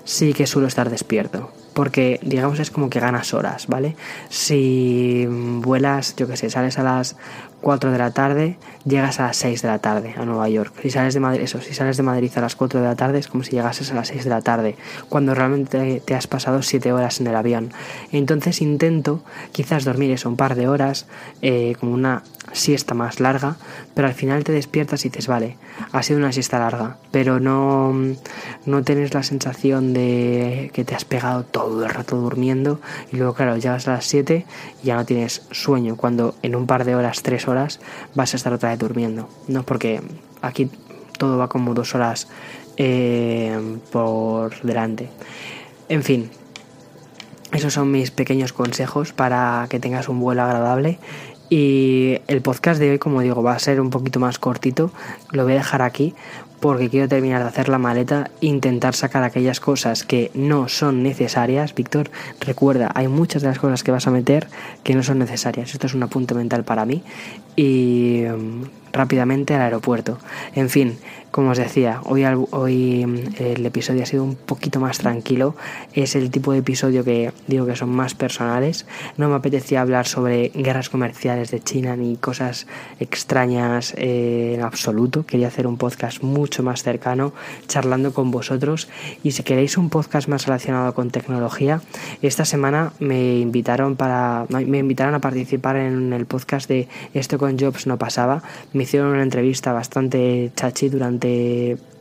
sí 0.04 0.32
que 0.32 0.46
suelo 0.46 0.68
estar 0.68 0.90
despierto 0.90 1.50
porque 1.78 2.18
digamos 2.22 2.58
es 2.58 2.72
como 2.72 2.90
que 2.90 2.98
ganas 2.98 3.32
horas, 3.34 3.68
¿vale? 3.68 3.94
Si 4.30 5.28
vuelas, 5.28 6.16
yo 6.16 6.26
que 6.26 6.36
sé, 6.36 6.50
sales 6.50 6.76
a 6.76 6.82
las 6.82 7.14
4 7.60 7.90
de 7.90 7.98
la 7.98 8.10
tarde, 8.10 8.56
llegas 8.84 9.20
a 9.20 9.28
las 9.28 9.36
6 9.38 9.62
de 9.62 9.68
la 9.68 9.78
tarde 9.78 10.14
a 10.16 10.24
Nueva 10.24 10.48
York. 10.48 10.72
Si 10.82 10.90
sales 10.90 11.14
de 11.14 11.20
Madrid, 11.20 11.42
eso, 11.42 11.60
si 11.60 11.74
sales 11.74 11.96
de 11.96 12.02
Madrid 12.02 12.30
a 12.36 12.40
las 12.40 12.56
4 12.56 12.80
de 12.80 12.86
la 12.86 12.96
tarde 12.96 13.18
es 13.18 13.28
como 13.28 13.44
si 13.44 13.52
llegases 13.52 13.90
a 13.90 13.94
las 13.94 14.08
6 14.08 14.24
de 14.24 14.30
la 14.30 14.42
tarde, 14.42 14.76
cuando 15.08 15.34
realmente 15.34 16.02
te 16.04 16.14
has 16.14 16.26
pasado 16.26 16.62
7 16.62 16.92
horas 16.92 17.20
en 17.20 17.26
el 17.26 17.36
avión. 17.36 17.72
Entonces 18.12 18.62
intento 18.62 19.22
quizás 19.52 19.84
dormir 19.84 20.10
eso 20.12 20.28
un 20.28 20.36
par 20.36 20.54
de 20.54 20.68
horas, 20.68 21.06
eh, 21.42 21.74
como 21.80 21.92
una 21.92 22.22
siesta 22.52 22.94
más 22.94 23.20
larga, 23.20 23.56
pero 23.94 24.08
al 24.08 24.14
final 24.14 24.44
te 24.44 24.52
despiertas 24.52 25.04
y 25.04 25.08
dices, 25.08 25.26
vale, 25.26 25.56
ha 25.92 26.02
sido 26.02 26.18
una 26.18 26.32
siesta 26.32 26.58
larga, 26.58 26.96
pero 27.10 27.40
no, 27.40 27.94
no 28.66 28.82
tienes 28.82 29.14
la 29.14 29.22
sensación 29.22 29.92
de 29.92 30.70
que 30.72 30.84
te 30.84 30.94
has 30.94 31.04
pegado 31.04 31.44
todo 31.44 31.84
el 31.84 31.90
rato 31.90 32.16
durmiendo 32.16 32.80
y 33.12 33.16
luego, 33.16 33.34
claro, 33.34 33.56
llegas 33.56 33.88
a 33.88 33.92
las 33.92 34.06
7 34.06 34.46
y 34.82 34.86
ya 34.86 34.96
no 34.96 35.04
tienes 35.04 35.42
sueño, 35.50 35.96
cuando 35.96 36.34
en 36.42 36.54
un 36.54 36.66
par 36.66 36.84
de 36.84 36.94
horas, 36.94 37.22
3 37.22 37.48
horas, 37.48 37.80
vas 38.14 38.34
a 38.34 38.36
estar 38.36 38.52
otra 38.52 38.70
vez 38.70 38.78
durmiendo, 38.78 39.28
¿no? 39.46 39.62
Porque 39.62 40.00
aquí 40.42 40.70
todo 41.18 41.38
va 41.38 41.48
como 41.48 41.74
dos 41.74 41.94
horas 41.94 42.28
eh, 42.76 43.78
por 43.90 44.60
delante. 44.62 45.10
En 45.88 46.02
fin, 46.02 46.30
esos 47.52 47.72
son 47.72 47.90
mis 47.90 48.10
pequeños 48.10 48.52
consejos 48.52 49.12
para 49.12 49.66
que 49.70 49.80
tengas 49.80 50.08
un 50.08 50.20
vuelo 50.20 50.42
agradable 50.42 50.98
y 51.50 52.18
el 52.26 52.42
podcast 52.42 52.78
de 52.80 52.90
hoy, 52.90 52.98
como 52.98 53.20
digo, 53.22 53.42
va 53.42 53.52
a 53.52 53.58
ser 53.58 53.80
un 53.80 53.90
poquito 53.90 54.20
más 54.20 54.38
cortito. 54.38 54.90
Lo 55.32 55.44
voy 55.44 55.52
a 55.52 55.56
dejar 55.56 55.82
aquí 55.82 56.14
porque 56.60 56.90
quiero 56.90 57.08
terminar 57.08 57.42
de 57.42 57.48
hacer 57.48 57.68
la 57.68 57.78
maleta 57.78 58.30
e 58.40 58.46
intentar 58.46 58.94
sacar 58.94 59.22
aquellas 59.22 59.60
cosas 59.60 60.04
que 60.04 60.30
no 60.34 60.68
son 60.68 61.02
necesarias. 61.02 61.74
Víctor, 61.74 62.10
recuerda, 62.40 62.90
hay 62.94 63.08
muchas 63.08 63.42
de 63.42 63.48
las 63.48 63.58
cosas 63.58 63.82
que 63.82 63.92
vas 63.92 64.06
a 64.06 64.10
meter 64.10 64.48
que 64.82 64.94
no 64.94 65.02
son 65.02 65.18
necesarias. 65.18 65.72
Esto 65.72 65.86
es 65.86 65.94
un 65.94 66.02
apunte 66.02 66.34
mental 66.34 66.64
para 66.64 66.84
mí. 66.84 67.02
Y 67.56 68.24
mm, 68.28 68.92
rápidamente 68.92 69.54
al 69.54 69.62
aeropuerto. 69.62 70.18
En 70.54 70.68
fin, 70.68 70.98
como 71.30 71.50
os 71.50 71.58
decía, 71.58 72.00
hoy, 72.04 72.24
hoy 72.24 73.04
mm, 73.06 73.42
el 73.42 73.66
episodio 73.66 74.02
ha 74.02 74.06
sido 74.06 74.24
un 74.24 74.34
poquito 74.34 74.80
más 74.80 74.98
tranquilo. 74.98 75.54
Es 75.92 76.16
el 76.16 76.30
tipo 76.30 76.52
de 76.52 76.58
episodio 76.58 77.04
que 77.04 77.32
digo 77.46 77.66
que 77.66 77.76
son 77.76 77.90
más 77.90 78.14
personales. 78.14 78.86
No 79.16 79.28
me 79.28 79.34
apetecía 79.34 79.80
hablar 79.80 80.06
sobre 80.06 80.50
guerras 80.54 80.88
comerciales 80.88 81.50
de 81.50 81.60
China 81.60 81.96
ni 81.96 82.16
cosas 82.16 82.66
extrañas 83.00 83.94
eh, 83.96 84.54
en 84.54 84.62
absoluto. 84.62 85.26
Quería 85.26 85.48
hacer 85.48 85.66
un 85.66 85.76
podcast 85.76 86.22
mucho 86.22 86.62
más 86.62 86.82
cercano, 86.82 87.32
charlando 87.66 88.12
con 88.14 88.30
vosotros. 88.30 88.88
Y 89.22 89.32
si 89.32 89.42
queréis 89.42 89.76
un 89.76 89.90
podcast 89.90 90.28
más 90.28 90.46
relacionado 90.46 90.94
con 90.94 91.10
tecnología, 91.10 91.82
esta 92.22 92.44
semana 92.44 92.92
me 93.00 93.38
invitaron 93.38 93.96
para 93.96 94.46
me 94.48 94.78
invitaron 94.78 95.14
a 95.14 95.20
participar 95.20 95.76
en 95.76 96.12
el 96.12 96.26
podcast 96.26 96.68
de 96.68 96.88
Esto 97.14 97.38
con 97.38 97.58
Jobs 97.58 97.86
no 97.86 97.98
pasaba. 97.98 98.42
Me 98.72 98.84
hicieron 98.84 99.10
una 99.10 99.22
entrevista 99.22 99.72
bastante 99.72 100.50
chachi 100.54 100.88
durante 100.88 101.17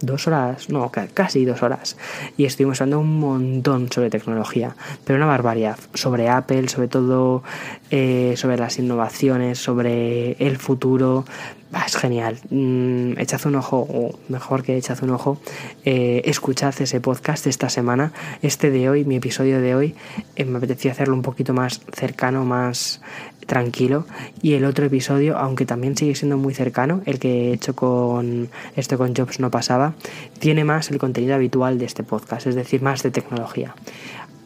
dos 0.01 0.27
horas, 0.27 0.69
no, 0.69 0.91
casi 1.13 1.45
dos 1.45 1.63
horas, 1.63 1.97
y 2.37 2.45
estuvimos 2.45 2.81
hablando 2.81 2.99
un 2.99 3.19
montón 3.19 3.91
sobre 3.91 4.09
tecnología, 4.09 4.75
pero 5.03 5.17
una 5.17 5.25
barbaridad, 5.25 5.77
sobre 5.93 6.29
Apple, 6.29 6.69
sobre 6.69 6.87
todo 6.87 7.43
eh, 7.89 8.33
sobre 8.37 8.57
las 8.57 8.79
innovaciones, 8.79 9.59
sobre 9.59 10.33
el 10.33 10.57
futuro, 10.57 11.25
es 11.85 11.95
genial. 11.97 12.39
Mm, 12.49 13.19
echad 13.19 13.45
un 13.45 13.55
ojo, 13.55 13.77
o 13.77 14.19
mejor 14.29 14.63
que 14.63 14.77
echad 14.77 15.01
un 15.03 15.11
ojo, 15.11 15.39
eh, 15.85 16.21
escuchad 16.25 16.73
ese 16.79 17.01
podcast 17.01 17.47
esta 17.47 17.69
semana, 17.69 18.13
este 18.41 18.71
de 18.71 18.89
hoy, 18.89 19.05
mi 19.05 19.17
episodio 19.17 19.61
de 19.61 19.75
hoy, 19.75 19.95
eh, 20.35 20.45
me 20.45 20.57
apetecía 20.57 20.91
hacerlo 20.91 21.13
un 21.13 21.21
poquito 21.21 21.53
más 21.53 21.81
cercano, 21.93 22.45
más 22.45 23.01
tranquilo. 23.47 24.05
Y 24.43 24.53
el 24.53 24.65
otro 24.65 24.85
episodio, 24.85 25.37
aunque 25.37 25.65
también 25.65 25.97
sigue 25.97 26.13
siendo 26.13 26.37
muy 26.37 26.53
cercano, 26.53 27.01
el 27.05 27.17
que 27.17 27.49
he 27.49 27.53
hecho 27.53 27.75
con 27.75 28.49
esto 28.75 28.99
con 28.99 29.15
Jobs 29.15 29.39
no 29.39 29.49
pasaba, 29.49 29.95
tiene 30.37 30.63
más 30.63 30.91
el 30.91 30.99
contenido 30.99 31.33
habitual 31.33 31.79
de 31.79 31.85
este 31.85 32.03
podcast, 32.03 32.45
es 32.45 32.53
decir, 32.53 32.83
más 32.83 33.01
de 33.01 33.09
tecnología. 33.09 33.73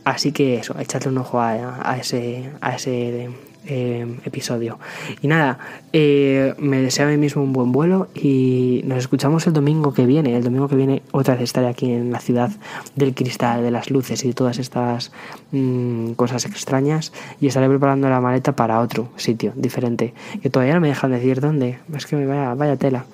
Así 0.05 0.31
que 0.31 0.55
eso, 0.55 0.79
echadle 0.79 1.09
un 1.09 1.17
ojo 1.17 1.41
a, 1.41 1.97
ese, 1.99 2.49
a 2.61 2.75
ese 2.75 3.29
eh, 3.65 4.17
episodio. 4.25 4.79
Y 5.21 5.27
nada, 5.27 5.59
eh, 5.93 6.53
me 6.57 6.81
deseo 6.81 7.07
a 7.07 7.11
mí 7.11 7.17
mismo 7.17 7.43
un 7.43 7.53
buen 7.53 7.71
vuelo 7.71 8.07
y 8.15 8.81
nos 8.85 8.97
escuchamos 8.97 9.45
el 9.47 9.53
domingo 9.53 9.93
que 9.93 10.05
viene. 10.05 10.35
El 10.35 10.43
domingo 10.43 10.67
que 10.67 10.75
viene 10.75 11.01
otra 11.11 11.35
vez 11.35 11.43
estaré 11.43 11.67
aquí 11.67 11.91
en 11.91 12.11
la 12.11 12.19
ciudad 12.19 12.51
del 12.95 13.13
cristal, 13.13 13.63
de 13.63 13.71
las 13.71 13.91
luces 13.91 14.23
y 14.23 14.29
de 14.29 14.33
todas 14.33 14.57
estas 14.57 15.11
mm, 15.51 16.11
cosas 16.13 16.45
extrañas 16.45 17.13
y 17.39 17.47
estaré 17.47 17.69
preparando 17.69 18.09
la 18.09 18.19
maleta 18.21 18.55
para 18.55 18.79
otro 18.79 19.09
sitio 19.15 19.53
diferente. 19.55 20.13
Que 20.41 20.49
todavía 20.49 20.73
no 20.73 20.81
me 20.81 20.87
dejan 20.87 21.11
decir 21.11 21.39
dónde. 21.39 21.79
Es 21.95 22.05
que 22.05 22.15
me 22.15 22.25
vaya, 22.25 22.53
vaya 22.55 22.77
tela. 22.77 23.05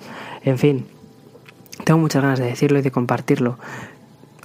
En 0.44 0.58
fin, 0.58 0.86
tengo 1.84 2.00
muchas 2.00 2.22
ganas 2.22 2.38
de 2.38 2.46
decirlo 2.46 2.78
y 2.78 2.82
de 2.82 2.90
compartirlo 2.90 3.58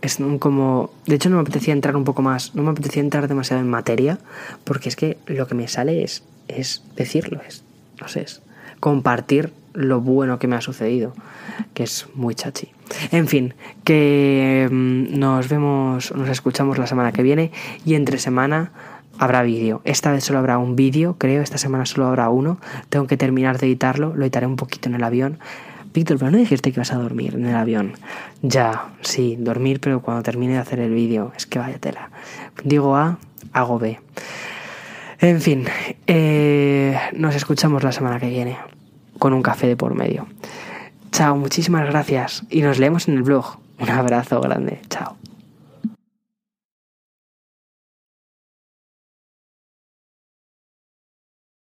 es 0.03 0.17
como... 0.39 0.91
De 1.05 1.15
hecho 1.15 1.29
no 1.29 1.37
me 1.37 1.41
apetecía 1.43 1.73
entrar 1.73 1.95
un 1.95 2.03
poco 2.03 2.21
más, 2.21 2.53
no 2.55 2.61
me 2.61 2.71
apetecía 2.71 3.01
entrar 3.01 3.29
demasiado 3.29 3.61
en 3.61 3.69
materia, 3.69 4.19
porque 4.65 4.89
es 4.89 4.97
que 4.97 5.17
lo 5.27 5.47
que 5.47 5.55
me 5.55 5.69
sale 5.69 6.03
es, 6.03 6.23
es 6.49 6.83
decirlo, 6.97 7.41
es, 7.47 7.63
no 8.01 8.09
sé, 8.09 8.21
es 8.23 8.41
compartir 8.81 9.53
lo 9.71 10.01
bueno 10.01 10.39
que 10.39 10.47
me 10.47 10.57
ha 10.57 10.61
sucedido, 10.61 11.13
que 11.73 11.83
es 11.83 12.07
muy 12.15 12.35
chachi. 12.35 12.69
En 13.11 13.29
fin, 13.29 13.53
que 13.85 14.67
mm, 14.69 15.17
nos 15.17 15.47
vemos, 15.47 16.13
nos 16.13 16.27
escuchamos 16.27 16.77
la 16.77 16.85
semana 16.85 17.13
que 17.13 17.23
viene 17.23 17.51
y 17.85 17.95
entre 17.95 18.19
semana 18.19 18.73
habrá 19.19 19.41
vídeo. 19.41 19.81
Esta 19.85 20.11
vez 20.11 20.25
solo 20.25 20.39
habrá 20.39 20.57
un 20.57 20.75
vídeo, 20.75 21.15
creo, 21.17 21.41
esta 21.41 21.57
semana 21.57 21.85
solo 21.85 22.07
habrá 22.07 22.27
uno. 22.29 22.59
Tengo 22.89 23.07
que 23.07 23.15
terminar 23.15 23.57
de 23.57 23.67
editarlo, 23.67 24.13
lo 24.13 24.23
editaré 24.23 24.47
un 24.47 24.57
poquito 24.57 24.89
en 24.89 24.95
el 24.95 25.03
avión 25.05 25.39
Víctor, 25.93 26.17
pero 26.17 26.31
no 26.31 26.37
dijiste 26.37 26.71
que 26.71 26.79
ibas 26.79 26.91
a 26.91 26.97
dormir 26.97 27.35
en 27.35 27.45
el 27.45 27.55
avión. 27.55 27.93
Ya, 28.41 28.89
sí, 29.01 29.35
dormir, 29.39 29.79
pero 29.79 30.01
cuando 30.01 30.23
termine 30.23 30.53
de 30.53 30.59
hacer 30.59 30.79
el 30.79 30.91
vídeo. 30.91 31.31
Es 31.37 31.45
que 31.45 31.59
vaya 31.59 31.77
tela. 31.77 32.09
Digo 32.63 32.95
A, 32.95 33.19
hago 33.53 33.79
B. 33.79 33.99
En 35.19 35.39
fin, 35.39 35.65
eh, 36.07 36.97
nos 37.13 37.35
escuchamos 37.35 37.83
la 37.83 37.91
semana 37.91 38.19
que 38.19 38.27
viene 38.27 38.57
con 39.19 39.33
un 39.33 39.41
café 39.41 39.67
de 39.67 39.77
por 39.77 39.93
medio. 39.93 40.27
Chao, 41.11 41.37
muchísimas 41.37 41.87
gracias 41.87 42.43
y 42.49 42.61
nos 42.61 42.79
leemos 42.79 43.07
en 43.07 43.15
el 43.15 43.23
blog. 43.23 43.57
Un 43.79 43.89
abrazo 43.89 44.41
grande. 44.41 44.81
Chao. 44.89 45.15